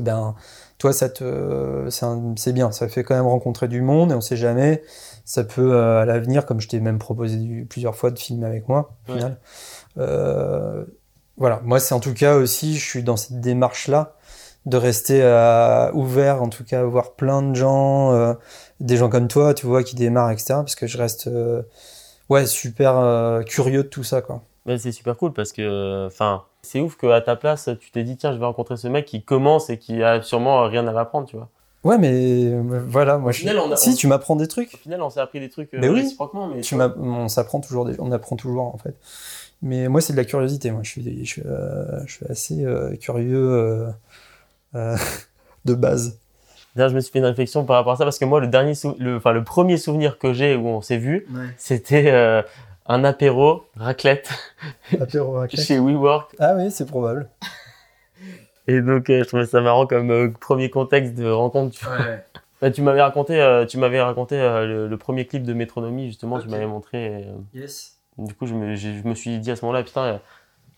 ben, 0.00 0.34
toi, 0.78 0.92
ça 0.94 1.08
te, 1.10 1.88
c'est 2.36 2.52
bien. 2.54 2.72
Ça 2.72 2.88
fait 2.88 3.04
quand 3.04 3.14
même 3.14 3.26
rencontrer 3.26 3.68
du 3.68 3.82
monde 3.82 4.10
et 4.10 4.14
on 4.14 4.20
sait 4.22 4.36
jamais. 4.38 4.82
Ça 5.26 5.44
peut, 5.44 5.74
euh, 5.74 6.00
à 6.00 6.04
l'avenir, 6.06 6.46
comme 6.46 6.60
je 6.60 6.68
t'ai 6.68 6.80
même 6.80 6.98
proposé 6.98 7.36
du- 7.36 7.66
plusieurs 7.66 7.94
fois 7.94 8.10
de 8.10 8.18
filmer 8.18 8.46
avec 8.46 8.68
moi, 8.68 8.96
au 9.06 9.12
Ouais. 9.12 9.18
final. 9.18 9.38
Euh, 9.98 10.84
voilà. 11.36 11.60
Moi, 11.64 11.78
c'est 11.78 11.94
en 11.94 12.00
tout 12.00 12.14
cas 12.14 12.36
aussi, 12.36 12.74
je 12.76 12.84
suis 12.84 13.02
dans 13.02 13.16
cette 13.18 13.40
démarche-là 13.40 14.16
de 14.66 14.76
rester 14.76 15.20
euh, 15.22 15.90
ouvert, 15.92 16.42
en 16.42 16.48
tout 16.48 16.64
cas, 16.64 16.82
voir 16.84 17.12
plein 17.12 17.42
de 17.42 17.54
gens, 17.54 18.12
euh, 18.12 18.34
des 18.80 18.96
gens 18.96 19.08
comme 19.08 19.28
toi, 19.28 19.54
tu 19.54 19.66
vois, 19.66 19.82
qui 19.82 19.96
démarrent, 19.96 20.30
etc. 20.30 20.54
Parce 20.54 20.74
que 20.76 20.86
je 20.86 20.98
reste, 20.98 21.26
euh, 21.26 21.62
ouais, 22.28 22.46
super 22.46 23.42
curieux 23.46 23.82
de 23.82 23.88
tout 23.88 24.04
ça, 24.04 24.22
quoi. 24.22 24.42
Mais 24.66 24.78
c'est 24.78 24.92
super 24.92 25.16
cool 25.16 25.32
parce 25.32 25.52
que, 25.52 26.06
enfin, 26.06 26.44
c'est 26.62 26.80
ouf 26.80 26.96
qu'à 26.96 27.20
ta 27.20 27.34
place, 27.34 27.68
tu 27.80 27.90
t'es 27.90 28.04
dit, 28.04 28.16
tiens, 28.16 28.32
je 28.32 28.38
vais 28.38 28.44
rencontrer 28.44 28.76
ce 28.76 28.86
mec 28.86 29.04
qui 29.06 29.22
commence 29.24 29.70
et 29.70 29.78
qui 29.78 30.02
a 30.04 30.22
sûrement 30.22 30.62
rien 30.68 30.86
à 30.86 30.92
m'apprendre, 30.92 31.26
tu 31.26 31.36
vois. 31.36 31.48
Ouais, 31.82 31.98
mais 31.98 32.52
voilà, 32.86 33.18
moi, 33.18 33.32
je... 33.32 33.40
final, 33.40 33.58
on 33.58 33.72
a- 33.72 33.76
si 33.76 33.96
tu 33.96 34.06
m'apprends 34.06 34.36
des 34.36 34.46
trucs. 34.46 34.72
Au 34.74 34.76
final, 34.76 35.02
on 35.02 35.10
s'est 35.10 35.18
appris 35.18 35.40
des 35.40 35.48
trucs 35.50 35.72
Mais 35.72 35.88
oui. 35.88 36.02
réciproquement, 36.02 36.46
mais 36.46 36.60
tu 36.60 36.76
on 36.76 37.26
s'apprend 37.26 37.58
toujours, 37.58 37.84
des- 37.86 37.96
on 37.98 38.12
apprend 38.12 38.36
toujours 38.36 38.72
en 38.72 38.78
fait. 38.78 38.94
Mais 39.62 39.88
moi, 39.88 40.00
c'est 40.00 40.12
de 40.12 40.18
la 40.18 40.24
curiosité. 40.24 40.70
Moi, 40.70 40.82
je 40.84 40.90
suis, 40.90 41.24
je 41.24 41.28
suis, 41.28 41.42
je 42.06 42.12
suis 42.12 42.26
assez 42.28 42.64
curieux 43.00 43.88
euh, 44.74 44.96
de 45.64 45.74
base. 45.74 46.18
D'ailleurs, 46.74 46.90
je 46.90 46.94
me 46.94 47.00
suis 47.00 47.12
fait 47.12 47.18
une 47.18 47.26
réflexion 47.26 47.64
par 47.64 47.76
rapport 47.76 47.92
à 47.92 47.96
ça 47.96 48.04
parce 48.04 48.18
que 48.18 48.24
moi, 48.24 48.40
le 48.40 48.46
dernier, 48.46 48.74
sou- 48.74 48.96
le, 48.98 49.16
enfin, 49.16 49.32
le 49.32 49.44
premier 49.44 49.76
souvenir 49.76 50.18
que 50.18 50.32
j'ai 50.32 50.56
où 50.56 50.66
on 50.68 50.80
s'est 50.80 50.96
vu, 50.96 51.26
c'était 51.58 52.10
euh, 52.10 52.42
un 52.86 53.04
apéro 53.04 53.64
raclette 53.76 54.30
Apéro 55.00 55.32
raclette. 55.32 55.64
chez 55.66 55.78
WeWork. 55.78 56.34
Ah 56.38 56.54
oui, 56.56 56.70
c'est 56.70 56.86
probable. 56.86 57.28
Et 58.68 58.80
donc, 58.80 59.10
euh, 59.10 59.22
je 59.22 59.28
trouvais 59.28 59.44
ça 59.46 59.60
marrant 59.60 59.86
comme 59.86 60.10
euh, 60.10 60.30
premier 60.40 60.70
contexte 60.70 61.14
de 61.14 61.28
rencontre. 61.28 61.76
Tu. 61.76 61.84
Bah, 62.60 62.70
m'avais 62.78 63.02
raconté, 63.02 63.40
euh, 63.40 63.66
tu 63.66 63.76
m'avais 63.76 64.00
raconté 64.00 64.36
euh, 64.40 64.64
le, 64.66 64.88
le 64.88 64.96
premier 64.96 65.26
clip 65.26 65.42
de 65.42 65.52
Métronomie, 65.52 66.06
justement, 66.06 66.38
tu 66.38 66.48
m'avais 66.48 66.66
montré. 66.66 67.04
et, 67.22 67.24
euh, 67.26 67.32
Yes. 67.54 67.98
du 68.18 68.34
coup, 68.34 68.46
je 68.46 68.54
me, 68.54 68.76
j'ai- 68.76 68.96
je 69.02 69.06
me 69.08 69.14
suis 69.16 69.38
dit 69.40 69.50
à 69.50 69.56
ce 69.56 69.64
moment-là, 69.64 69.82
putain, 69.82 70.02
euh, 70.04 70.16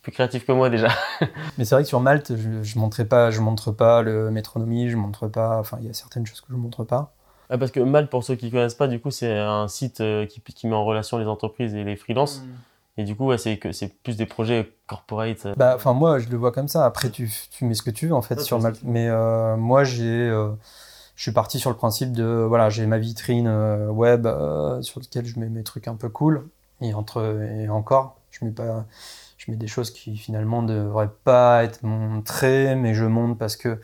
plus 0.04 0.12
créatif 0.12 0.46
que 0.46 0.52
moi 0.52 0.70
déjà. 0.70 0.88
Mais 1.58 1.64
c'est 1.64 1.74
vrai 1.74 1.82
que 1.82 1.88
sur 1.88 1.98
Malte, 2.00 2.36
je, 2.36 2.62
je 2.62 2.78
montrais 2.78 3.06
pas, 3.06 3.30
je 3.32 3.40
montre 3.40 3.72
pas 3.72 4.02
le 4.02 4.30
métronomie, 4.30 4.88
je 4.90 4.96
montre 4.96 5.26
pas. 5.26 5.58
Enfin, 5.58 5.78
il 5.80 5.86
y 5.86 5.90
a 5.90 5.94
certaines 5.94 6.24
choses 6.26 6.40
que 6.40 6.46
je 6.50 6.56
montre 6.56 6.84
pas. 6.84 7.12
Ah, 7.50 7.58
parce 7.58 7.70
que 7.72 7.80
Malte, 7.80 8.10
pour 8.10 8.22
ceux 8.22 8.36
qui 8.36 8.50
connaissent 8.50 8.74
pas, 8.74 8.86
du 8.86 9.00
coup, 9.00 9.10
c'est 9.10 9.36
un 9.36 9.66
site 9.66 10.00
euh, 10.00 10.26
qui, 10.26 10.40
qui 10.40 10.66
met 10.68 10.74
en 10.74 10.84
relation 10.84 11.18
les 11.18 11.26
entreprises 11.26 11.74
et 11.74 11.82
les 11.84 11.96
freelances. 11.96 12.42
Et 12.96 13.04
du 13.04 13.16
coup, 13.16 13.26
ouais, 13.26 13.38
c'est 13.38 13.56
que 13.58 13.72
c'est 13.72 13.88
plus 14.02 14.16
des 14.16 14.24
projets 14.26 14.72
corporate. 14.86 15.46
euh. 15.46 15.54
Bah, 15.56 15.72
enfin, 15.74 15.94
moi, 15.94 16.18
je 16.20 16.28
le 16.28 16.36
vois 16.36 16.52
comme 16.52 16.68
ça. 16.68 16.84
Après, 16.86 17.10
tu, 17.10 17.28
tu 17.50 17.64
mets 17.64 17.74
ce 17.74 17.82
que 17.82 17.90
tu 17.90 18.06
veux, 18.06 18.14
en 18.14 18.22
fait, 18.22 18.36
Ouais, 18.36 18.42
sur 18.42 18.60
Malte. 18.60 18.80
Mais 18.84 19.08
euh, 19.08 19.56
moi, 19.56 19.82
j'ai, 19.84 20.04
euh, 20.28 20.50
je 21.16 21.22
suis 21.22 21.32
parti 21.32 21.58
sur 21.58 21.70
le 21.70 21.76
principe 21.76 22.12
de, 22.12 22.24
voilà, 22.48 22.70
j'ai 22.70 22.86
ma 22.86 22.98
vitrine 22.98 23.46
euh, 23.48 23.88
web 23.88 24.26
euh, 24.26 24.80
sur 24.82 25.00
laquelle 25.00 25.26
je 25.26 25.38
mets 25.40 25.48
mes 25.48 25.64
trucs 25.64 25.88
un 25.88 25.96
peu 25.96 26.08
cool. 26.08 26.46
Et 26.80 26.94
entre, 26.94 27.20
et 27.60 27.68
encore, 27.68 28.16
je 28.30 28.44
mets 28.44 28.50
pas, 28.52 28.84
je 29.44 29.50
mets 29.50 29.56
des 29.56 29.66
choses 29.66 29.90
qui 29.90 30.16
finalement 30.16 30.62
ne 30.62 30.74
devraient 30.84 31.10
pas 31.24 31.64
être 31.64 31.82
montrées, 31.82 32.74
mais 32.76 32.94
je 32.94 33.04
montre 33.04 33.36
parce 33.38 33.56
que 33.56 33.80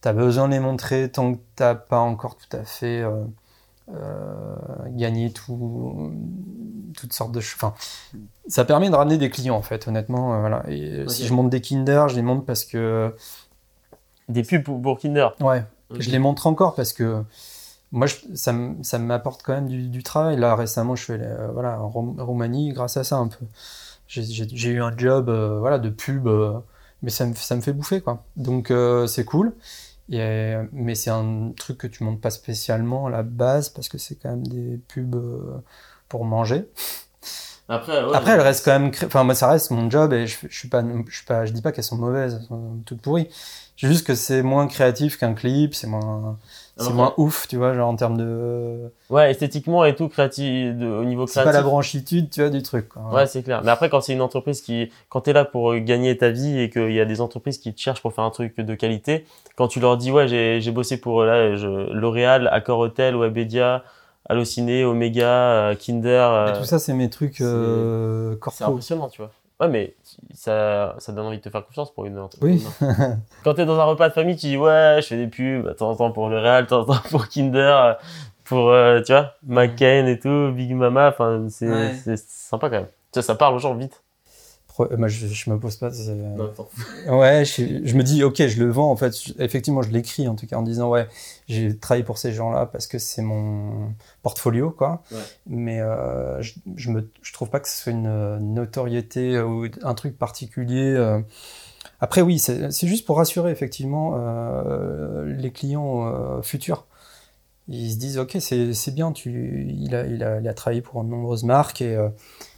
tu 0.00 0.08
as 0.08 0.12
besoin 0.12 0.48
de 0.48 0.52
les 0.54 0.60
montrer 0.60 1.10
tant 1.10 1.34
que 1.34 1.38
t'as 1.56 1.74
pas 1.74 1.98
encore 2.00 2.36
tout 2.36 2.56
à 2.56 2.64
fait 2.64 3.02
euh, 3.02 3.24
euh, 3.94 4.54
gagné 4.90 5.32
tout, 5.32 6.12
toutes 6.96 7.12
sortes 7.12 7.32
de 7.32 7.40
choses. 7.40 7.56
Enfin, 7.62 7.74
ça 8.48 8.64
permet 8.64 8.90
de 8.90 8.94
ramener 8.94 9.18
des 9.18 9.30
clients 9.30 9.56
en 9.56 9.62
fait, 9.62 9.86
honnêtement. 9.88 10.34
euh, 10.34 10.40
voilà. 10.40 10.64
Et 10.68 11.04
si 11.08 11.26
je 11.26 11.32
monte 11.34 11.50
des 11.50 11.60
Kinder, 11.60 12.08
je 12.08 12.16
les 12.16 12.22
monte 12.22 12.46
parce 12.46 12.64
que 12.64 13.14
Des 14.28 14.42
pubs 14.42 14.62
pour, 14.62 14.98
Kinder. 14.98 15.28
ouais, 15.40 15.64
je 15.90 16.10
les 16.10 16.18
montre 16.18 16.46
encore 16.46 16.74
parce 16.74 16.92
que 16.92 17.22
moi, 17.90 18.06
je- 18.06 18.16
ça, 18.34 18.54
ça 18.82 18.98
m'apporte 18.98 19.42
quand 19.42 19.52
même 19.52 19.68
du, 19.68 19.88
du 19.88 20.02
travail. 20.02 20.36
Là, 20.38 20.54
récemment, 20.56 20.96
je 20.96 21.04
fais 21.04 21.18
euh, 21.20 21.48
voilà, 21.52 21.80
en 21.82 21.88
Roumanie 21.90 22.72
grâce 22.72 22.96
à 22.96 23.04
ça 23.04 23.16
un 23.16 23.28
peu. 23.28 23.44
J'ai- 24.20 24.70
eu 24.70 24.82
un 24.82 24.96
job 24.96 25.28
euh, 25.28 25.58
voilà, 25.58 25.78
de 25.78 25.88
pub, 25.90 26.26
euh, 26.26 26.58
mais 27.02 27.10
ça 27.10 27.26
me, 27.26 27.34
ça 27.34 27.56
me 27.56 27.60
fait 27.62 27.72
bouffer. 27.72 28.00
quoi. 28.00 28.24
Donc, 28.36 28.70
euh, 28.70 29.06
c'est 29.06 29.24
cool. 29.24 29.54
Et, 30.10 30.20
euh, 30.20 30.64
mais 30.72 30.94
c'est 30.96 31.10
un 31.10 31.52
truc 31.56 31.78
que 31.78 31.86
tu 31.88 32.04
montes 32.04 32.20
pas 32.20 32.30
spécialement 32.30 33.06
à 33.06 33.10
la 33.10 33.22
base 33.24 33.70
parce 33.70 33.88
que 33.88 33.98
c'est 33.98 34.16
quand 34.16 34.30
même 34.30 34.46
des 34.46 34.78
pubs 34.88 35.16
pour 36.08 36.24
manger. 36.26 36.66
Après, 37.68 38.04
ouais, 38.04 38.10
Après, 38.14 38.32
elles 38.32 38.40
restent 38.40 38.64
quand 38.64 38.78
même. 38.78 38.90
cré- 38.90 39.06
Enfin, 39.06 39.24
moi, 39.24 39.34
ça 39.34 39.48
reste 39.50 39.70
mon 39.70 39.88
job 39.90 40.12
et 40.12 40.26
je, 40.26 40.36
je 40.48 40.56
suis 40.58 40.68
pas, 40.68 40.82
je 41.08 41.14
suis 41.14 41.24
pas, 41.24 41.46
je 41.46 41.52
dis 41.52 41.62
pas 41.62 41.72
qu'elles 41.72 41.84
sont 41.84 41.96
mauvaises, 41.96 42.38
elles 42.40 42.46
sont 42.46 42.78
toutes 42.84 43.00
pourries. 43.00 43.28
C'est 43.76 43.88
juste 43.88 44.06
que 44.06 44.14
c'est 44.14 44.42
moins 44.42 44.66
créatif 44.68 45.16
qu'un 45.18 45.32
clip, 45.32 45.74
c'est 45.74 45.86
moins, 45.88 46.38
c'est 46.76 46.92
moins 46.92 47.14
ouf, 47.16 47.48
tu 47.48 47.56
vois, 47.56 47.72
genre 47.74 47.88
en 47.88 47.96
termes 47.96 48.16
de. 48.18 48.92
Ouais, 49.10 49.30
esthétiquement 49.30 49.84
et 49.84 49.96
tout, 49.96 50.08
créatif, 50.08 50.76
de- 50.76 50.86
au 50.86 51.04
niveau 51.04 51.26
C'est 51.26 51.32
créatif. 51.40 51.52
pas 51.52 51.58
la 51.58 51.62
branchitude, 51.64 52.30
tu 52.30 52.40
vois, 52.42 52.50
du 52.50 52.62
truc. 52.62 52.88
Quoi. 52.90 53.02
Ouais, 53.10 53.26
c'est 53.26 53.42
clair. 53.42 53.62
Mais 53.64 53.70
après, 53.70 53.88
quand 53.88 54.00
c'est 54.00 54.12
une 54.12 54.20
entreprise 54.20 54.60
qui, 54.60 54.92
quand 55.08 55.22
t'es 55.22 55.32
là 55.32 55.44
pour 55.44 55.72
euh, 55.72 55.78
gagner 55.80 56.16
ta 56.16 56.30
vie 56.30 56.60
et 56.60 56.68
qu'il 56.70 56.92
y 56.92 57.00
a 57.00 57.04
des 57.06 57.20
entreprises 57.20 57.58
qui 57.58 57.72
te 57.74 57.80
cherchent 57.80 58.02
pour 58.02 58.12
faire 58.12 58.24
un 58.24 58.30
truc 58.30 58.60
de 58.60 58.74
qualité, 58.74 59.24
quand 59.56 59.66
tu 59.68 59.80
leur 59.80 59.96
dis, 59.96 60.12
ouais, 60.12 60.28
j'ai, 60.28 60.60
j'ai 60.60 60.70
bossé 60.70 61.00
pour, 61.00 61.22
euh, 61.22 61.26
là, 61.26 61.56
je, 61.56 61.66
L'Oréal, 61.92 62.48
Accor 62.52 62.78
Hotel, 62.78 63.16
Webedia, 63.16 63.82
Allociné, 64.28 64.84
Omega, 64.84 65.26
euh, 65.70 65.74
Kinder, 65.74 66.08
euh, 66.30 66.54
Et 66.54 66.58
tout 66.58 66.64
ça, 66.64 66.78
c'est 66.78 66.92
mes 66.94 67.10
trucs 67.10 67.40
euh, 67.40 68.36
c'est 68.52 68.64
impressionnant, 68.64 69.08
tu 69.08 69.20
vois. 69.20 69.30
Ouais, 69.60 69.68
mais 69.68 69.94
ça, 70.34 70.94
ça 70.98 71.12
donne 71.12 71.26
envie 71.26 71.38
de 71.38 71.42
te 71.42 71.48
faire 71.50 71.64
confiance 71.64 71.92
pour 71.92 72.04
une 72.04 72.18
entreprise. 72.18 72.68
Oui. 72.80 72.86
quand 73.44 73.54
t'es 73.54 73.64
dans 73.64 73.78
un 73.78 73.84
repas 73.84 74.08
de 74.08 74.14
famille, 74.14 74.36
tu 74.36 74.46
dis, 74.46 74.56
ouais, 74.56 74.98
je 75.00 75.06
fais 75.06 75.16
des 75.16 75.26
pubs, 75.28 75.66
de 75.66 75.72
temps 75.72 75.90
en 75.90 75.96
temps 75.96 76.10
pour 76.12 76.28
L'Oréal, 76.28 76.64
de 76.64 76.68
temps 76.68 76.80
en 76.80 76.84
temps 76.86 77.00
pour 77.10 77.28
Kinder, 77.28 77.58
euh, 77.58 77.94
pour, 78.44 78.70
euh, 78.70 79.00
tu 79.02 79.12
vois, 79.12 79.34
McCain 79.46 80.06
et 80.06 80.18
tout, 80.18 80.50
Big 80.52 80.74
Mama, 80.74 81.08
enfin, 81.08 81.46
c'est, 81.48 81.68
Ouais. 81.68 81.94
c'est 82.02 82.18
sympa 82.18 82.70
quand 82.70 82.76
même. 82.76 82.86
Tu 83.12 83.18
vois, 83.18 83.22
ça 83.22 83.34
parle 83.34 83.54
aux 83.54 83.58
gens 83.58 83.74
vite. 83.74 84.02
Euh, 84.80 84.96
moi, 84.96 85.08
je, 85.08 85.26
je 85.26 85.50
me 85.50 85.58
pose 85.58 85.76
pas. 85.76 85.90
Ouais, 87.08 87.44
je, 87.44 87.84
je 87.84 87.94
me 87.94 88.02
dis, 88.02 88.24
ok, 88.24 88.46
je 88.46 88.62
le 88.64 88.70
vends. 88.70 88.90
En 88.90 88.96
fait, 88.96 89.14
Je- 89.16 89.32
effectivement, 89.38 89.82
je 89.82 89.90
l'écris 89.90 90.28
en 90.28 90.34
tout 90.34 90.46
cas 90.46 90.56
en 90.56 90.62
disant, 90.62 90.88
ouais, 90.88 91.06
j'ai 91.48 91.76
travaillé 91.76 92.04
pour 92.04 92.16
ces 92.18 92.32
gens-là 92.32 92.66
parce 92.66 92.86
que 92.86 92.98
c'est 92.98 93.22
mon 93.22 93.92
portfolio, 94.22 94.70
quoi. 94.70 95.02
Ouais. 95.10 95.18
Mais 95.46 95.80
euh, 95.80 96.40
je, 96.42 96.54
je 96.76 96.90
me, 96.90 97.10
je 97.22 97.32
trouve 97.32 97.50
pas 97.50 97.60
que 97.60 97.68
ce 97.68 97.76
soit 97.82 97.92
une 97.92 98.38
notoriété 98.54 99.38
ou 99.40 99.66
un 99.82 99.94
truc 99.94 100.16
particulier. 100.18 100.94
euh. 100.96 101.20
Après, 102.00 102.20
oui, 102.22 102.38
c'est 102.38 102.86
juste 102.86 103.06
pour 103.06 103.18
rassurer 103.18 103.50
effectivement 103.52 104.14
euh, 104.16 105.24
les 105.36 105.50
clients 105.52 106.40
futurs. 106.42 106.86
Ils 107.68 107.92
se 107.92 107.96
disent, 107.96 108.18
ok, 108.18 108.36
c'est 108.40 108.94
bien, 108.94 109.12
tu, 109.12 109.66
il, 109.68 109.94
a, 109.94 110.04
il, 110.06 110.24
a, 110.24 110.40
il 110.40 110.48
a 110.48 110.54
travaillé 110.54 110.80
pour 110.82 111.04
de 111.04 111.08
nombreuses 111.08 111.44
marques 111.44 111.80
et, 111.80 111.94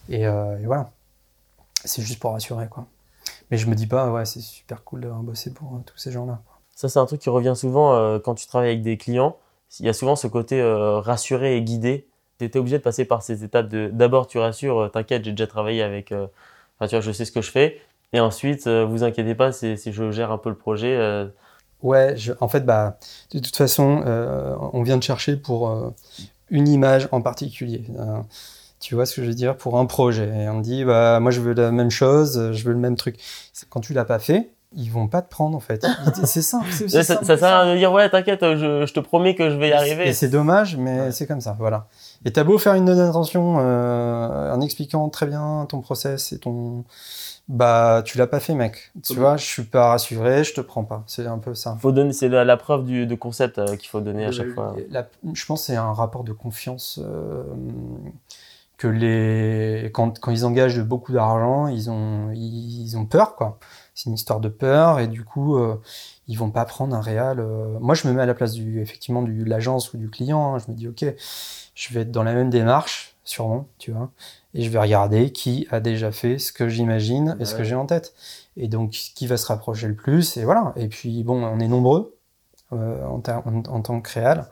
et, 0.08 0.22
et 0.22 0.64
voilà. 0.66 0.90
C'est 1.84 2.02
juste 2.02 2.18
pour 2.20 2.32
rassurer, 2.32 2.68
quoi. 2.68 2.86
Mais 3.50 3.58
je 3.58 3.66
me 3.68 3.74
dis 3.74 3.86
pas, 3.86 4.10
ouais, 4.10 4.24
c'est 4.24 4.40
super 4.40 4.84
cool 4.84 5.00
d'avoir 5.02 5.20
bossé 5.22 5.52
pour 5.52 5.74
euh, 5.74 5.80
tous 5.84 5.98
ces 5.98 6.12
gens-là. 6.12 6.40
Ça, 6.74 6.88
c'est 6.88 6.98
un 6.98 7.06
truc 7.06 7.20
qui 7.20 7.30
revient 7.30 7.54
souvent 7.56 7.94
euh, 7.94 8.18
quand 8.18 8.34
tu 8.34 8.46
travailles 8.46 8.70
avec 8.70 8.82
des 8.82 8.96
clients. 8.96 9.36
Il 9.80 9.86
y 9.86 9.88
a 9.88 9.92
souvent 9.92 10.16
ce 10.16 10.26
côté 10.26 10.60
euh, 10.60 11.00
rassuré 11.00 11.56
et 11.56 11.62
guidé. 11.62 12.06
Tu 12.38 12.44
étais 12.46 12.58
obligé 12.58 12.78
de 12.78 12.82
passer 12.82 13.04
par 13.04 13.22
ces 13.22 13.44
étapes 13.44 13.68
de 13.68 13.90
d'abord 13.92 14.26
tu 14.26 14.38
rassures, 14.38 14.90
t'inquiète, 14.92 15.24
j'ai 15.24 15.30
déjà 15.32 15.46
travaillé 15.46 15.82
avec, 15.82 16.10
enfin, 16.12 16.88
tu 16.88 16.96
vois, 16.96 17.00
je 17.00 17.12
sais 17.12 17.24
ce 17.24 17.32
que 17.32 17.42
je 17.42 17.50
fais. 17.50 17.80
Et 18.12 18.20
ensuite, 18.20 18.66
vous 18.68 19.04
inquiétez 19.04 19.34
pas, 19.34 19.52
si 19.52 19.76
je 19.76 20.10
gère 20.10 20.32
un 20.32 20.38
peu 20.38 20.48
le 20.48 20.56
projet. 20.56 21.26
Ouais, 21.82 22.16
je- 22.16 22.32
en 22.40 22.48
fait, 22.48 22.60
bah, 22.64 22.98
de 23.32 23.38
toute 23.38 23.54
façon, 23.56 24.02
euh, 24.06 24.56
on 24.72 24.82
vient 24.82 24.96
de 24.96 25.02
chercher 25.02 25.36
pour 25.36 25.68
euh, 25.68 25.90
une 26.50 26.66
image 26.66 27.08
en 27.12 27.20
particulier. 27.20 27.84
Euh, 27.98 28.18
tu 28.84 28.94
vois 28.94 29.06
ce 29.06 29.16
que 29.16 29.22
je 29.22 29.28
veux 29.28 29.34
dire 29.34 29.56
Pour 29.56 29.78
un 29.78 29.86
projet. 29.86 30.28
Et 30.28 30.48
on 30.48 30.58
me 30.58 30.62
dit, 30.62 30.84
bah, 30.84 31.18
moi, 31.20 31.30
je 31.30 31.40
veux 31.40 31.54
la 31.54 31.72
même 31.72 31.90
chose, 31.90 32.52
je 32.52 32.64
veux 32.64 32.72
le 32.72 32.78
même 32.78 32.96
truc. 32.96 33.16
Quand 33.70 33.80
tu 33.80 33.94
l'as 33.94 34.04
pas 34.04 34.18
fait, 34.18 34.50
ils 34.76 34.90
vont 34.90 35.06
pas 35.08 35.22
te 35.22 35.30
prendre, 35.30 35.56
en 35.56 35.60
fait. 35.60 35.86
C'est 36.24 36.42
simple. 36.42 36.66
c'est 36.70 36.88
ça, 36.90 37.02
ça 37.02 37.14
simple 37.14 37.24
ça 37.26 37.34
que 37.34 37.40
sert 37.40 37.48
à 37.48 37.60
rien 37.62 37.72
de 37.74 37.78
dire 37.78 37.92
ouais, 37.92 38.10
t'inquiète, 38.10 38.40
je, 38.42 38.84
je 38.86 38.92
te 38.92 39.00
promets 39.00 39.34
que 39.34 39.48
je 39.48 39.56
vais 39.56 39.68
y 39.68 39.72
arriver. 39.72 40.08
Et 40.08 40.12
c'est 40.12 40.28
dommage, 40.28 40.76
mais 40.76 41.00
Ouais. 41.00 41.12
c'est 41.12 41.26
comme 41.26 41.40
ça, 41.40 41.56
voilà. 41.58 41.86
Et 42.26 42.32
t'as 42.32 42.44
beau 42.44 42.58
faire 42.58 42.74
une 42.74 42.84
bonne 42.84 42.98
intention 43.00 43.56
euh, 43.60 44.52
en 44.52 44.60
expliquant 44.60 45.08
très 45.08 45.26
bien 45.26 45.66
ton 45.68 45.80
process 45.80 46.32
et 46.32 46.38
ton... 46.38 46.84
Bah, 47.46 48.00
tu 48.06 48.16
l'as 48.16 48.26
pas 48.26 48.40
fait, 48.40 48.54
mec. 48.54 48.90
Tu 49.02 49.12
Mhm. 49.12 49.18
vois, 49.18 49.36
je 49.36 49.44
suis 49.44 49.64
pas 49.64 49.88
rassuré, 49.88 50.44
je 50.44 50.54
te 50.54 50.62
prends 50.62 50.84
pas. 50.84 51.04
C'est 51.06 51.26
un 51.26 51.36
peu 51.38 51.54
ça. 51.54 51.76
Faut 51.80 51.92
donner, 51.92 52.14
c'est 52.14 52.30
la, 52.30 52.42
la 52.42 52.56
preuve 52.56 52.84
du, 52.84 53.06
de 53.06 53.14
concept 53.14 53.58
euh, 53.58 53.76
qu'il 53.76 53.88
faut 53.90 54.00
donner 54.00 54.24
à 54.24 54.32
chaque 54.32 54.54
fois. 54.54 54.74
La- 54.90 55.06
je 55.34 55.44
pense 55.46 55.60
que 55.60 55.66
c'est 55.66 55.76
un 55.76 55.92
rapport 55.92 56.24
de 56.24 56.32
confiance 56.32 56.98
euh, 57.04 57.42
que 58.84 58.88
les 58.88 59.90
quand, 59.92 60.18
quand 60.20 60.30
ils 60.30 60.44
engagent 60.44 60.80
beaucoup 60.82 61.12
d'argent, 61.12 61.68
ils 61.68 61.90
ont 61.90 62.30
ils, 62.34 62.96
ont 62.98 63.06
peur 63.06 63.34
quoi. 63.36 63.58
C'est 63.94 64.10
une 64.10 64.14
histoire 64.14 64.40
de 64.40 64.48
peur 64.50 65.00
et 65.00 65.06
du 65.08 65.24
coup 65.24 65.56
euh, 65.56 65.80
ils 66.28 66.36
vont 66.38 66.50
pas 66.50 66.64
prendre 66.64 66.94
un 66.96 67.00
réel. 67.00 67.40
euh, 67.40 67.78
Moi 67.80 67.94
je 67.94 68.06
me 68.08 68.12
mets 68.12 68.22
à 68.22 68.26
la 68.26 68.34
place 68.34 68.52
du 68.54 68.80
effectivement 68.82 69.22
du 69.22 69.44
l'agence 69.44 69.92
ou 69.94 69.98
du 69.98 70.10
client. 70.10 70.54
hein. 70.54 70.58
Je 70.58 70.70
me 70.72 70.76
dis 70.76 70.88
ok, 70.88 71.04
je 71.74 71.94
vais 71.94 72.00
être 72.02 72.10
dans 72.12 72.22
la 72.24 72.34
même 72.34 72.50
démarche 72.50 73.16
sûrement, 73.24 73.66
tu 73.78 73.90
vois, 73.92 74.10
et 74.54 74.62
je 74.62 74.70
vais 74.70 74.78
regarder 74.78 75.32
qui 75.32 75.66
a 75.70 75.80
déjà 75.80 76.12
fait 76.12 76.38
ce 76.38 76.52
que 76.52 76.68
j'imagine 76.68 77.36
et 77.40 77.46
ce 77.46 77.54
que 77.54 77.64
j'ai 77.64 77.74
en 77.74 77.86
tête. 77.86 78.12
Et 78.56 78.68
donc 78.68 78.90
qui 78.90 79.26
va 79.26 79.36
se 79.38 79.46
rapprocher 79.46 79.88
le 79.88 79.94
plus 79.96 80.36
et 80.36 80.44
voilà. 80.44 80.72
Et 80.76 80.88
puis 80.88 81.24
bon, 81.24 81.42
on 81.42 81.58
est 81.60 81.68
nombreux 81.68 82.14
euh, 82.72 83.04
en, 83.06 83.22
en 83.68 83.80
tant 83.82 84.00
que 84.02 84.12
réal. 84.12 84.46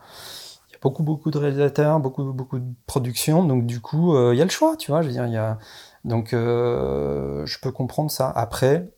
Beaucoup, 0.82 1.02
beaucoup 1.04 1.30
de 1.30 1.38
réalisateurs, 1.38 2.00
beaucoup, 2.00 2.24
beaucoup 2.32 2.58
de 2.58 2.66
productions, 2.86 3.44
donc 3.44 3.66
du 3.66 3.80
coup, 3.80 4.14
euh, 4.16 4.34
il 4.34 4.38
y 4.38 4.42
a 4.42 4.44
le 4.44 4.50
choix, 4.50 4.76
tu 4.76 4.90
vois. 4.90 5.02
Je 5.02 5.06
veux 5.06 5.12
dire, 5.12 5.26
il 5.26 5.32
y 5.32 5.36
a... 5.36 5.58
Donc, 6.04 6.32
euh, 6.34 7.46
je 7.46 7.58
peux 7.60 7.70
comprendre 7.70 8.10
ça. 8.10 8.28
Après, 8.30 8.90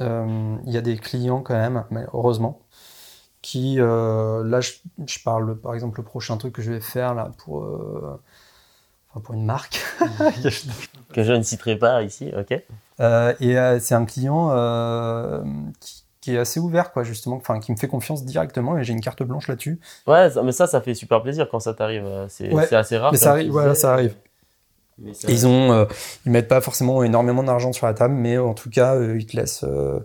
euh, 0.00 0.56
il 0.66 0.72
y 0.72 0.76
a 0.76 0.82
des 0.82 0.96
clients 0.98 1.40
quand 1.42 1.54
même, 1.54 1.84
mais 1.90 2.04
heureusement, 2.12 2.60
qui, 3.42 3.80
euh, 3.80 4.44
là, 4.44 4.60
je, 4.60 4.72
je 5.06 5.18
parle, 5.22 5.58
par 5.58 5.74
exemple, 5.74 6.00
le 6.00 6.04
prochain 6.04 6.36
truc 6.36 6.54
que 6.54 6.62
je 6.62 6.72
vais 6.72 6.80
faire 6.80 7.14
là 7.14 7.30
pour, 7.38 7.64
euh, 7.64 8.20
enfin, 9.10 9.20
pour 9.20 9.34
une 9.34 9.46
marque. 9.46 9.80
Que 11.12 11.24
je 11.24 11.32
ne 11.32 11.42
citerai 11.42 11.76
pas 11.76 12.02
ici, 12.02 12.30
ok 12.38 12.62
Euh, 13.00 13.34
et 13.40 13.56
c'est 13.80 13.94
un 13.94 14.04
client 14.04 14.50
qui, 15.80 15.99
qui 16.20 16.34
est 16.34 16.38
assez 16.38 16.60
ouvert, 16.60 16.92
quoi, 16.92 17.02
justement, 17.02 17.36
enfin, 17.36 17.60
qui 17.60 17.72
me 17.72 17.76
fait 17.76 17.88
confiance 17.88 18.24
directement 18.24 18.76
et 18.76 18.84
j'ai 18.84 18.92
une 18.92 19.00
carte 19.00 19.22
blanche 19.22 19.48
là-dessus. 19.48 19.80
Ouais, 20.06 20.30
ça- 20.30 20.42
mais 20.42 20.52
ça, 20.52 20.66
ça 20.66 20.80
fait 20.80 20.94
super 20.94 21.22
plaisir 21.22 21.48
quand 21.50 21.60
ça 21.60 21.72
t'arrive. 21.74 22.04
euh, 22.04 22.26
C'est 22.28 22.52
Ouais, 22.52 22.72
assez 22.74 22.98
rare. 22.98 23.12
Mais 23.12 23.18
ça 23.18 23.30
arrive, 23.30 23.50
voilà, 23.52 23.74
ça 23.74 23.92
arrive. 23.92 24.14
Mais 24.98 25.14
ça- 25.14 25.30
Et 25.30 25.32
ils 25.32 25.46
ont, 25.46 25.72
euh, 25.72 25.86
ils 26.26 26.32
mettent 26.32 26.48
pas 26.48 26.60
forcément 26.60 27.02
énormément 27.02 27.42
d'argent 27.42 27.72
sur 27.72 27.86
la 27.86 27.94
table, 27.94 28.12
mais 28.14 28.36
en 28.36 28.52
tout 28.52 28.68
cas, 28.68 28.96
euh, 28.96 29.16
ils 29.18 29.24
te 29.26 29.36
laissent. 29.36 29.64
euh, 29.64 30.00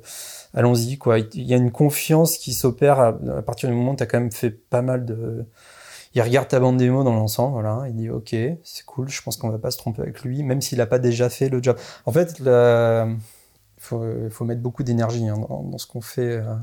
Allons-y, 0.54 0.98
quoi. 0.98 1.20
Il 1.20 1.44
y 1.44 1.54
a 1.54 1.58
une 1.58 1.70
confiance 1.72 2.38
qui 2.38 2.54
s'opère 2.54 2.98
à, 3.02 3.08
à 3.10 3.42
partir 3.42 3.68
du 3.68 3.76
moment 3.76 3.92
où 3.92 3.96
tu 3.98 4.04
as 4.04 4.06
quand 4.06 4.22
même 4.22 4.32
fait 4.32 4.52
pas 4.52 4.82
mal 4.82 5.04
de. 5.06 5.44
Il 6.14 6.22
regarde 6.22 6.48
ta 6.48 6.62
bande 6.62 6.78
démo 6.78 7.04
dans 7.04 7.14
l'ensemble, 7.14 7.52
voilà. 7.52 7.84
Il 7.90 7.96
dit 7.98 8.10
OK, 8.10 8.34
c'est 8.64 8.86
cool. 8.86 9.10
Je 9.10 9.22
pense 9.22 9.36
qu'on 9.36 9.50
va 9.50 9.58
pas 9.58 9.70
se 9.72 9.78
tromper 9.78 10.02
avec 10.02 10.22
lui, 10.24 10.44
même 10.44 10.62
s'il 10.62 10.80
a 10.80 10.86
pas 10.86 10.98
déjà 10.98 11.30
fait 11.30 11.50
le 11.50 11.62
job. 11.62 11.76
En 12.06 12.14
fait, 12.14 12.40
la- 12.40 13.10
faut, 13.86 14.04
il 14.26 14.30
faut 14.30 14.46
mettre 14.46 14.62
beaucoup 14.62 14.84
d'énergie 14.84 15.28
hein, 15.28 15.38
dans, 15.38 15.64
dans 15.64 15.78
ce 15.78 15.88
qu'on 15.88 16.02
fait. 16.02 16.38
euh, 16.38 16.54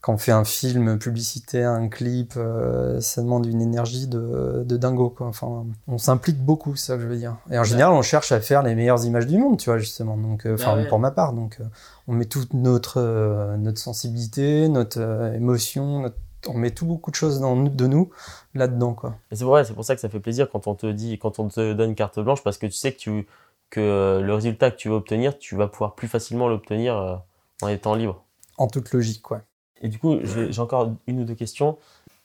quand 0.00 0.12
on 0.12 0.18
fait 0.18 0.32
un 0.32 0.44
film 0.44 0.98
publicitaire, 0.98 1.70
un 1.70 1.88
clip, 1.88 2.34
euh, 2.36 3.00
ça 3.00 3.22
demande 3.22 3.46
une 3.46 3.62
énergie 3.62 4.06
de, 4.06 4.62
de 4.66 4.76
dingo, 4.76 5.08
quoi. 5.08 5.28
Enfin, 5.28 5.64
on 5.88 5.96
s'implique 5.96 6.38
beaucoup, 6.44 6.76
ça 6.76 6.96
que 6.96 7.00
je 7.02 7.06
veux 7.06 7.16
dire. 7.16 7.36
Et 7.50 7.58
en 7.58 7.64
général, 7.64 7.94
on 7.94 8.02
cherche 8.02 8.30
à 8.30 8.38
faire 8.40 8.62
les 8.62 8.74
meilleures 8.74 9.02
images 9.06 9.26
du 9.26 9.38
monde, 9.38 9.58
tu 9.58 9.70
vois, 9.70 9.78
justement. 9.78 10.18
Donc, 10.18 10.44
euh, 10.44 10.54
enfin, 10.56 10.76
ouais. 10.76 10.88
pour 10.88 10.98
ma 10.98 11.10
part, 11.10 11.32
donc, 11.32 11.58
on 12.06 12.12
met 12.12 12.26
toute 12.26 12.52
notre, 12.52 13.56
notre 13.56 13.78
sensibilité, 13.78 14.68
notre 14.68 15.00
émotion, 15.34 16.00
notre- 16.02 16.16
on 16.48 16.58
met 16.58 16.72
tout 16.72 16.84
beaucoup 16.84 17.10
de 17.10 17.16
choses 17.16 17.40
dans, 17.40 17.56
de 17.56 17.86
nous 17.86 18.10
là-dedans, 18.54 18.92
quoi. 18.92 19.14
Et 19.30 19.36
c'est 19.36 19.44
ouais, 19.44 19.64
c'est 19.64 19.72
pour 19.72 19.86
ça 19.86 19.94
que 19.94 20.02
ça 20.02 20.10
fait 20.10 20.20
plaisir 20.20 20.50
quand 20.52 20.66
on 20.66 20.74
te 20.74 20.84
dit, 20.92 21.18
quand 21.18 21.38
on 21.38 21.48
te 21.48 21.72
donne 21.72 21.94
carte 21.94 22.20
blanche, 22.20 22.42
parce 22.44 22.58
que 22.58 22.66
tu 22.66 22.72
sais 22.72 22.92
que, 22.92 22.98
tu, 22.98 23.26
que 23.74 23.80
euh, 23.80 24.20
le 24.20 24.34
résultat 24.34 24.70
que 24.70 24.76
tu 24.76 24.88
veux 24.88 24.94
obtenir, 24.94 25.36
tu 25.36 25.56
vas 25.56 25.66
pouvoir 25.66 25.96
plus 25.96 26.06
facilement 26.06 26.48
l'obtenir 26.48 26.96
euh, 26.96 27.16
en 27.60 27.68
étant 27.68 27.96
libre. 27.96 28.24
En 28.56 28.68
toute 28.68 28.92
logique, 28.92 29.22
quoi. 29.22 29.42
Et 29.82 29.88
du 29.88 29.98
coup, 29.98 30.20
j'ai 30.22 30.60
encore 30.60 30.92
une 31.08 31.20
ou 31.20 31.24
deux 31.24 31.34
questions. 31.34 31.76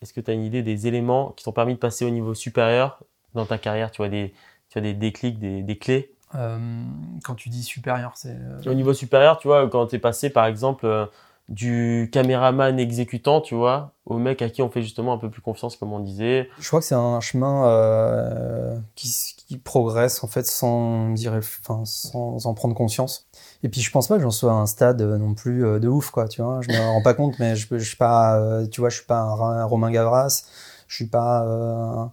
Est-ce 0.02 0.14
que 0.14 0.22
tu 0.22 0.30
as 0.30 0.34
une 0.36 0.44
idée 0.44 0.62
des 0.62 0.88
éléments 0.88 1.32
qui 1.32 1.44
t'ont 1.44 1.52
permis 1.52 1.74
de 1.74 1.80
passer 1.80 2.06
au 2.06 2.12
niveau 2.12 2.36
supérieur 2.36 3.02
dans 3.34 3.46
ta 3.46 3.58
carrière? 3.58 3.92
Tu 3.92 3.98
vois 3.98 4.10
des, 4.10 4.34
tu 4.70 4.78
as 4.78 4.82
des 4.82 4.94
déclics, 4.94 5.40
des, 5.40 5.64
des 5.64 5.78
clés? 5.78 6.14
Euh, 6.36 6.84
quand 7.24 7.34
tu 7.34 7.50
dis 7.50 7.64
supérieur, 7.64 8.12
c'est. 8.16 8.38
Au 8.68 8.74
niveau 8.76 8.94
supérieur, 8.94 9.40
tu 9.40 9.48
vois, 9.48 9.68
quand 9.68 9.88
tu 9.88 9.96
es 9.96 10.00
passé 10.00 10.30
par 10.30 10.46
exemple 10.46 10.86
euh, 10.86 11.08
du 11.50 12.10
caméraman 12.14 12.80
exécutant, 12.80 13.42
tu 13.42 13.56
vois, 13.56 13.94
au 14.06 14.20
mec 14.20 14.44
à 14.44 14.50
qui 14.50 14.62
on 14.62 14.70
fait 14.70 14.84
justement 14.84 15.14
un 15.14 15.18
peu 15.18 15.32
plus 15.32 15.42
confiance, 15.42 15.76
comme 15.76 15.92
on 15.92 16.00
disait. 16.00 16.48
Je 16.60 16.68
crois 16.68 16.80
que 16.80 16.86
c'est 16.86 16.96
un 16.96 17.20
chemin 17.22 17.68
euh, 17.68 18.78
qui, 18.94 19.12
qui 19.36 19.58
progresse 19.58 20.24
en 20.24 20.28
fait 20.28 20.46
sans, 20.46 21.10
dire, 21.10 21.34
enfin, 21.34 21.82
sans 21.86 22.46
en 22.46 22.54
prendre 22.54 22.76
conscience. 22.76 23.28
Et 23.64 23.70
puis 23.70 23.82
je 23.82 23.90
pense 23.90 24.08
pas 24.08 24.18
que 24.18 24.22
j'en 24.22 24.30
sois 24.30 24.52
à 24.52 24.56
un 24.56 24.68
stade 24.68 25.02
euh, 25.02 25.18
non 25.18 25.34
plus 25.34 25.66
euh, 25.66 25.80
de 25.80 25.88
ouf 25.88 26.12
quoi, 26.12 26.28
tu 26.28 26.44
vois. 26.44 26.62
Je 26.62 26.72
me 26.72 26.78
rends 26.78 27.02
pas 27.02 27.16
compte, 27.16 27.40
mais 27.40 27.56
je, 27.56 27.66
je 27.72 27.84
suis 27.84 27.98
pas, 27.98 28.40
euh, 28.40 28.68
tu 28.68 28.80
vois, 28.80 28.92
je 28.92 28.98
suis 28.98 29.08
pas 29.08 29.20
un, 29.20 29.66
Romain 29.66 29.90
Gavras, 29.90 30.44
je 30.88 30.96
suis 30.96 31.08
pas 31.08 31.46
euh, 31.46 32.06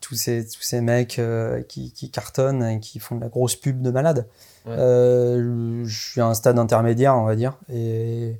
tous 0.00 0.16
ces 0.16 0.44
tous 0.48 0.62
ces 0.62 0.80
mecs 0.80 1.20
euh, 1.20 1.62
qui, 1.62 1.92
qui 1.92 2.10
cartonnent 2.10 2.64
et 2.64 2.80
qui 2.80 2.98
font 2.98 3.14
de 3.14 3.20
la 3.20 3.28
grosse 3.28 3.54
pub 3.54 3.82
de 3.82 3.90
malade. 3.92 4.26
Ouais. 4.66 4.74
Euh, 4.76 5.84
je 5.84 6.10
suis 6.10 6.20
à 6.20 6.26
un 6.26 6.34
stade 6.34 6.58
intermédiaire, 6.58 7.16
on 7.16 7.24
va 7.24 7.36
dire, 7.36 7.56
et 7.72 8.34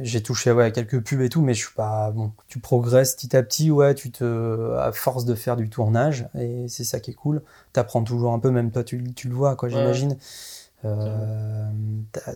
j'ai 0.00 0.22
touché 0.22 0.50
ouais, 0.50 0.64
à 0.64 0.70
quelques 0.70 1.02
pubs 1.02 1.20
et 1.20 1.28
tout, 1.28 1.42
mais 1.42 1.54
je 1.54 1.64
suis 1.66 1.74
pas 1.74 2.10
bon. 2.10 2.32
Tu 2.48 2.58
progresses 2.58 3.14
petit 3.14 3.36
à 3.36 3.42
petit, 3.42 3.70
ouais, 3.70 3.94
tu 3.94 4.10
te, 4.10 4.74
à 4.76 4.92
force 4.92 5.24
de 5.24 5.34
faire 5.34 5.56
du 5.56 5.68
tournage, 5.68 6.28
et 6.38 6.66
c'est 6.68 6.84
ça 6.84 7.00
qui 7.00 7.10
est 7.10 7.14
cool. 7.14 7.42
T'apprends 7.72 8.02
toujours 8.02 8.32
un 8.32 8.38
peu, 8.38 8.50
même 8.50 8.70
toi, 8.70 8.82
tu, 8.84 9.02
tu 9.14 9.28
le 9.28 9.34
vois, 9.34 9.56
quoi, 9.56 9.68
j'imagine. 9.68 10.16
Euh, 10.84 11.66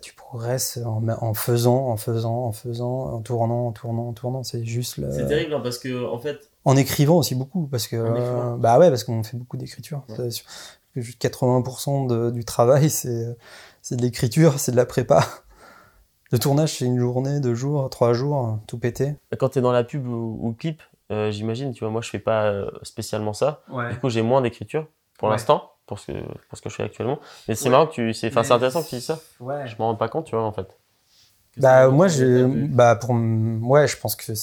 tu 0.01 0.15
progresses 0.15 0.79
en, 0.79 1.07
en, 1.07 1.35
faisant, 1.35 1.89
en 1.89 1.97
faisant, 1.99 2.45
en 2.45 2.53
faisant, 2.53 3.13
en 3.13 3.21
tournant, 3.21 3.67
en 3.67 3.73
tournant, 3.73 4.09
en 4.09 4.13
tournant. 4.15 4.43
C'est 4.43 4.65
juste. 4.65 4.97
Le... 4.97 5.13
C'est 5.13 5.27
terrible 5.27 5.53
hein, 5.55 5.61
parce 5.63 5.79
que 5.79 6.07
en 6.07 6.19
fait. 6.19 6.51
En 6.65 6.77
écrivant 6.77 7.17
aussi 7.17 7.35
beaucoup, 7.35 7.67
parce 7.67 7.87
que 7.87 7.97
euh, 7.97 8.57
bah 8.57 8.79
ouais, 8.79 8.89
parce 8.89 9.05
qu'on 9.05 9.23
fait 9.23 9.37
beaucoup 9.37 9.57
d'écriture. 9.57 10.03
Ouais. 10.09 10.29
80% 10.97 12.33
du 12.33 12.45
travail, 12.45 12.91
c'est 12.91 13.37
c'est 13.83 13.97
de 13.97 14.03
l'écriture, 14.03 14.59
c'est 14.59 14.73
de 14.73 14.77
la 14.77 14.87
prépa. 14.87 15.27
Le 16.31 16.39
tournage, 16.39 16.75
c'est 16.75 16.85
une 16.85 16.99
journée, 16.99 17.41
deux 17.41 17.55
jours, 17.55 17.89
trois 17.89 18.13
jours, 18.13 18.59
tout 18.67 18.79
pété. 18.79 19.15
Quand 19.39 19.51
tu 19.51 19.61
es 19.61 19.63
dans 19.63 19.73
la 19.73 19.85
pub 19.85 20.07
ou, 20.07 20.39
ou 20.43 20.53
clip, 20.53 20.83
euh, 21.11 21.31
j'imagine, 21.31 21.73
tu 21.73 21.81
vois, 21.85 21.91
moi 21.91 22.03
je 22.03 22.11
fais 22.11 22.19
pas 22.19 22.47
euh, 22.47 22.71
spécialement 22.83 23.33
ça. 23.33 23.63
Ouais. 23.71 23.91
Du 23.91 23.99
coup, 23.99 24.11
j'ai 24.11 24.23
moins 24.23 24.43
d'écriture 24.43 24.87
pour 25.19 25.29
ouais. 25.29 25.35
l'instant, 25.35 25.73
pour 25.87 25.99
ce, 25.99 26.13
que, 26.13 26.19
pour 26.49 26.59
ce 26.59 26.63
que 26.63 26.69
je 26.69 26.75
fais 26.75 26.83
actuellement. 26.83 27.19
Mais 27.49 27.55
c'est 27.55 27.65
ouais. 27.65 27.71
marrant 27.71 27.87
que 27.87 27.93
tu. 27.93 28.13
C'est 28.13 28.37
intéressant 28.37 28.83
que 28.83 28.89
tu 28.89 28.97
dis 28.97 29.01
ça. 29.01 29.19
Ouais. 29.41 29.67
Je 29.67 29.77
m'en 29.79 29.87
rends 29.87 29.97
pas 29.97 30.09
compte, 30.09 30.27
tu 30.27 30.37
vois, 30.37 30.45
en 30.45 30.53
fait. 30.53 30.77
Bah, 31.57 31.89
moi, 31.89 32.09
j'ai. 32.09 32.45
Bah, 32.45 32.95
pour. 32.95 33.11
Ouais, 33.11 33.89
je 33.89 33.97
pense 33.97 34.17
que 34.17 34.35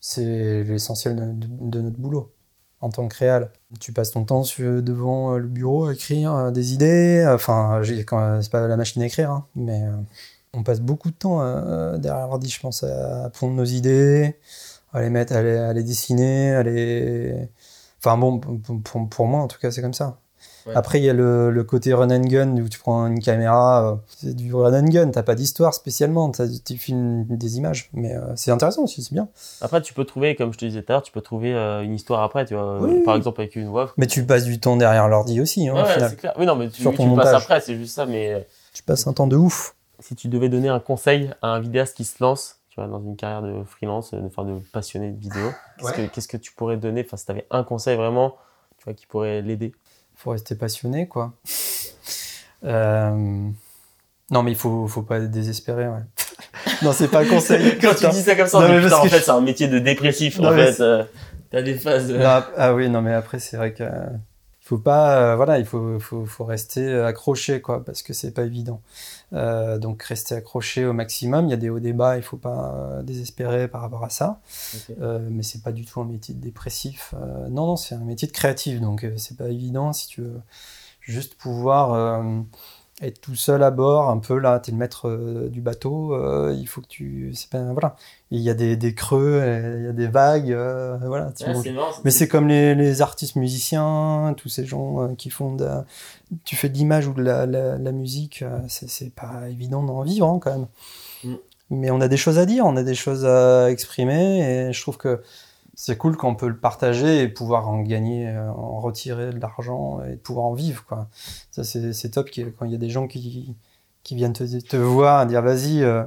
c'est 0.00 0.64
l'essentiel 0.64 1.16
de, 1.16 1.46
de, 1.46 1.80
notre 1.82 1.98
boulot 1.98 2.32
en 2.80 2.88
tant 2.88 3.06
que 3.06 3.16
réal. 3.18 3.52
Tu 3.80 3.92
passes 3.92 4.12
ton 4.12 4.24
temps 4.24 4.44
devant 4.58 5.36
le 5.36 5.46
bureau 5.46 5.86
à 5.86 5.92
écrire 5.92 6.50
des 6.52 6.72
idées. 6.72 7.26
Enfin, 7.28 7.82
c'est 7.84 8.50
pas 8.50 8.66
la 8.66 8.76
machine 8.78 9.02
à 9.02 9.06
écrire, 9.06 9.30
hein, 9.30 9.46
mais 9.54 9.82
on 10.54 10.62
passe 10.62 10.80
beaucoup 10.80 11.10
de 11.10 11.16
temps 11.16 11.40
euh, 11.42 11.96
derrière 11.98 12.26
l'ordi, 12.26 12.48
je 12.48 12.60
pense, 12.60 12.82
à 12.82 13.30
pondre 13.30 13.54
nos 13.54 13.64
idées, 13.64 14.38
à 14.92 15.00
les 15.00 15.10
mettre, 15.10 15.34
à 15.34 15.42
les, 15.42 15.56
à 15.56 15.72
les 15.72 15.82
dessiner, 15.82 16.54
à 16.54 16.62
les. 16.62 17.48
Enfin 17.98 18.18
bon, 18.18 18.38
pour, 18.38 19.08
pour 19.08 19.26
moi 19.26 19.40
en 19.40 19.48
tout 19.48 19.58
cas, 19.58 19.70
c'est 19.70 19.82
comme 19.82 19.94
ça. 19.94 20.18
Ouais. 20.66 20.74
Après, 20.76 21.00
il 21.00 21.04
y 21.04 21.10
a 21.10 21.12
le, 21.12 21.50
le, 21.50 21.64
côté 21.64 21.92
run 21.92 22.10
and 22.10 22.26
gun 22.26 22.56
où 22.56 22.68
tu 22.68 22.78
prends 22.78 23.06
une 23.06 23.20
caméra, 23.20 23.92
euh, 23.92 23.96
c'est 24.16 24.34
du 24.34 24.54
run 24.54 24.72
and 24.72 24.88
gun, 24.88 25.10
t'as 25.10 25.22
pas 25.24 25.34
d'histoire 25.34 25.74
spécialement, 25.74 26.30
tu 26.30 26.76
filmes 26.76 27.24
des 27.28 27.56
images, 27.56 27.90
mais 27.92 28.14
euh, 28.14 28.20
c'est 28.36 28.52
intéressant 28.52 28.84
aussi, 28.84 29.02
c'est 29.02 29.12
bien. 29.12 29.28
Après, 29.60 29.82
tu 29.82 29.92
peux 29.92 30.04
trouver, 30.04 30.36
comme 30.36 30.52
je 30.52 30.58
te 30.58 30.64
disais 30.64 30.82
tout 30.82 30.92
à 30.92 30.94
l'heure, 30.94 31.02
tu 31.02 31.10
peux 31.10 31.20
trouver 31.20 31.52
euh, 31.52 31.82
une 31.82 31.94
histoire 31.94 32.22
après, 32.22 32.44
tu 32.44 32.54
vois, 32.54 32.80
oui. 32.80 33.02
par 33.04 33.16
exemple 33.16 33.40
avec 33.40 33.56
une 33.56 33.68
voix. 33.68 33.92
Mais 33.96 34.06
tu 34.06 34.24
passes 34.24 34.44
du 34.44 34.60
temps 34.60 34.76
derrière 34.76 35.08
l'ordi 35.08 35.40
aussi, 35.40 35.68
hein, 35.68 35.74
ouais, 35.74 36.08
c'est 36.08 36.16
clair. 36.16 36.32
Oui, 36.38 36.46
non, 36.46 36.54
mais 36.54 36.68
tu, 36.68 36.82
tu 36.82 37.14
passes 37.16 37.34
après, 37.34 37.60
c'est 37.60 37.74
juste 37.74 37.94
ça, 37.94 38.06
mais. 38.06 38.46
Tu 38.72 38.82
passes 38.82 39.06
un 39.06 39.12
temps 39.12 39.26
de 39.26 39.36
ouf 39.36 39.74
si 40.02 40.16
tu 40.16 40.28
devais 40.28 40.48
donner 40.48 40.68
un 40.68 40.80
conseil 40.80 41.30
à 41.42 41.48
un 41.48 41.60
vidéaste 41.60 41.96
qui 41.96 42.04
se 42.04 42.22
lance, 42.22 42.60
tu 42.70 42.80
vois, 42.80 42.88
dans 42.88 43.02
une 43.02 43.16
carrière 43.16 43.42
de 43.42 43.64
freelance, 43.64 44.12
de, 44.12 44.20
enfin, 44.20 44.44
de 44.44 44.58
passionné 44.72 45.10
de 45.10 45.20
vidéo, 45.20 45.50
qu'est-ce, 45.78 45.88
ouais. 45.88 46.08
que, 46.08 46.14
qu'est-ce 46.14 46.28
que 46.28 46.36
tu 46.36 46.52
pourrais 46.52 46.76
donner? 46.76 47.02
Enfin, 47.04 47.16
si 47.16 47.24
tu 47.24 47.30
avais 47.30 47.46
un 47.50 47.64
conseil 47.64 47.96
vraiment, 47.96 48.36
tu 48.78 48.84
vois, 48.84 48.94
qui 48.94 49.06
pourrait 49.06 49.42
l'aider. 49.42 49.72
Il 50.14 50.18
faut 50.18 50.30
rester 50.30 50.54
passionné, 50.54 51.06
quoi. 51.06 51.32
euh... 52.64 53.48
Non, 54.30 54.42
mais 54.42 54.52
il 54.52 54.56
faut, 54.56 54.88
faut 54.88 55.02
pas 55.02 55.20
désespérer, 55.20 55.88
ouais. 55.88 56.00
non, 56.82 56.92
c'est 56.92 57.08
pas 57.08 57.20
un 57.20 57.26
conseil. 57.26 57.78
Quand 57.82 57.94
tu 57.94 58.08
dis 58.08 58.22
ça 58.22 58.34
comme 58.34 58.46
ça, 58.46 58.60
non, 58.60 58.68
mais 58.68 58.82
putain, 58.82 58.98
en 58.98 59.04
fait, 59.04 59.20
c'est 59.20 59.30
un 59.30 59.40
métier 59.40 59.68
de 59.68 59.78
dépressif. 59.78 60.38
Non, 60.38 60.48
en 60.48 60.56
fait, 60.56 60.80
euh, 60.80 61.04
t'as 61.50 61.62
des 61.62 61.74
phases. 61.74 62.08
De... 62.08 62.16
Non, 62.16 62.42
ah 62.56 62.74
oui, 62.74 62.88
non, 62.88 63.02
mais 63.02 63.12
après, 63.12 63.38
c'est 63.38 63.56
vrai 63.56 63.72
que 63.74 63.84
faut 64.64 64.78
pas 64.78 65.32
euh, 65.32 65.36
voilà 65.36 65.58
il 65.58 65.66
faut, 65.66 65.98
faut, 65.98 66.24
faut, 66.24 66.44
rester 66.44 66.94
accroché 66.94 67.60
quoi 67.60 67.84
parce 67.84 68.02
que 68.02 68.12
c'est 68.12 68.30
pas 68.30 68.44
évident. 68.44 68.80
Euh, 69.32 69.76
donc 69.78 70.02
rester 70.04 70.36
accroché 70.36 70.86
au 70.86 70.92
maximum. 70.92 71.46
Il 71.48 71.50
y 71.50 71.52
a 71.52 71.56
des 71.56 71.68
hauts 71.68 71.80
débats 71.80 72.16
il 72.16 72.22
faut 72.22 72.36
pas 72.36 72.72
euh, 72.74 73.02
désespérer 73.02 73.66
par 73.66 73.80
rapport 73.80 74.04
à 74.04 74.10
ça. 74.10 74.40
Okay. 74.74 74.94
euh, 75.00 75.28
mais 75.30 75.42
c'est 75.42 75.62
pas 75.62 75.72
du 75.72 75.84
tout 75.84 76.00
un 76.00 76.04
métier 76.04 76.34
de 76.34 76.40
dépressif. 76.40 77.12
Euh, 77.14 77.48
non 77.48 77.66
non 77.66 77.76
c'est 77.76 77.96
un 77.96 78.04
métier 78.04 78.28
de 78.28 78.32
créatif 78.32 78.80
donc 78.80 79.04
euh, 79.04 79.14
c'est 79.16 79.36
pas 79.36 79.48
évident 79.48 79.92
si 79.92 80.06
tu 80.06 80.22
veux 80.22 80.40
juste 81.00 81.34
pouvoir 81.34 82.22
être 83.02 83.20
tout 83.20 83.34
seul 83.34 83.62
à 83.62 83.70
bord, 83.70 84.08
un 84.08 84.18
peu 84.18 84.38
là, 84.38 84.60
tu 84.60 84.70
es 84.70 84.72
le 84.72 84.78
maître 84.78 85.08
euh, 85.08 85.48
du 85.48 85.60
bateau, 85.60 86.14
euh, 86.14 86.56
il 86.58 86.66
faut 86.66 86.80
que 86.80 86.86
tu. 86.86 87.32
Pas, 87.50 87.62
voilà. 87.72 87.96
Il 88.30 88.40
y 88.40 88.48
a 88.48 88.54
des, 88.54 88.76
des 88.76 88.94
creux, 88.94 89.42
il 89.78 89.84
y 89.84 89.88
a 89.88 89.92
des 89.92 90.06
vagues, 90.06 90.52
euh, 90.52 90.96
voilà. 91.04 91.32
Ouais, 91.46 91.72
marrant, 91.72 91.90
Mais 92.04 92.10
c'est 92.10 92.28
comme 92.28 92.48
les, 92.48 92.74
les, 92.74 93.02
artistes 93.02 93.36
musiciens, 93.36 94.34
tous 94.36 94.48
ces 94.48 94.64
gens 94.64 95.02
euh, 95.02 95.14
qui 95.14 95.30
font 95.30 95.54
de. 95.54 95.68
Tu 96.44 96.56
fais 96.56 96.68
de 96.68 96.74
l'image 96.74 97.08
ou 97.08 97.12
de 97.12 97.22
la, 97.22 97.44
la, 97.44 97.76
la 97.76 97.92
musique, 97.92 98.42
euh, 98.42 98.58
c'est 98.68 99.14
pas 99.14 99.48
évident 99.50 99.82
d'en 99.82 100.02
vivre 100.02 100.26
hein, 100.26 100.38
quand 100.40 100.52
même. 100.52 100.66
Mm. 101.24 101.36
Mais 101.70 101.90
on 101.90 102.00
a 102.00 102.08
des 102.08 102.16
choses 102.16 102.38
à 102.38 102.46
dire, 102.46 102.64
on 102.64 102.76
a 102.76 102.82
des 102.82 102.94
choses 102.94 103.26
à 103.26 103.70
exprimer, 103.70 104.68
et 104.68 104.72
je 104.72 104.80
trouve 104.80 104.96
que 104.96 105.22
c'est 105.84 105.96
cool 105.96 106.16
qu'on 106.16 106.36
peut 106.36 106.46
le 106.46 106.56
partager 106.56 107.22
et 107.22 107.28
pouvoir 107.28 107.68
en 107.68 107.80
gagner, 107.80 108.28
euh, 108.28 108.48
en 108.52 108.78
retirer 108.78 109.32
de 109.32 109.40
l'argent 109.40 110.00
et 110.04 110.14
pouvoir 110.14 110.46
en 110.46 110.54
vivre. 110.54 110.84
Quoi. 110.84 111.08
Ça, 111.50 111.64
c'est 111.64 112.08
top 112.08 112.30
quand 112.56 112.66
il 112.66 112.70
y 112.70 112.74
a 112.76 112.78
des 112.78 112.88
gens 112.88 113.08
qui, 113.08 113.56
viennent 114.12 114.32
te, 114.32 114.44
te 114.60 114.76
voir, 114.76 115.26
dire 115.26 115.42
vas-y, 115.42 115.82
euh, 115.82 116.04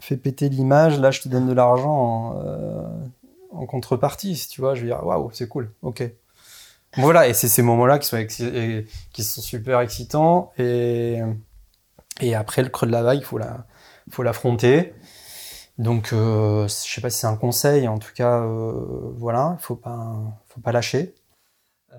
fais 0.00 0.16
péter 0.16 0.48
l'image, 0.48 0.98
là 0.98 1.12
je 1.12 1.20
te 1.20 1.28
donne 1.28 1.46
de 1.46 1.52
l'argent 1.52 1.92
en, 1.92 2.42
euh, 2.44 3.66
contrepartie. 3.68 4.34
Si 4.34 4.48
tu 4.48 4.60
vois, 4.60 4.74
je 4.74 4.80
vais 4.80 4.88
dire 4.88 5.06
waouh, 5.06 5.30
c'est 5.32 5.46
cool, 5.46 5.70
ok. 5.82 6.02
Voilà, 6.96 7.28
et 7.28 7.32
c'est 7.32 7.46
ces 7.46 7.62
moments-là 7.62 8.00
qui 8.00 8.08
sont, 8.08 9.40
super 9.40 9.78
excitants. 9.82 10.50
Et, 10.58 11.20
après, 12.34 12.64
le 12.64 12.70
creux 12.70 12.88
de 12.88 12.92
la 12.92 13.04
vague, 13.04 13.20
il 13.20 13.24
faut 13.24 14.22
l'affronter. 14.24 14.94
Donc, 15.78 16.12
euh, 16.12 16.66
je 16.68 16.72
sais 16.72 17.00
pas 17.00 17.10
si 17.10 17.18
c'est 17.20 17.26
un 17.26 17.36
conseil, 17.36 17.86
en 17.86 17.98
tout 17.98 18.12
cas, 18.14 18.40
euh, 18.40 18.72
voilà, 19.16 19.56
il 19.58 19.62
faut 19.62 19.76
pas, 19.76 20.14
faut 20.48 20.60
pas 20.60 20.72
lâcher. 20.72 21.14
Euh... 21.92 21.96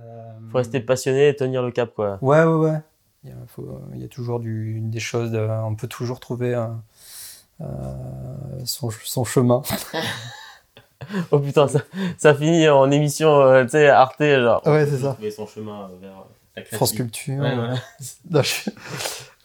Faut 0.51 0.57
rester 0.57 0.79
passionné 0.79 1.29
et 1.29 1.35
tenir 1.35 1.61
le 1.61 1.71
cap, 1.71 1.93
quoi. 1.93 2.17
Ouais, 2.21 2.43
ouais, 2.43 2.55
ouais. 2.55 2.81
Il 3.23 3.29
y 3.29 3.33
a, 3.33 3.35
faut, 3.47 3.79
il 3.93 4.01
y 4.01 4.05
a 4.05 4.07
toujours 4.07 4.39
du, 4.39 4.79
des 4.79 4.99
choses, 4.99 5.31
de, 5.31 5.39
on 5.39 5.75
peut 5.75 5.87
toujours 5.87 6.19
trouver 6.19 6.55
euh, 7.61 7.65
son, 8.65 8.89
son, 8.89 9.23
chemin. 9.23 9.61
oh 11.31 11.39
putain, 11.39 11.67
ça, 11.67 11.81
ça 12.17 12.33
finit 12.33 12.67
en 12.69 12.89
émission, 12.89 13.41
euh, 13.41 13.63
tu 13.63 13.71
sais, 13.71 13.89
Arte, 13.89 14.21
genre. 14.21 14.65
Ouais, 14.65 14.87
c'est 14.87 14.97
ça. 14.97 15.13
Trouver 15.13 15.31
son 15.31 15.45
chemin 15.45 15.89
vers 16.01 16.25
France 16.71 16.93
Culture. 16.93 17.41
Ouais, 17.41 17.55
voilà. 17.55 17.75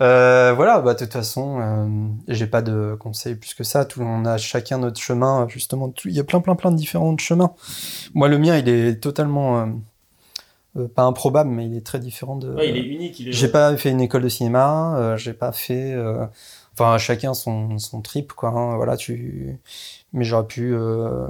euh, 0.00 0.52
voilà, 0.54 0.80
bah, 0.80 0.94
de 0.94 0.98
toute 0.98 1.12
façon, 1.12 1.60
euh, 1.60 2.08
j'ai 2.28 2.46
pas 2.46 2.62
de 2.62 2.96
conseils 2.98 3.34
plus 3.34 3.54
que 3.54 3.64
ça. 3.64 3.84
Tout, 3.84 4.02
on 4.02 4.24
a 4.24 4.38
chacun 4.38 4.78
notre 4.78 5.00
chemin, 5.00 5.46
justement. 5.48 5.88
Tout, 5.90 6.08
il 6.08 6.14
y 6.14 6.20
a 6.20 6.24
plein, 6.24 6.40
plein, 6.40 6.54
plein 6.54 6.70
de 6.70 6.76
différents 6.76 7.16
chemins. 7.18 7.54
Moi, 8.14 8.28
le 8.28 8.38
mien, 8.38 8.56
il 8.56 8.68
est 8.68 9.00
totalement. 9.00 9.60
Euh, 10.76 10.88
pas 10.88 11.02
improbable, 11.02 11.50
mais 11.50 11.66
il 11.66 11.76
est 11.76 11.84
très 11.84 11.98
différent 11.98 12.36
de. 12.36 12.54
Ouais, 12.54 12.70
il 12.70 12.76
est 12.76 12.86
unique. 12.86 13.20
Est... 13.20 13.32
J'ai 13.32 13.48
pas 13.48 13.76
fait 13.76 13.90
une 13.90 14.00
école 14.00 14.22
de 14.22 14.28
cinéma, 14.28 15.16
j'ai 15.16 15.34
pas 15.34 15.52
fait. 15.52 15.94
Enfin, 16.72 16.96
chacun 16.96 17.34
son, 17.34 17.78
son 17.78 18.00
trip, 18.00 18.32
quoi. 18.32 18.50
Hein, 18.50 18.76
voilà, 18.76 18.96
tu. 18.96 19.58
Mais 20.14 20.24
j'aurais 20.24 20.46
pu. 20.46 20.74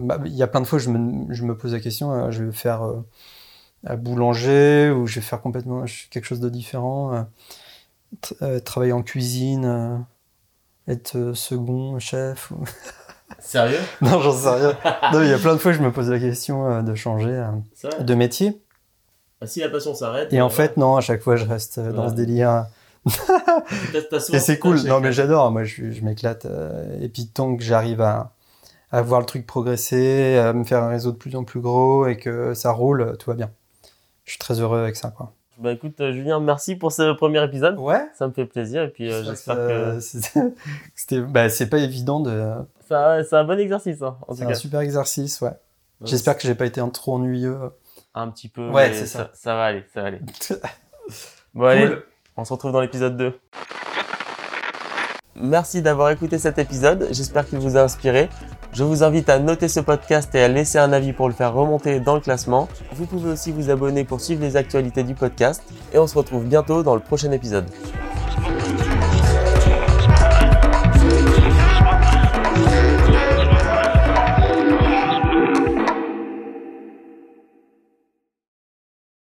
Bah, 0.01 0.21
il 0.25 0.35
y 0.35 0.45
a 0.45 0.47
plein 0.47 0.61
de 0.61 0.67
fois, 0.67 0.79
je 0.79 0.91
me, 0.91 1.33
je 1.35 1.43
me 1.43 1.57
pose 1.57 1.73
la 1.73 1.81
question, 1.81 2.31
je 2.31 2.45
vais 2.45 2.53
faire 2.53 2.83
à 3.85 3.97
boulanger 3.97 4.91
ou 4.91 5.07
je 5.07 5.17
vais 5.17 5.21
faire 5.21 5.41
complètement 5.41 5.85
quelque 6.11 6.25
chose 6.25 6.41
de 6.41 6.49
différent. 6.49 7.15
Euh, 7.15 7.23
euh, 8.43 8.61
travailler 8.61 8.93
en 8.93 9.03
cuisine, 9.03 9.65
euh, 9.65 10.93
être 10.93 11.33
second 11.35 11.99
chef. 11.99 12.51
Ou... 12.51 12.65
Sérieux? 13.39 13.81
Non, 14.03 14.21
j'en 14.21 14.33
sais 14.33 14.51
rien. 14.51 14.77
non, 15.13 15.23
il 15.23 15.29
y 15.29 15.33
a 15.33 15.39
plein 15.39 15.55
de 15.55 15.59
fois 15.59 15.73
que 15.73 15.79
je 15.79 15.83
me 15.83 15.93
pose 15.93 16.11
la 16.11 16.19
question 16.19 16.67
euh, 16.71 16.83
de 16.83 16.95
changer 16.95 17.45
de 18.01 18.15
métier. 18.15 18.61
Ah, 19.41 19.47
si 19.47 19.61
la 19.61 19.71
passion 19.71 19.95
s'arrête. 19.95 20.33
Et 20.33 20.41
en 20.41 20.51
fait, 20.51 20.77
non, 20.77 20.97
à 20.97 21.01
chaque 21.01 21.23
fois, 21.23 21.37
je 21.37 21.45
reste 21.45 21.79
ouais. 21.79 21.93
dans 21.93 22.11
ce 22.11 22.15
délire. 22.15 22.67
et 23.07 24.39
c'est 24.39 24.59
cool. 24.59 24.81
Non, 24.83 25.01
mais 25.01 25.13
j'adore. 25.13 25.51
Moi, 25.51 25.65
je, 25.65 25.91
je 25.91 26.05
m'éclate. 26.05 26.47
et 27.01 27.09
puis, 27.09 27.27
tant 27.29 27.57
que 27.57 27.63
j'arrive 27.65 28.01
à, 28.01 28.35
à 28.93 29.03
voir 29.03 29.21
le 29.21 29.27
truc 29.27 29.47
progresser, 29.47 30.37
à 30.37 30.53
me 30.53 30.63
faire 30.63 30.85
un 30.85 30.89
réseau 30.89 31.11
de 31.11 31.17
plus 31.17 31.35
en 31.35 31.43
plus 31.43 31.61
gros 31.61 32.07
et 32.07 32.17
que 32.17 32.55
ça 32.55 32.71
roule, 32.71 33.17
tout 33.19 33.31
va 33.31 33.35
bien 33.35 33.51
je 34.25 34.33
suis 34.33 34.39
très 34.39 34.61
heureux 34.61 34.79
avec 34.79 34.97
ça. 34.97 35.11
Quoi. 35.11 35.33
Bah 35.59 35.73
écoute, 35.73 36.01
euh, 36.01 36.13
Julien, 36.13 36.41
merci 36.41 36.77
pour 36.77 36.93
ce 36.93 37.13
premier 37.13 37.43
épisode. 37.45 37.79
Ouais. 37.79 38.09
Ça 38.15 38.27
me 38.27 38.33
fait 38.33 38.47
plaisir 38.47 38.83
et 38.83 38.89
puis 38.89 39.13
euh, 39.13 39.23
j'espère 39.23 39.57
que. 39.57 40.01
C'était, 40.95 41.21
bah, 41.21 41.49
c'est 41.49 41.69
pas 41.69 41.79
évident 41.79 42.21
de. 42.21 42.53
C'est 42.89 43.35
un 43.35 43.45
bon 43.45 43.59
exercice, 43.59 44.03
hein, 44.03 44.19
en 44.29 44.39
un 44.39 44.55
super 44.55 44.81
exercice, 44.81 45.41
ouais. 45.41 45.49
ouais 45.49 45.57
j'espère 46.07 46.37
que 46.37 46.43
j'ai 46.43 46.55
pas 46.55 46.67
été 46.67 46.83
trop 46.93 47.15
ennuyeux. 47.15 47.59
Un 48.15 48.29
petit 48.29 48.49
peu. 48.49 48.69
Ouais, 48.69 48.93
c'est 48.93 49.07
ça. 49.07 49.19
ça. 49.19 49.31
ça. 49.35 49.55
va 49.55 49.65
aller, 49.65 49.85
ça 49.95 50.03
va 50.03 50.09
aller. 50.09 50.19
bon, 51.55 51.61
cool. 51.61 51.67
allez, 51.67 51.97
on 52.37 52.45
se 52.45 52.53
retrouve 52.53 52.73
dans 52.73 52.81
l'épisode 52.81 53.17
2. 53.17 53.39
Merci 55.37 55.81
d'avoir 55.81 56.11
écouté 56.11 56.39
cet 56.39 56.59
épisode, 56.59 57.09
j'espère 57.11 57.47
qu'il 57.47 57.59
vous 57.59 57.77
a 57.77 57.83
inspiré. 57.83 58.29
Je 58.75 58.85
vous 58.85 59.03
invite 59.03 59.29
à 59.29 59.39
noter 59.39 59.69
ce 59.69 59.81
podcast 59.81 60.35
et 60.35 60.41
à 60.41 60.49
laisser 60.49 60.79
un 60.79 60.95
avis 60.95 61.13
pour 61.13 61.29
le 61.29 61.35
faire 61.35 61.53
remonter 61.53 62.01
dans 62.01 62.15
le 62.15 62.23
classement. 62.23 62.69
Vous 62.95 63.05
pouvez 63.05 63.31
aussi 63.31 63.53
vous 63.53 63.69
abonner 63.69 64.05
pour 64.05 64.23
suivre 64.23 64.41
les 64.41 64.57
actualités 64.57 65.03
du 65.03 65.15
podcast 65.15 65.63
et 65.93 65.99
on 65.99 66.07
se 66.07 66.17
retrouve 66.17 66.45
bientôt 66.45 66.83
dans 66.83 66.95
le 66.95 67.03
prochain 67.03 67.31
épisode. 67.33 67.67